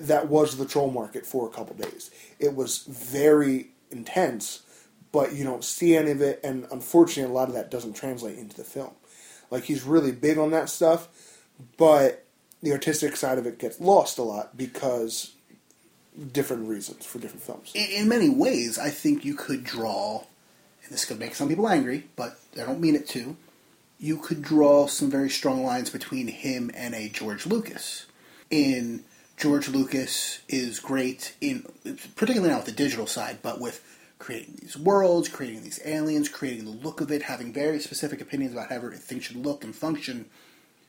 that 0.00 0.28
was 0.28 0.56
the 0.56 0.66
troll 0.66 0.90
market 0.90 1.26
for 1.26 1.46
a 1.46 1.50
couple 1.50 1.74
days. 1.76 2.10
It 2.38 2.54
was 2.54 2.84
very 2.84 3.68
intense, 3.90 4.62
but 5.12 5.32
you 5.32 5.44
don't 5.44 5.64
see 5.64 5.96
any 5.96 6.10
of 6.10 6.20
it, 6.20 6.40
and 6.42 6.66
unfortunately, 6.70 7.30
a 7.30 7.34
lot 7.34 7.48
of 7.48 7.54
that 7.54 7.70
doesn't 7.70 7.94
translate 7.94 8.38
into 8.38 8.56
the 8.56 8.64
film. 8.64 8.92
Like 9.50 9.64
he's 9.64 9.84
really 9.84 10.12
big 10.12 10.38
on 10.38 10.50
that 10.50 10.68
stuff, 10.68 11.08
but 11.76 12.24
the 12.62 12.72
artistic 12.72 13.16
side 13.16 13.38
of 13.38 13.46
it 13.46 13.58
gets 13.58 13.80
lost 13.80 14.18
a 14.18 14.22
lot 14.22 14.56
because 14.56 15.32
different 16.32 16.68
reasons 16.68 17.06
for 17.06 17.18
different 17.18 17.42
films. 17.42 17.70
in, 17.74 17.88
in 17.90 18.08
many 18.08 18.28
ways, 18.28 18.78
I 18.78 18.90
think 18.90 19.24
you 19.24 19.34
could 19.34 19.64
draw, 19.64 20.24
and 20.82 20.92
this 20.92 21.04
could 21.04 21.18
make 21.18 21.34
some 21.34 21.48
people 21.48 21.68
angry, 21.68 22.04
but 22.16 22.38
I 22.54 22.64
don't 22.64 22.80
mean 22.80 22.96
it 22.96 23.08
to. 23.10 23.36
You 24.00 24.18
could 24.18 24.42
draw 24.42 24.86
some 24.86 25.10
very 25.10 25.30
strong 25.30 25.64
lines 25.64 25.90
between 25.90 26.28
him 26.28 26.70
and 26.74 26.94
a 26.94 27.08
George 27.08 27.46
Lucas. 27.46 28.06
In 28.50 29.04
George 29.38 29.68
Lucas 29.68 30.40
is 30.48 30.80
great 30.80 31.36
in, 31.40 31.64
particularly 32.16 32.50
not 32.50 32.64
with 32.64 32.76
the 32.76 32.82
digital 32.82 33.06
side, 33.06 33.38
but 33.40 33.60
with 33.60 33.84
creating 34.18 34.58
these 34.60 34.76
worlds, 34.76 35.28
creating 35.28 35.62
these 35.62 35.78
aliens, 35.84 36.28
creating 36.28 36.64
the 36.64 36.72
look 36.72 37.00
of 37.00 37.12
it, 37.12 37.22
having 37.22 37.52
very 37.52 37.78
specific 37.78 38.20
opinions 38.20 38.52
about 38.52 38.68
how 38.68 38.80
things 38.90 39.24
should 39.24 39.36
look 39.36 39.62
and 39.62 39.76
function. 39.76 40.26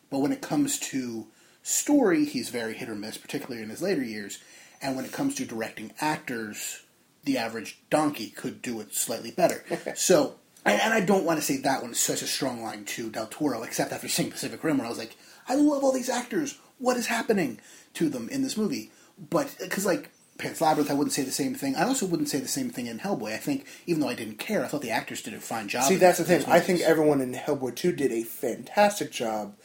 But 0.09 0.19
when 0.19 0.31
it 0.31 0.41
comes 0.41 0.79
to 0.79 1.27
story, 1.61 2.25
he's 2.25 2.49
very 2.49 2.73
hit 2.73 2.89
or 2.89 2.95
miss, 2.95 3.19
particularly 3.19 3.61
in 3.61 3.69
his 3.69 3.83
later 3.83 4.03
years. 4.03 4.39
And 4.81 4.95
when 4.95 5.05
it 5.05 5.11
comes 5.11 5.35
to 5.35 5.45
directing 5.45 5.93
actors, 6.01 6.83
the 7.25 7.37
average 7.37 7.77
donkey 7.91 8.31
could 8.31 8.63
do 8.63 8.79
it 8.79 8.95
slightly 8.95 9.29
better. 9.29 9.63
so, 9.95 10.35
and, 10.65 10.81
and 10.81 10.93
I 10.93 11.01
don't 11.01 11.25
want 11.25 11.39
to 11.39 11.45
say 11.45 11.57
that 11.57 11.83
one 11.83 11.91
is 11.91 11.99
such 11.99 12.23
a 12.23 12.27
strong 12.27 12.63
line 12.63 12.85
to 12.85 13.11
Del 13.11 13.27
Toro, 13.27 13.61
except 13.61 13.91
after 13.91 14.07
seeing 14.07 14.31
Pacific 14.31 14.63
Rim, 14.63 14.79
where 14.79 14.87
I 14.87 14.89
was 14.89 14.97
like, 14.97 15.17
I 15.47 15.53
love 15.53 15.83
all 15.83 15.91
these 15.91 16.09
actors. 16.09 16.57
What 16.79 16.97
is 16.97 17.07
happening 17.07 17.59
to 17.95 18.09
them 18.09 18.29
in 18.29 18.41
this 18.41 18.57
movie? 18.57 18.91
But 19.17 19.55
because 19.59 19.85
like 19.85 20.11
Pan's 20.39 20.61
Labyrinth, 20.61 20.89
I 20.89 20.93
wouldn't 20.93 21.13
say 21.13 21.23
the 21.23 21.31
same 21.31 21.53
thing. 21.53 21.75
I 21.75 21.83
also 21.83 22.05
wouldn't 22.05 22.29
say 22.29 22.39
the 22.39 22.47
same 22.47 22.69
thing 22.69 22.87
in 22.87 22.99
Hellboy. 22.99 23.33
I 23.33 23.37
think 23.37 23.65
even 23.85 24.01
though 24.01 24.09
I 24.09 24.15
didn't 24.15 24.39
care, 24.39 24.63
I 24.63 24.67
thought 24.67 24.81
the 24.81 24.89
actors 24.89 25.21
did 25.21 25.33
a 25.33 25.39
fine 25.39 25.67
job. 25.67 25.83
See, 25.83 25.97
that's 25.97 26.17
the 26.17 26.23
thing. 26.23 26.45
I 26.45 26.61
think 26.61 26.81
everyone 26.81 27.21
in 27.21 27.33
Hellboy 27.33 27.75
2 27.75 27.91
did 27.91 28.11
a 28.11 28.23
fantastic 28.23 29.11
job, 29.11 29.55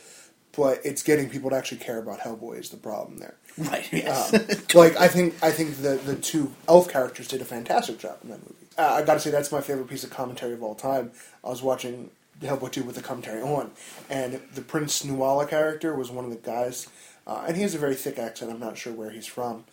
but 0.56 0.80
it's 0.84 1.02
getting 1.02 1.30
people 1.30 1.50
to 1.50 1.56
actually 1.56 1.78
care 1.78 1.98
about 1.98 2.20
Hellboy 2.20 2.58
is 2.58 2.70
the 2.70 2.76
problem 2.76 3.18
there. 3.18 3.36
right. 3.58 3.90
Yes. 3.92 4.34
Um, 4.34 4.40
like 4.74 4.96
I 4.96 5.06
think 5.06 5.34
I 5.42 5.52
think 5.52 5.76
the 5.76 5.94
the 6.04 6.16
two 6.16 6.52
elf 6.68 6.88
characters 6.88 7.28
did 7.28 7.40
a 7.40 7.44
fantastic 7.44 7.98
job 7.98 8.18
in 8.24 8.30
that 8.30 8.40
movie. 8.40 8.66
Uh, 8.76 8.94
I 8.94 9.02
got 9.02 9.14
to 9.14 9.20
say 9.20 9.30
that's 9.30 9.52
my 9.52 9.60
favorite 9.60 9.88
piece 9.88 10.02
of 10.02 10.10
commentary 10.10 10.54
of 10.54 10.62
all 10.62 10.74
time. 10.74 11.12
I 11.44 11.50
was 11.50 11.62
watching 11.62 12.10
Hellboy 12.42 12.72
2 12.72 12.82
with 12.82 12.96
the 12.96 13.02
commentary 13.02 13.40
on, 13.40 13.70
and 14.10 14.40
the 14.52 14.60
Prince 14.60 15.04
Nuada 15.04 15.48
character 15.48 15.94
was 15.94 16.10
one 16.10 16.24
of 16.24 16.30
the 16.32 16.36
guys, 16.36 16.88
uh, 17.26 17.44
and 17.46 17.56
he 17.56 17.62
has 17.62 17.74
a 17.74 17.78
very 17.78 17.94
thick 17.94 18.18
accent. 18.18 18.50
I'm 18.50 18.60
not 18.60 18.78
sure 18.78 18.92
where 18.92 19.10
he's 19.10 19.26
from, 19.26 19.64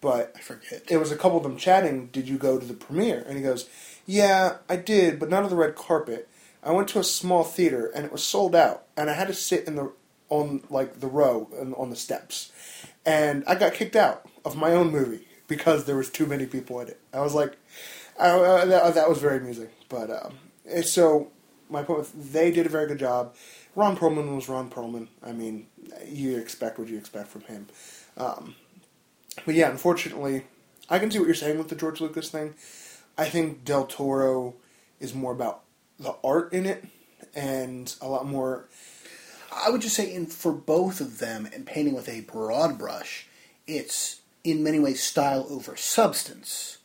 but 0.00 0.32
I 0.36 0.40
forget. 0.40 0.82
it 0.88 0.98
was 0.98 1.12
a 1.12 1.16
couple 1.16 1.38
of 1.38 1.42
them 1.42 1.56
chatting. 1.56 2.08
Did 2.12 2.28
you 2.28 2.38
go 2.38 2.58
to 2.58 2.66
the 2.66 2.74
premiere? 2.74 3.24
And 3.26 3.36
he 3.36 3.42
goes, 3.42 3.68
"Yeah, 4.06 4.58
I 4.68 4.76
did, 4.76 5.18
but 5.18 5.30
not 5.30 5.44
on 5.44 5.50
the 5.50 5.56
red 5.56 5.76
carpet. 5.76 6.28
I 6.62 6.72
went 6.72 6.88
to 6.88 6.98
a 6.98 7.04
small 7.04 7.42
theater 7.42 7.90
and 7.94 8.04
it 8.04 8.12
was 8.12 8.24
sold 8.24 8.54
out, 8.54 8.84
and 8.96 9.08
I 9.08 9.14
had 9.14 9.28
to 9.28 9.34
sit 9.34 9.66
in 9.66 9.76
the 9.76 9.92
on 10.28 10.62
like 10.70 11.00
the 11.00 11.06
row 11.06 11.48
and 11.58 11.74
on 11.74 11.90
the 11.90 11.96
steps, 11.96 12.52
and 13.04 13.44
I 13.46 13.54
got 13.54 13.74
kicked 13.74 13.96
out 13.96 14.28
of 14.44 14.56
my 14.56 14.72
own 14.72 14.90
movie 14.90 15.26
because 15.48 15.84
there 15.84 15.96
was 15.96 16.08
too 16.08 16.26
many 16.26 16.46
people 16.46 16.80
in 16.80 16.88
it. 16.88 17.00
I 17.12 17.20
was 17.20 17.34
like, 17.34 17.56
I, 18.18 18.28
uh, 18.30 18.64
that, 18.66 18.94
that 18.94 19.08
was 19.08 19.18
very 19.18 19.38
amusing. 19.38 19.68
But 19.88 20.10
um, 20.10 20.34
so 20.82 21.30
my 21.68 21.82
point, 21.82 21.98
was, 21.98 22.10
they 22.12 22.50
did 22.50 22.66
a 22.66 22.68
very 22.68 22.86
good 22.86 22.98
job. 22.98 23.34
Ron 23.80 23.96
Perlman 23.96 24.34
was 24.36 24.46
Ron 24.46 24.68
Perlman. 24.68 25.08
I 25.22 25.32
mean, 25.32 25.66
you 26.06 26.36
expect 26.36 26.78
what 26.78 26.88
you 26.88 26.98
expect 26.98 27.28
from 27.28 27.40
him. 27.42 27.66
Um, 28.18 28.54
but 29.46 29.54
yeah, 29.54 29.70
unfortunately, 29.70 30.44
I 30.90 30.98
can 30.98 31.10
see 31.10 31.18
what 31.18 31.24
you're 31.24 31.34
saying 31.34 31.56
with 31.56 31.68
the 31.68 31.74
George 31.76 32.02
Lucas 32.02 32.28
thing. 32.28 32.52
I 33.16 33.24
think 33.30 33.64
Del 33.64 33.86
Toro 33.86 34.54
is 35.00 35.14
more 35.14 35.32
about 35.32 35.62
the 35.98 36.14
art 36.22 36.52
in 36.52 36.66
it 36.66 36.84
and 37.34 37.94
a 38.02 38.08
lot 38.08 38.26
more. 38.26 38.68
I 39.50 39.70
would 39.70 39.80
just 39.80 39.96
say, 39.96 40.12
in 40.12 40.26
for 40.26 40.52
both 40.52 41.00
of 41.00 41.18
them, 41.18 41.48
and 41.54 41.66
painting 41.66 41.94
with 41.94 42.08
a 42.08 42.20
broad 42.20 42.78
brush, 42.78 43.26
it's 43.66 44.20
in 44.44 44.62
many 44.62 44.78
ways 44.78 45.02
style 45.02 45.46
over 45.48 45.74
substance. 45.74 46.76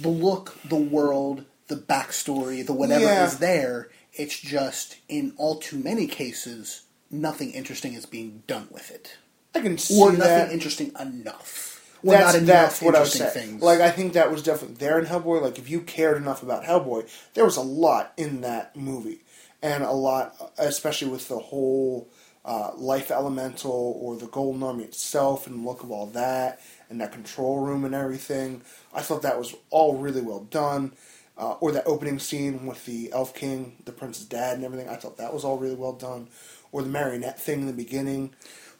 The 0.00 0.08
look, 0.08 0.58
the 0.64 0.74
world, 0.76 1.44
the 1.68 1.76
backstory, 1.76 2.66
the 2.66 2.72
whatever 2.72 3.04
Yeah. 3.04 3.24
is 3.24 3.38
there. 3.38 3.88
It's 4.16 4.38
just 4.38 4.96
in 5.08 5.34
all 5.36 5.58
too 5.58 5.78
many 5.78 6.06
cases, 6.06 6.84
nothing 7.10 7.52
interesting 7.52 7.94
is 7.94 8.06
being 8.06 8.42
done 8.46 8.68
with 8.70 8.90
it, 8.90 9.16
I 9.54 9.60
can 9.60 9.78
see 9.78 10.00
or 10.00 10.12
nothing 10.12 10.20
that. 10.20 10.52
interesting 10.52 10.92
enough. 11.00 11.70
Or 12.02 12.12
that's 12.12 12.34
not 12.34 12.46
that's 12.46 12.82
what 12.82 12.94
I 12.94 13.00
was 13.00 13.12
saying. 13.12 13.30
things. 13.30 13.62
Like 13.62 13.80
I 13.80 13.90
think 13.90 14.12
that 14.12 14.30
was 14.30 14.42
definitely 14.42 14.76
there 14.76 14.98
in 14.98 15.06
Hellboy. 15.06 15.40
Like 15.40 15.58
if 15.58 15.70
you 15.70 15.80
cared 15.80 16.18
enough 16.18 16.42
about 16.42 16.64
Hellboy, 16.64 17.08
there 17.32 17.44
was 17.44 17.56
a 17.56 17.62
lot 17.62 18.12
in 18.16 18.42
that 18.42 18.76
movie, 18.76 19.20
and 19.62 19.82
a 19.82 19.92
lot, 19.92 20.52
especially 20.58 21.08
with 21.08 21.28
the 21.28 21.38
whole 21.38 22.08
uh, 22.44 22.72
life 22.76 23.10
elemental 23.10 23.98
or 24.00 24.16
the 24.16 24.26
Golden 24.26 24.62
Army 24.62 24.84
itself 24.84 25.46
and 25.46 25.60
the 25.60 25.68
look 25.68 25.82
of 25.82 25.90
all 25.90 26.06
that 26.06 26.60
and 26.90 27.00
that 27.00 27.12
control 27.12 27.60
room 27.60 27.84
and 27.84 27.94
everything. 27.94 28.60
I 28.92 29.00
thought 29.00 29.22
that 29.22 29.38
was 29.38 29.54
all 29.70 29.96
really 29.96 30.20
well 30.20 30.40
done. 30.40 30.92
Uh, 31.36 31.54
or 31.60 31.72
that 31.72 31.84
opening 31.84 32.20
scene 32.20 32.64
with 32.64 32.86
the 32.86 33.10
Elf 33.12 33.34
King, 33.34 33.76
the 33.84 33.92
prince's 33.92 34.24
dad, 34.24 34.54
and 34.54 34.64
everything. 34.64 34.88
I 34.88 34.94
thought 34.94 35.16
that 35.16 35.34
was 35.34 35.44
all 35.44 35.58
really 35.58 35.74
well 35.74 35.92
done. 35.92 36.28
Or 36.70 36.82
the 36.82 36.88
marionette 36.88 37.40
thing 37.40 37.60
in 37.60 37.66
the 37.66 37.72
beginning. 37.72 38.34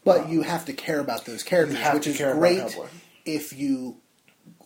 But 0.04 0.28
you 0.28 0.42
have 0.42 0.64
to 0.66 0.72
care 0.72 1.00
about 1.00 1.24
those 1.24 1.42
characters, 1.42 1.78
which 1.94 2.06
is 2.06 2.18
great 2.38 2.76
if 3.24 3.52
you 3.52 3.96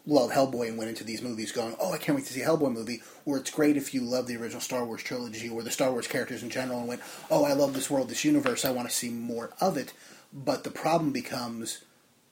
love 0.05 0.31
Hellboy 0.33 0.69
and 0.69 0.79
went 0.79 0.91
into 0.91 1.05
these 1.05 1.23
movies 1.23 1.53
going, 1.53 1.77
"Oh, 1.79 1.93
I 1.93 1.99
can't 1.99 2.17
wait 2.17 2.27
to 2.27 2.33
see 2.33 2.43
a 2.43 2.47
Hellboy 2.47 2.73
movie." 2.73 3.03
Or 3.25 3.37
it's 3.37 3.51
great 3.51 3.77
if 3.77 3.95
you 3.95 4.01
love 4.03 4.27
the 4.27 4.37
original 4.37 4.61
Star 4.61 4.85
Wars 4.85 5.03
trilogy 5.03 5.49
or 5.49 5.63
the 5.63 5.71
Star 5.71 5.93
Wars 5.93 6.07
characters 6.09 6.43
in 6.43 6.51
general 6.51 6.81
and 6.81 6.89
went, 6.89 7.03
"Oh, 7.31 7.45
I 7.45 7.53
love 7.53 7.75
this 7.75 7.91
world, 7.91 8.09
this 8.09 8.25
universe. 8.25 8.65
I 8.65 8.71
want 8.71 8.89
to 8.89 8.95
see 8.95 9.11
more 9.11 9.51
of 9.61 9.77
it." 9.77 9.93
But 10.33 10.65
the 10.65 10.71
problem 10.71 11.13
becomes, 11.13 11.79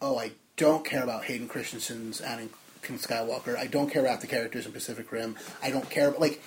"Oh, 0.02 0.18
I 0.18 0.32
don't 0.56 0.84
care 0.84 1.02
about 1.02 1.24
Hayden 1.26 1.48
Christensen's 1.48 2.20
Anakin 2.86 3.04
Skywalker. 3.04 3.56
I 3.56 3.66
don't 3.66 3.90
care 3.90 4.02
about 4.02 4.20
the 4.20 4.26
characters 4.26 4.66
in 4.66 4.72
Pacific 4.72 5.10
Rim. 5.12 5.36
I 5.62 5.70
don't 5.70 5.88
care 5.90 6.08
about 6.08 6.20
like." 6.20 6.42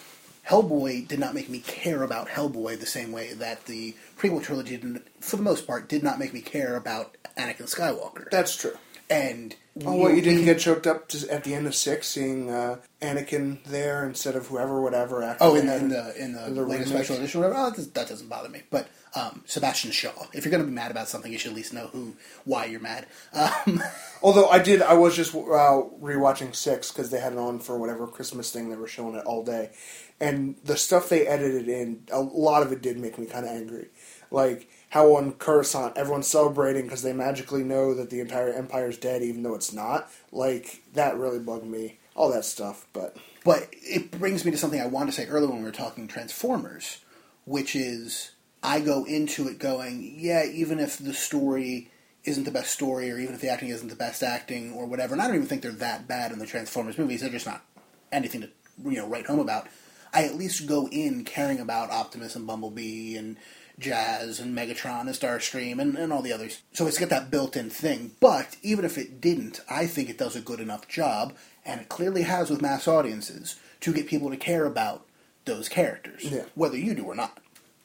Hellboy 0.47 1.07
did 1.07 1.19
not 1.19 1.35
make 1.35 1.47
me 1.47 1.59
care 1.59 2.01
about 2.01 2.27
Hellboy 2.29 2.79
the 2.79 2.85
same 2.87 3.11
way 3.11 3.33
that 3.33 3.65
the 3.67 3.93
prequel 4.17 4.41
trilogy, 4.41 4.77
didn't, 4.77 5.05
for 5.19 5.35
the 5.35 5.43
most 5.43 5.67
part, 5.67 5.87
did 5.87 6.01
not 6.01 6.17
make 6.17 6.33
me 6.33 6.41
care 6.41 6.75
about 6.75 7.17
Anakin 7.37 7.71
Skywalker. 7.71 8.31
That's 8.31 8.55
true. 8.55 8.73
and 9.09 9.55
Oh, 9.85 9.95
what, 9.95 10.15
you 10.15 10.21
didn't 10.21 10.45
get 10.45 10.59
choked 10.59 10.87
up 10.87 11.07
to, 11.09 11.31
at 11.31 11.43
the 11.43 11.53
end 11.53 11.67
of 11.67 11.75
six, 11.75 12.07
seeing 12.07 12.49
uh, 12.49 12.77
Anakin 13.01 13.63
there 13.63 14.05
instead 14.05 14.35
of 14.35 14.47
whoever, 14.47 14.81
whatever 14.81 15.23
actor. 15.23 15.43
Oh, 15.43 15.55
in 15.55 15.67
the 15.67 15.77
in 15.77 15.89
the 15.89 16.23
in 16.23 16.33
the, 16.33 16.47
in 16.47 16.55
the 16.55 16.63
latest 16.63 16.91
special 16.91 17.15
edition, 17.15 17.41
or 17.41 17.49
whatever. 17.49 17.75
Oh, 17.77 17.81
that 17.81 18.07
doesn't 18.07 18.27
bother 18.27 18.49
me. 18.49 18.63
But 18.69 18.87
um, 19.15 19.43
Sebastian 19.45 19.91
Shaw. 19.91 20.27
If 20.33 20.45
you're 20.45 20.51
going 20.51 20.63
to 20.63 20.67
be 20.67 20.73
mad 20.73 20.91
about 20.91 21.07
something, 21.07 21.31
you 21.31 21.37
should 21.37 21.51
at 21.51 21.55
least 21.55 21.73
know 21.73 21.87
who, 21.87 22.15
why 22.45 22.65
you're 22.65 22.79
mad. 22.79 23.07
Um, 23.33 23.81
Although 24.21 24.49
I 24.49 24.59
did, 24.59 24.81
I 24.81 24.93
was 24.93 25.15
just 25.15 25.33
uh, 25.33 25.37
rewatching 25.37 26.55
six 26.55 26.91
because 26.91 27.09
they 27.09 27.19
had 27.19 27.33
it 27.33 27.39
on 27.39 27.59
for 27.59 27.77
whatever 27.77 28.05
Christmas 28.07 28.51
thing 28.51 28.69
they 28.69 28.75
were 28.75 28.87
showing 28.87 29.15
it 29.15 29.25
all 29.25 29.43
day, 29.43 29.71
and 30.19 30.55
the 30.63 30.77
stuff 30.77 31.09
they 31.09 31.25
edited 31.25 31.67
in, 31.69 32.03
a 32.11 32.19
lot 32.19 32.63
of 32.63 32.71
it 32.71 32.81
did 32.81 32.97
make 32.97 33.17
me 33.17 33.25
kind 33.25 33.45
of 33.45 33.51
angry. 33.51 33.87
Like 34.31 34.69
how 34.89 35.15
on 35.15 35.33
Coruscant 35.33 35.97
everyone's 35.97 36.27
celebrating 36.27 36.83
because 36.83 37.03
they 37.03 37.13
magically 37.13 37.63
know 37.63 37.93
that 37.93 38.09
the 38.09 38.19
entire 38.19 38.51
empire's 38.51 38.97
dead, 38.97 39.21
even 39.21 39.43
though 39.43 39.55
it's 39.55 39.73
not. 39.73 40.09
Like 40.31 40.81
that 40.93 41.17
really 41.17 41.39
bugged 41.39 41.65
me. 41.65 41.99
All 42.15 42.31
that 42.31 42.43
stuff, 42.43 42.85
but 42.91 43.15
But 43.45 43.69
it 43.71 44.11
brings 44.11 44.43
me 44.43 44.51
to 44.51 44.57
something 44.57 44.81
I 44.81 44.87
wanted 44.87 45.11
to 45.11 45.21
say 45.21 45.27
earlier 45.27 45.49
when 45.49 45.59
we 45.59 45.65
were 45.65 45.71
talking 45.71 46.07
Transformers, 46.07 46.99
which 47.45 47.75
is 47.75 48.31
I 48.61 48.81
go 48.81 49.05
into 49.05 49.47
it 49.47 49.59
going, 49.59 50.15
yeah, 50.17 50.43
even 50.45 50.79
if 50.79 50.97
the 50.97 51.13
story 51.13 51.91
isn't 52.25 52.43
the 52.43 52.51
best 52.51 52.71
story, 52.71 53.09
or 53.09 53.17
even 53.17 53.33
if 53.33 53.41
the 53.41 53.49
acting 53.49 53.69
isn't 53.69 53.87
the 53.87 53.95
best 53.95 54.21
acting, 54.21 54.73
or 54.73 54.85
whatever, 54.85 55.13
and 55.13 55.21
I 55.21 55.27
don't 55.27 55.37
even 55.37 55.47
think 55.47 55.61
they're 55.61 55.71
that 55.71 56.07
bad 56.07 56.31
in 56.31 56.39
the 56.39 56.45
Transformers 56.45 56.97
movies. 56.97 57.21
They're 57.21 57.29
just 57.29 57.45
not 57.45 57.63
anything 58.11 58.41
to 58.41 58.49
you 58.83 58.97
know 58.97 59.07
write 59.07 59.27
home 59.27 59.39
about. 59.39 59.67
I 60.11 60.25
at 60.25 60.35
least 60.35 60.67
go 60.67 60.87
in 60.89 61.23
caring 61.23 61.59
about 61.59 61.91
Optimus 61.91 62.35
and 62.35 62.47
Bumblebee 62.47 63.15
and 63.15 63.37
Jazz 63.79 64.39
and 64.39 64.55
Megatron 64.57 65.01
and 65.01 65.09
Starscream 65.11 65.79
and, 65.79 65.95
and 65.97 66.11
all 66.11 66.21
the 66.21 66.33
others. 66.33 66.61
So 66.73 66.85
it's 66.85 66.99
got 66.99 67.09
that 67.09 67.31
built-in 67.31 67.69
thing. 67.69 68.11
But 68.19 68.57
even 68.61 68.83
if 68.85 68.97
it 68.97 69.21
didn't, 69.21 69.61
I 69.69 69.87
think 69.87 70.09
it 70.09 70.17
does 70.17 70.35
a 70.35 70.41
good 70.41 70.59
enough 70.59 70.87
job, 70.87 71.33
and 71.65 71.81
it 71.81 71.89
clearly 71.89 72.23
has 72.23 72.49
with 72.49 72.61
mass 72.61 72.87
audiences 72.87 73.55
to 73.81 73.93
get 73.93 74.07
people 74.07 74.29
to 74.29 74.37
care 74.37 74.65
about 74.65 75.05
those 75.45 75.69
characters, 75.69 76.25
Yeah. 76.25 76.43
whether 76.55 76.77
you 76.77 76.93
do 76.93 77.05
or 77.05 77.15
not. 77.15 77.39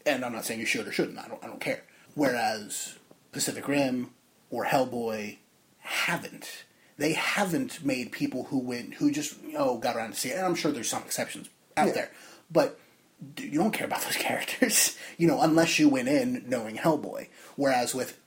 And 0.05 0.25
I'm 0.25 0.33
not 0.33 0.45
saying 0.45 0.61
you 0.61 0.67
should 0.67 0.87
or 0.89 0.93
shouldn't. 0.93 1.19
I 1.19 1.29
don't. 1.29 1.43
I 1.43 1.47
don't 1.47 1.61
care. 1.61 1.83
Whereas 2.15 2.97
Pacific 3.33 3.67
Rim 3.69 4.11
or 4.51 4.67
Hellboy 4.67 5.39
haven't. 5.79 6.65
They 6.99 7.13
haven't 7.15 7.85
made 7.85 8.13
people 8.13 8.45
who 8.45 8.59
went 8.59 8.95
who 8.95 9.11
just 9.11 9.37
oh 9.57 9.79
got 9.79 9.97
around 9.97 10.13
to 10.13 10.17
see 10.19 10.29
it. 10.31 10.37
And 10.37 10.47
I'm 10.47 10.55
sure 10.55 10.73
there's 10.73 10.89
some 10.91 11.03
exceptions 11.03 11.49
out 11.77 11.89
Yeah. 11.89 11.93
there, 11.93 12.11
but 12.51 12.79
you 13.39 13.59
don't 13.59 13.73
care 13.73 13.87
about 13.87 14.03
those 14.03 14.17
characters, 14.29 14.97
you 15.19 15.27
know, 15.27 15.41
unless 15.41 15.79
you 15.79 15.89
went 15.89 16.09
in 16.09 16.45
knowing 16.47 16.77
Hellboy. 16.77 17.29
Whereas 17.57 17.95
with 17.95 18.19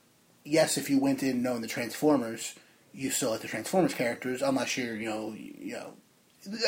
yes, 0.43 0.77
if 0.77 0.89
you 0.89 0.99
went 0.99 1.23
in 1.23 1.41
knowing 1.41 1.61
the 1.61 1.67
Transformers, 1.67 2.55
you 2.93 3.11
still 3.11 3.31
like 3.31 3.41
the 3.41 3.47
Transformers 3.47 3.93
characters, 3.93 4.41
unless 4.41 4.77
you're 4.77 4.95
you 4.95 5.09
know 5.09 5.33
you 5.35 5.73
know. 5.73 5.93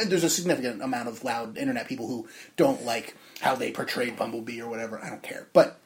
There's 0.05 0.25
a 0.25 0.29
significant 0.29 0.81
amount 0.81 1.07
of 1.07 1.23
loud 1.23 1.57
internet 1.57 1.87
people 1.87 2.07
who 2.07 2.27
don't 2.57 2.83
like 2.83 3.15
how 3.39 3.55
they 3.55 3.71
portrayed 3.71 4.17
Bumblebee 4.17 4.61
or 4.61 4.69
whatever. 4.69 4.99
I 5.01 5.09
don't 5.09 5.23
care, 5.23 5.47
but 5.53 5.79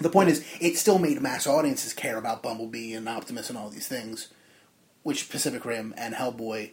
the 0.00 0.08
point 0.10 0.28
is, 0.30 0.44
it 0.60 0.76
still 0.76 0.98
made 0.98 1.20
mass 1.20 1.46
audiences 1.46 1.92
care 1.92 2.18
about 2.18 2.42
Bumblebee 2.42 2.94
and 2.94 3.08
Optimus 3.08 3.48
and 3.48 3.58
all 3.58 3.70
these 3.70 3.88
things. 3.88 4.28
which 5.02 5.30
Pacific 5.30 5.64
Rim 5.64 5.94
and 5.96 6.14
Hellboy 6.14 6.72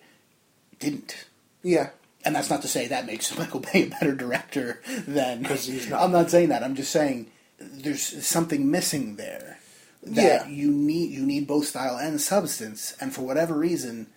didn't. 0.79 1.27
Yeah, 1.63 1.89
And 2.25 2.35
that's 2.35 2.49
not 2.49 2.61
to 2.63 2.67
say 2.67 2.87
that 2.87 3.05
makes 3.05 3.37
Michael 3.37 3.59
Bay 3.61 3.83
a 3.83 3.87
better 3.87 4.15
director 4.15 4.81
than. 5.07 5.43
'Cause 5.43 5.67
he's 5.67 5.87
not. 5.89 6.01
I'm 6.01 6.11
not 6.11 6.31
saying 6.31 6.49
that. 6.49 6.63
I'm 6.63 6.75
just 6.75 6.91
saying 6.91 7.27
there's 7.59 8.25
something 8.25 8.69
missing 8.69 9.15
there. 9.15 9.59
That 10.03 10.47
Yeah. 10.47 10.47
you 10.47 10.69
need 10.71 11.11
you 11.11 11.25
need 11.25 11.47
both 11.47 11.67
style 11.67 11.97
and 11.97 12.19
substance, 12.21 12.95
and 12.99 13.13
for 13.13 13.21
whatever 13.23 13.55
reason, 13.55 14.07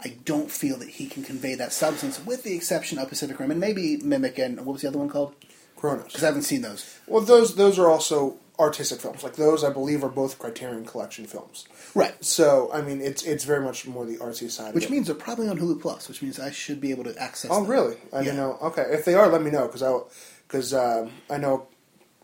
I 0.00 0.16
don't 0.24 0.50
feel 0.50 0.76
that 0.78 0.88
he 0.88 1.06
can 1.06 1.22
convey 1.22 1.54
that 1.54 1.72
substance, 1.72 2.18
with 2.24 2.44
the 2.44 2.54
exception 2.54 2.98
of 2.98 3.08
Pacific 3.08 3.38
Rim 3.38 3.50
and 3.50 3.60
maybe 3.60 3.96
Mimic 3.98 4.38
and 4.38 4.56
what 4.64 4.72
was 4.74 4.82
the 4.82 4.88
other 4.88 4.98
one 4.98 5.08
called? 5.10 5.34
Because 5.92 6.22
I 6.22 6.26
haven't 6.26 6.42
seen 6.42 6.62
those. 6.62 6.98
Well, 7.06 7.22
those 7.22 7.54
those 7.56 7.78
are 7.78 7.88
also 7.88 8.36
artistic 8.58 9.00
films. 9.00 9.22
Like 9.24 9.34
those, 9.36 9.64
I 9.64 9.70
believe, 9.70 10.04
are 10.04 10.08
both 10.08 10.38
Criterion 10.38 10.84
Collection 10.84 11.26
films. 11.26 11.66
Right. 11.94 12.14
So, 12.24 12.70
I 12.72 12.82
mean, 12.82 13.00
it's 13.00 13.22
it's 13.24 13.44
very 13.44 13.62
much 13.64 13.86
more 13.86 14.04
the 14.06 14.16
artsy 14.18 14.50
side. 14.50 14.74
Which 14.74 14.84
of 14.84 14.90
it. 14.90 14.94
means 14.94 15.06
they're 15.06 15.16
probably 15.16 15.48
on 15.48 15.58
Hulu 15.58 15.80
Plus, 15.80 16.08
which 16.08 16.22
means 16.22 16.38
I 16.40 16.50
should 16.50 16.80
be 16.80 16.90
able 16.90 17.04
to 17.04 17.16
access. 17.20 17.50
oh, 17.52 17.60
them. 17.62 17.70
really? 17.70 17.96
I 18.12 18.20
Yeah. 18.22 18.34
know. 18.36 18.58
Okay, 18.62 18.86
if 18.90 19.04
they 19.04 19.14
are, 19.14 19.28
let 19.28 19.42
me 19.42 19.50
know 19.50 19.66
because 19.66 19.82
I 19.82 19.98
because 20.46 20.72
um, 20.74 21.10
I 21.30 21.36
know 21.38 21.66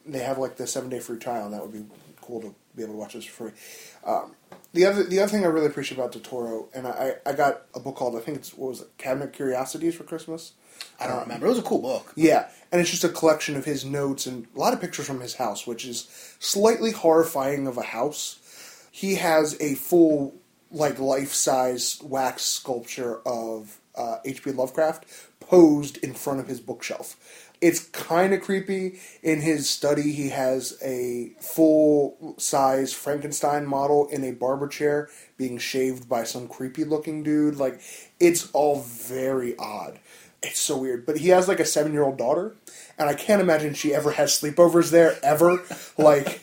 they 0.06 0.20
have 0.20 0.38
like 0.38 0.56
the 0.56 0.66
seven 0.66 0.88
day 0.90 1.00
free 1.00 1.18
trial, 1.18 1.44
and 1.46 1.54
that 1.54 1.62
would 1.62 1.72
be 1.72 1.84
cool 2.20 2.40
to 2.42 2.54
be 2.76 2.82
able 2.84 2.94
to 2.94 2.98
watch 2.98 3.14
this 3.14 3.24
for 3.24 3.50
free. 3.50 3.58
Um, 4.04 4.34
the 4.72 4.86
other 4.86 5.02
the 5.02 5.18
other 5.20 5.30
thing 5.32 5.44
I 5.44 5.48
really 5.48 5.66
appreciate 5.66 5.98
about 5.98 6.12
del 6.12 6.22
Toro, 6.22 6.68
and 6.72 6.86
I, 6.86 7.16
I 7.26 7.32
got 7.32 7.62
a 7.74 7.80
book 7.80 7.96
called 7.96 8.14
I 8.16 8.20
think 8.20 8.38
it's 8.38 8.54
what 8.54 8.70
was 8.70 8.80
it 8.82 8.88
Cabinet 8.98 9.32
Curiosities 9.32 9.96
for 9.96 10.04
Christmas. 10.04 10.52
I 10.98 11.06
don't 11.06 11.20
remember. 11.20 11.46
It 11.46 11.50
was 11.50 11.58
a 11.58 11.62
cool 11.62 11.80
book. 11.80 12.12
Yeah, 12.14 12.48
and 12.70 12.80
it's 12.80 12.90
just 12.90 13.04
a 13.04 13.08
collection 13.08 13.56
of 13.56 13.64
his 13.64 13.84
notes 13.84 14.26
and 14.26 14.46
a 14.54 14.58
lot 14.58 14.72
of 14.72 14.80
pictures 14.80 15.06
from 15.06 15.20
his 15.20 15.34
house, 15.34 15.66
which 15.66 15.84
is 15.84 16.08
slightly 16.38 16.92
horrifying 16.92 17.66
of 17.66 17.78
a 17.78 17.82
house. 17.82 18.88
He 18.90 19.14
has 19.16 19.56
a 19.60 19.74
full, 19.74 20.34
like, 20.70 20.98
life 20.98 21.32
size 21.32 21.98
wax 22.02 22.42
sculpture 22.42 23.20
of 23.26 23.78
uh, 23.96 24.18
H.P. 24.24 24.52
Lovecraft 24.52 25.06
posed 25.40 25.96
in 25.98 26.14
front 26.14 26.40
of 26.40 26.48
his 26.48 26.60
bookshelf. 26.60 27.16
It's 27.60 27.80
kind 27.80 28.32
of 28.32 28.40
creepy. 28.40 29.00
In 29.22 29.42
his 29.42 29.68
study, 29.68 30.12
he 30.12 30.30
has 30.30 30.78
a 30.82 31.32
full 31.40 32.34
size 32.38 32.94
Frankenstein 32.94 33.66
model 33.66 34.08
in 34.08 34.24
a 34.24 34.32
barber 34.32 34.66
chair 34.66 35.10
being 35.36 35.58
shaved 35.58 36.08
by 36.08 36.24
some 36.24 36.48
creepy 36.48 36.84
looking 36.84 37.22
dude. 37.22 37.56
Like, 37.56 37.80
it's 38.18 38.50
all 38.52 38.80
very 38.80 39.56
odd. 39.58 39.98
It's 40.42 40.60
so 40.60 40.78
weird. 40.78 41.04
But 41.04 41.18
he 41.18 41.28
has 41.28 41.48
like 41.48 41.60
a 41.60 41.64
seven 41.64 41.92
year 41.92 42.02
old 42.02 42.16
daughter, 42.16 42.56
and 42.98 43.08
I 43.08 43.14
can't 43.14 43.42
imagine 43.42 43.74
she 43.74 43.94
ever 43.94 44.12
has 44.12 44.32
sleepovers 44.32 44.90
there, 44.90 45.18
ever. 45.22 45.62
like, 45.98 46.40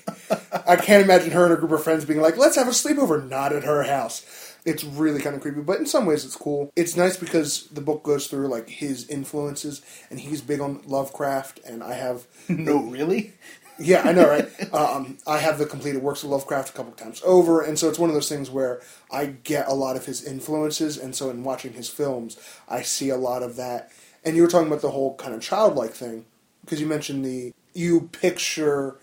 I 0.68 0.76
can't 0.76 1.04
imagine 1.04 1.32
her 1.32 1.46
and 1.46 1.54
a 1.54 1.58
group 1.58 1.72
of 1.72 1.84
friends 1.84 2.06
being 2.06 2.22
like, 2.22 2.38
let's 2.38 2.56
have 2.56 2.68
a 2.68 2.72
sleepover, 2.72 3.28
not 3.28 3.54
at 3.54 3.64
her 3.64 3.84
house. 3.84 4.26
It's 4.66 4.84
really 4.84 5.22
kind 5.22 5.34
of 5.36 5.42
creepy, 5.42 5.62
but 5.62 5.80
in 5.80 5.86
some 5.86 6.06
ways 6.06 6.26
it's 6.26 6.36
cool. 6.36 6.74
It's 6.76 6.98
nice 6.98 7.16
because 7.16 7.68
the 7.68 7.80
book 7.80 8.04
goes 8.04 8.28
through 8.28 8.50
like 8.50 8.70
his 8.70 9.08
influences, 9.08 9.82
and 10.10 10.20
he's 10.20 10.42
big 10.42 10.60
on 10.60 10.82
Lovecraft, 10.86 11.62
and 11.66 11.82
I 11.82 11.94
have 11.94 12.28
No, 12.50 12.84
really? 12.84 13.34
Yeah, 13.80 14.02
I 14.04 14.12
know, 14.12 14.28
right? 14.28 14.74
um, 14.74 15.18
I 15.28 15.40
have 15.40 15.58
the 15.58 15.66
completed 15.66 16.02
works 16.02 16.24
of 16.24 16.30
Lovecraft 16.30 16.70
a 16.70 16.74
couple 16.74 16.92
of 16.92 16.98
times 16.98 17.22
over, 17.26 17.62
and 17.62 17.78
so 17.78 17.90
it's 17.90 18.00
one 18.00 18.10
of 18.10 18.14
those 18.14 18.30
things 18.30 18.50
where 18.50 18.82
I 19.12 19.26
get 19.28 19.68
a 19.68 19.74
lot 19.74 19.96
of 19.96 20.06
his 20.06 20.24
influences, 20.24 20.98
and 20.98 21.16
so 21.16 21.30
in 21.30 21.44
watching 21.44 21.74
his 21.74 21.90
films, 21.90 22.38
I 22.68 22.82
see 22.82 23.10
a 23.10 23.18
lot 23.18 23.44
of 23.44 23.56
that. 23.58 23.92
And 24.24 24.36
you 24.36 24.42
were 24.42 24.48
talking 24.48 24.68
about 24.68 24.82
the 24.82 24.92
whole 24.92 25.16
kind 25.16 25.34
of 25.34 25.42
childlike 25.42 25.92
thing, 25.94 26.26
because 26.64 26.82
you 26.82 26.88
mentioned 26.88 27.24
the 27.24 27.54
you 27.74 28.10
picture 28.12 28.96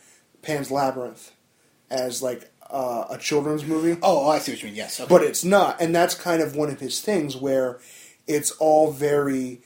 Pan's 0.43 0.71
Labyrinth 0.71 1.33
as 1.91 2.23
like 2.23 2.51
uh, 2.71 3.05
a 3.11 3.19
children's 3.19 3.65
movie, 3.65 3.99
Oh, 4.03 4.29
I 4.29 4.39
see 4.39 4.53
what 4.53 4.63
you 4.63 4.69
mean. 4.69 4.77
Yes, 4.77 4.99
okay. 5.01 5.09
but 5.09 5.23
it's 5.23 5.45
not, 5.45 5.81
and 5.81 5.95
that's 5.95 6.15
kind 6.15 6.43
of 6.43 6.57
one 6.57 6.71
of 6.71 6.81
his 6.81 7.01
things 7.01 7.37
where 7.37 7.79
it's 8.27 8.51
all 8.53 8.91
very 8.91 9.61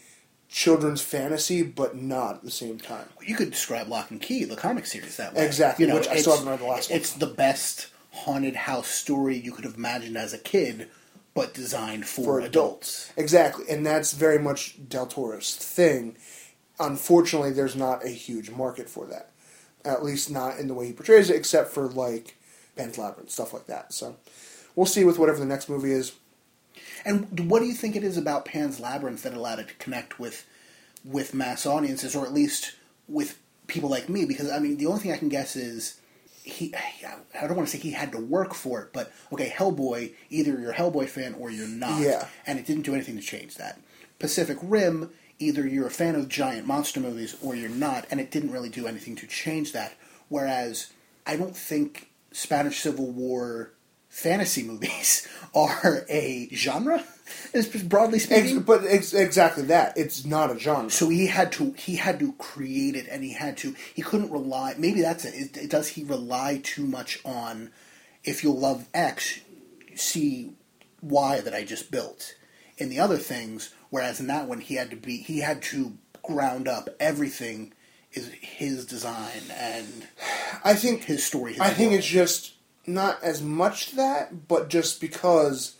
children's 0.49 1.03
fantasy, 1.03 1.63
but 1.63 1.97
not 1.97 2.37
at 2.37 2.43
the 2.43 2.51
same 2.51 2.79
time. 2.79 3.07
you 3.25 3.37
could 3.37 3.51
describe 3.51 3.89
Locke 3.89 4.11
and 4.11 4.21
Key, 4.21 4.45
the 4.45 4.57
comic 4.57 4.87
series, 4.87 5.17
that 5.19 5.35
way. 5.35 5.45
Exactly, 5.45 5.85
You 5.85 5.91
know, 5.91 5.99
which 5.99 6.09
I 6.09 6.17
still 6.17 6.33
haven't 6.37 6.49
read 6.49 6.61
the 6.61 6.65
last 6.65 6.91
one. 6.91 6.99
It's 6.99 7.13
the 7.13 7.27
best 7.27 7.89
haunted 8.13 8.57
house 8.57 8.89
story 8.89 9.37
you 9.37 9.53
could 9.53 9.65
have 9.65 9.77
imagined 9.77 10.17
as 10.17 10.33
a 10.33 10.39
kid, 10.39 10.89
but 11.35 11.55
designed 11.55 12.07
for, 12.07 12.25
For 12.25 12.41
adults. 12.41 13.13
Exactly, 13.17 13.67
and 13.69 13.85
that's 13.85 14.13
very 14.13 14.39
much 14.39 14.77
Del 14.89 15.07
Toro's 15.07 15.55
thing. 15.55 16.17
Unfortunately, 16.81 17.53
there's 17.53 17.77
not 17.77 18.05
a 18.05 18.09
huge 18.09 18.51
market 18.51 18.89
for 18.89 19.07
that. 19.07 19.31
At 19.85 20.03
least 20.03 20.31
not 20.31 20.59
in 20.59 20.67
the 20.69 20.75
way 20.75 20.87
he 20.87 20.93
portrays 20.93 21.31
it, 21.31 21.37
except 21.37 21.71
for 21.71 21.89
like 21.89 22.37
Pan's 22.77 22.99
Labyrinth, 22.99 23.31
stuff 23.31 23.53
like 23.53 23.67
that. 23.67 23.93
So 23.93 24.17
we'll 24.75 24.87
see 24.87 25.05
with 25.05 25.19
whatever 25.19 25.39
the 25.39 25.47
next 25.47 25.69
movie 25.69 25.93
is. 25.93 26.13
And 27.05 27.49
what 27.51 27.61
do 27.61 27.67
you 27.67 27.75
think 27.75 27.97
it 27.97 28.05
is 28.05 28.17
about 28.17 28.45
Pan's 28.45 28.81
Labyrinth 28.81 29.23
that 29.23 29.35
allowed 29.35 29.59
it 29.61 29.69
to 29.69 29.75
connect 29.75 30.19
with 30.19 30.47
with 31.05 31.33
mass 31.35 31.65
audiences, 31.67 32.15
or 32.17 32.27
at 32.27 32.33
least 32.33 32.73
with 33.07 33.39
people 33.67 33.89
like 33.89 34.09
me? 34.09 34.25
Because 34.25 34.51
I 34.51 34.59
mean, 34.59 34.77
the 34.77 34.87
only 34.87 35.01
thing 35.01 35.13
I 35.13 35.17
can 35.19 35.29
guess 35.29 35.57
is 35.57 36.01
he. 36.43 36.75
I 36.75 37.47
don't 37.47 37.57
want 37.57 37.69
to 37.69 37.77
say 37.77 37.83
he 37.83 37.93
had 37.93 38.13
to 38.13 38.19
work 38.19 38.55
for 38.55 38.83
it, 38.83 38.93
but 38.93 39.13
okay, 39.33 39.49
Hellboy. 39.51 40.13
Either 40.31 40.59
you're 40.61 40.73
a 40.73 40.75
Hellboy 40.75 41.09
fan 41.09 41.35
or 41.39 41.51
you're 41.51 41.69
not, 41.69 42.01
Yeah. 42.01 42.27
and 42.47 42.59
it 42.59 42.67
didn't 42.67 42.83
do 42.83 42.95
anything 42.95 43.17
to 43.17 43.23
change 43.23 43.57
that. 43.57 43.81
Pacific 44.19 44.59
Rim. 44.63 45.11
Either 45.41 45.65
you're 45.69 45.87
a 45.87 45.91
fan 45.91 46.17
of 46.17 46.29
giant 46.29 46.67
monster 46.67 46.99
movies 46.99 47.37
or 47.41 47.55
you're 47.55 47.69
not, 47.71 48.05
and 48.11 48.19
it 48.19 48.29
didn't 48.33 48.51
really 48.51 48.69
do 48.69 48.89
anything 48.89 49.15
to 49.15 49.25
change 49.29 49.73
that. 49.73 49.93
Whereas 50.29 50.93
I 51.25 51.37
don't 51.37 51.57
think 51.57 52.11
Spanish 52.33 52.81
Civil 52.81 53.13
War 53.13 53.71
fantasy 54.09 54.63
movies 54.63 55.27
are 55.55 56.05
a 56.09 56.49
genre, 56.55 57.05
is 57.53 57.67
broadly 57.83 58.17
Ex- 58.17 58.25
speaking. 58.25 58.61
but 58.61 58.85
it's 58.85 59.13
exactly 59.15 59.65
that. 59.65 59.97
It's 59.97 60.25
not 60.25 60.51
a 60.55 60.59
genre. 60.59 60.91
so 60.91 61.09
he 61.09 61.27
had 61.27 61.53
to 61.53 61.73
he 61.73 61.97
had 61.97 62.19
to 62.21 62.33
create 62.35 62.97
it, 62.97 63.07
and 63.11 63.23
he 63.25 63.33
had 63.33 63.57
to 63.59 63.75
he 63.95 64.03
couldn't 64.03 64.31
rely. 64.31 64.75
Maybe 64.79 65.01
that's 65.03 65.25
it. 65.25 65.69
Does 65.71 65.89
he 65.89 66.05
rely 66.05 66.61
too 66.63 66.85
much 66.87 67.21
on 67.25 67.71
if 68.25 68.43
you'll 68.43 68.59
love 68.59 68.87
X, 68.95 69.41
see 69.95 70.53
Y 71.03 71.41
that 71.41 71.55
I 71.55 71.65
just 71.65 71.91
built 71.91 72.35
in 72.77 72.89
the 72.91 73.01
other 73.01 73.17
things? 73.19 73.75
Whereas 73.91 74.21
in 74.21 74.27
that 74.27 74.47
one, 74.49 74.61
he 74.61 74.75
had 74.75 74.91
to 74.91 74.97
be 74.97 75.19
he 75.19 75.41
had 75.41 75.63
to 75.63 75.95
ground 76.23 76.69
up 76.69 76.91
everything 77.01 77.73
is 78.13 78.31
his 78.41 78.85
design 78.85 79.43
and 79.55 80.07
I 80.65 80.75
think 80.75 81.05
his 81.05 81.25
story. 81.25 81.53
His 81.53 81.61
I 81.61 81.69
think 81.71 81.91
world. 81.91 81.99
it's 82.01 82.07
just 82.07 82.53
not 82.89 83.23
as 83.23 83.43
much 83.43 83.93
that, 83.93 84.49
but 84.49 84.69
just 84.69 85.01
because 85.01 85.77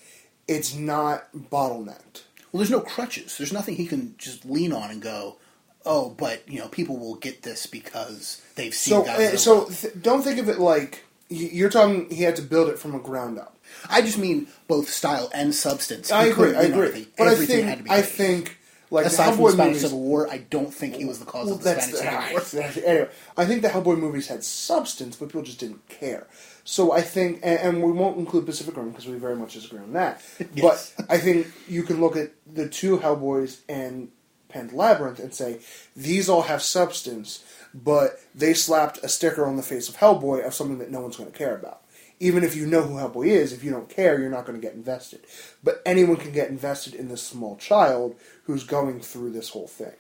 it's 0.47 0.75
not 0.75 1.25
bottlenecked. 1.35 2.23
Well, 2.53 2.59
there's 2.61 2.71
no 2.71 2.81
crutches. 2.81 3.37
There's 3.37 3.53
nothing 3.53 3.77
he 3.77 3.87
can 3.87 4.15
just 4.19 4.45
lean 4.45 4.73
on 4.73 4.91
and 4.91 5.03
go, 5.03 5.37
"Oh, 5.85 6.11
but 6.11 6.49
you 6.49 6.61
know, 6.61 6.69
people 6.69 6.97
will 6.99 7.17
get 7.17 7.43
this 7.43 7.67
because 7.67 8.43
they've 8.55 8.75
seen." 8.75 9.05
So, 9.05 9.11
Godzilla." 9.11 9.35
uh, 9.35 9.37
so 9.37 9.65
th- 9.67 9.95
don't 10.01 10.23
think 10.23 10.39
of 10.39 10.49
it 10.49 10.59
like 10.59 11.05
you're 11.29 11.71
talking. 11.71 12.09
He 12.11 12.23
had 12.23 12.37
to 12.37 12.43
build 12.43 12.69
it 12.69 12.79
from 12.79 12.95
a 12.95 12.99
ground 12.99 13.39
up. 13.39 13.57
I 13.89 14.01
just 14.01 14.19
mean 14.19 14.49
both 14.67 14.89
style 14.89 15.31
and 15.35 15.55
substance. 15.55 16.11
I 16.11 16.27
agree. 16.27 16.55
I 16.55 16.63
agree. 16.63 16.89
everything. 16.89 17.07
But 17.17 17.29
I 17.29 17.33
Everything 17.33 17.67
had 17.67 17.79
to 17.79 17.85
be 17.85 17.91
I 17.91 18.01
think 18.03 18.59
like 18.91 19.07
aside 19.07 19.33
the 19.33 19.37
from 19.37 19.45
the 19.45 19.51
Spanish 19.51 19.67
movies. 19.69 19.83
Civil 19.83 20.01
War, 20.01 20.31
I 20.31 20.39
don't 20.39 20.73
think 20.73 20.97
he 20.97 21.05
was 21.05 21.19
the 21.19 21.27
cause 21.27 21.47
Well, 21.47 21.57
of 21.57 21.63
the 21.63 21.81
Spanish 21.81 21.91
the, 21.91 22.39
Civil 22.39 22.73
War. 22.73 22.83
anyway, 22.87 23.09
I 23.37 23.45
think 23.45 23.63
the 23.63 23.69
Hellboy 23.69 23.99
movies 23.99 24.29
had 24.29 24.43
substance, 24.45 25.17
but 25.17 25.29
people 25.29 25.43
just 25.43 25.61
didn't 25.61 25.87
care. 25.89 26.27
So 26.71 26.93
I 26.93 27.01
think, 27.01 27.41
and, 27.43 27.59
and 27.59 27.83
we 27.83 27.91
won't 27.93 28.19
include 28.19 28.45
Pacific 28.45 28.77
Rim 28.77 28.91
because 28.91 29.07
we 29.07 29.17
very 29.17 29.35
much 29.35 29.55
disagree 29.55 29.79
on 29.79 29.95
that. 29.95 30.21
Yes. 30.55 30.93
But 30.97 31.07
I 31.09 31.17
think 31.17 31.47
you 31.67 31.83
can 31.83 31.99
look 31.99 32.15
at 32.15 32.33
the 32.47 32.69
two 32.69 32.99
Hellboys 32.99 33.61
and 33.71 34.11
Pan's 34.51 34.75
Labyrinth 34.75 35.19
and 35.19 35.33
say 35.33 35.61
these 35.97 36.29
all 36.29 36.43
have 36.43 36.61
substance, 36.61 37.43
but 37.73 38.21
they 38.35 38.53
slapped 38.53 38.99
a 39.03 39.09
sticker 39.09 39.47
on 39.47 39.57
the 39.57 39.63
face 39.63 39.89
of 39.89 39.97
Hellboy 39.97 40.47
of 40.47 40.53
something 40.53 40.77
that 40.79 40.91
no 40.91 41.01
one's 41.01 41.17
going 41.17 41.33
to 41.33 41.37
care 41.37 41.57
about. 41.57 41.81
Even 42.21 42.45
if 42.45 42.55
you 42.55 42.67
know 42.67 42.83
who 42.83 42.97
Hellboy 42.97 43.29
is, 43.29 43.55
if 43.55 43.65
you 43.65 43.71
don't 43.71 43.89
care, 43.89 44.21
you're 44.21 44.29
not 44.29 44.45
going 44.45 44.61
to 44.61 44.67
get 44.67 44.75
invested. 44.75 45.21
But 45.65 45.81
anyone 45.87 46.17
can 46.17 46.33
get 46.33 46.51
invested 46.51 46.93
in 46.95 47.09
this 47.09 47.23
small 47.23 47.57
child 47.57 48.15
who's 48.45 48.65
going 48.65 49.01
through 49.01 49.31
this 49.31 49.49
whole 49.51 49.69
thing. 49.69 49.95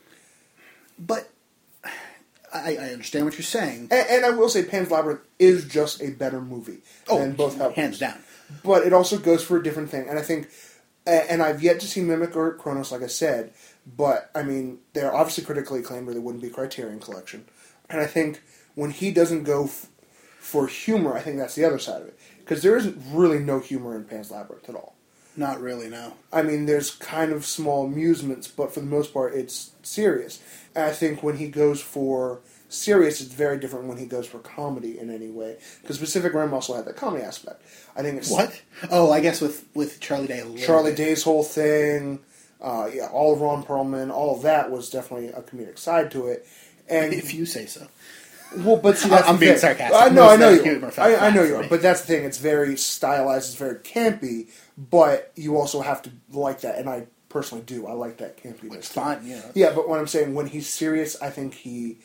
But 0.99 1.31
I, 2.53 2.77
I 2.77 2.89
understand 2.93 3.25
what 3.25 3.35
you're 3.35 3.43
saying. 3.43 3.89
And, 3.91 4.07
and 4.11 4.25
I 4.27 4.31
will 4.31 4.49
say, 4.49 4.65
Pan's 4.65 4.91
Labyrinth 4.91 5.21
is 5.39 5.65
just 5.67 6.03
a 6.03 6.11
better 6.11 6.41
movie 6.41 6.79
Oh, 7.09 7.19
than 7.19 7.33
both 7.33 7.57
Hellboys. 7.59 7.75
hands 7.75 7.99
down. 7.99 8.19
But 8.65 8.87
it 8.87 8.93
also 8.93 9.19
goes 9.19 9.45
for 9.45 9.57
a 9.59 9.63
different 9.63 9.91
thing, 9.91 10.09
and 10.09 10.19
I 10.19 10.23
think, 10.23 10.49
and 11.07 11.43
I've 11.43 11.63
yet 11.63 11.81
to 11.81 11.87
see 11.87 12.01
Mimic 12.01 12.35
or 12.37 12.55
Cronos, 12.55 12.91
like 12.93 13.03
I 13.03 13.07
said. 13.09 13.53
But 13.97 14.31
I 14.35 14.43
mean, 14.43 14.79
they're 14.95 15.15
obviously 15.15 15.45
critically 15.45 15.81
acclaimed, 15.81 16.09
or 16.09 16.15
they 16.15 16.19
wouldn't 16.21 16.43
be 16.43 16.51
Criterion 16.51 17.01
Collection. 17.01 17.45
And 17.91 18.01
I 18.01 18.07
think 18.07 18.43
when 18.75 18.91
he 18.91 19.11
doesn't 19.11 19.45
go 19.45 19.65
f- 19.65 19.87
for 20.39 20.67
humor, 20.67 21.15
I 21.15 21.21
think 21.21 21.37
that's 21.39 21.55
the 21.55 21.65
other 21.65 21.79
side 21.79 22.03
of 22.03 22.09
it, 22.09 22.19
because 22.41 22.63
there 22.63 22.77
isn't 22.77 22.97
really 23.13 23.39
no 23.39 23.59
humor 23.61 23.95
in 23.97 24.05
Pan's 24.05 24.31
Labyrinth 24.31 24.69
at 24.69 24.75
all. 24.75 24.95
Not 25.39 25.61
really, 25.61 25.89
no. 25.89 26.15
I 26.33 26.43
mean, 26.43 26.67
there's 26.67 26.91
kind 26.91 27.31
of 27.31 27.47
small 27.47 27.87
amusements, 27.87 28.49
but 28.49 28.75
for 28.75 28.81
the 28.81 28.87
most 28.87 29.15
part, 29.15 29.35
it's 29.35 29.71
serious. 29.85 30.43
And 30.75 30.85
I 30.87 30.93
think 30.93 31.23
when 31.23 31.37
he 31.37 31.47
goes 31.47 31.81
for 31.81 32.41
serious, 32.69 33.21
it's 33.21 33.33
very 33.33 33.57
different 33.57 33.87
when 33.87 33.99
he 33.99 34.05
goes 34.07 34.27
for 34.27 34.41
comedy 34.41 34.99
in 34.99 35.11
any 35.11 35.31
way. 35.31 35.59
Because 35.81 35.99
Pacific 35.99 36.35
Rim 36.35 36.53
also 36.53 36.75
had 36.75 36.87
that 36.87 36.97
comedy 36.97 37.23
aspect. 37.23 37.63
I 37.95 38.03
think 38.03 38.19
it's 38.19 38.33
What? 38.33 38.61
Oh, 38.91 39.13
I 39.13 39.21
guess 39.21 39.41
with 39.41 39.65
with 39.75 40.01
Charlie 40.01 40.27
Day. 40.27 40.41
A 40.41 40.45
little 40.45 40.67
Charlie 40.67 40.91
bit. 40.91 40.97
Day's 40.97 41.23
whole 41.23 41.45
thing, 41.45 42.19
uh, 42.61 42.91
yeah, 42.93 43.07
all 43.07 43.33
of 43.33 43.41
Ron 43.41 43.63
Perlman, 43.63 44.11
all 44.11 44.35
of 44.35 44.43
that 44.43 44.73
was 44.73 44.91
definitely 44.91 45.29
a 45.29 45.41
comedic 45.43 45.79
side 45.79 46.11
to 46.11 46.27
it. 46.27 46.49
And 46.89 47.13
If 47.15 47.33
you 47.33 47.47
say 47.47 47.67
so. 47.67 47.87
Well, 48.57 48.77
but 48.77 48.99
see, 48.99 49.09
that's 49.09 49.29
I'm 49.29 49.39
being 49.39 49.53
thing. 49.53 49.61
sarcastic. 49.61 50.01
I 50.01 50.09
know, 50.09 50.29
I 50.29 50.37
know 50.37 50.51
you 50.51 50.85
are. 50.85 50.93
I, 50.99 51.17
I 51.17 51.31
know 51.31 51.43
you 51.43 51.57
are. 51.57 51.69
But 51.69 51.83
that's 51.83 52.03
the 52.03 52.07
thing. 52.07 52.25
It's 52.25 52.39
very 52.39 52.77
stylized. 52.77 53.51
It's 53.51 53.59
very 53.59 53.77
campy. 53.77 54.49
But 54.77 55.33
you 55.37 55.57
also 55.57 55.81
have 55.81 56.03
to 56.03 56.11
like 56.31 56.63
that, 56.63 56.79
and 56.79 56.89
I 56.89 57.07
personally 57.29 57.65
do. 57.65 57.87
I 57.87 57.93
like 57.93 58.19
that 58.19 58.43
campiness. 58.43 58.75
It's 58.75 58.93
fine, 58.93 59.21
yeah. 59.25 59.43
Yeah, 59.55 59.73
but 59.75 59.89
what 59.89 59.99
I'm 59.99 60.07
saying, 60.07 60.35
when 60.35 60.47
he's 60.47 60.69
serious, 60.69 61.21
I 61.21 61.31
think 61.31 61.55
he 61.55 61.99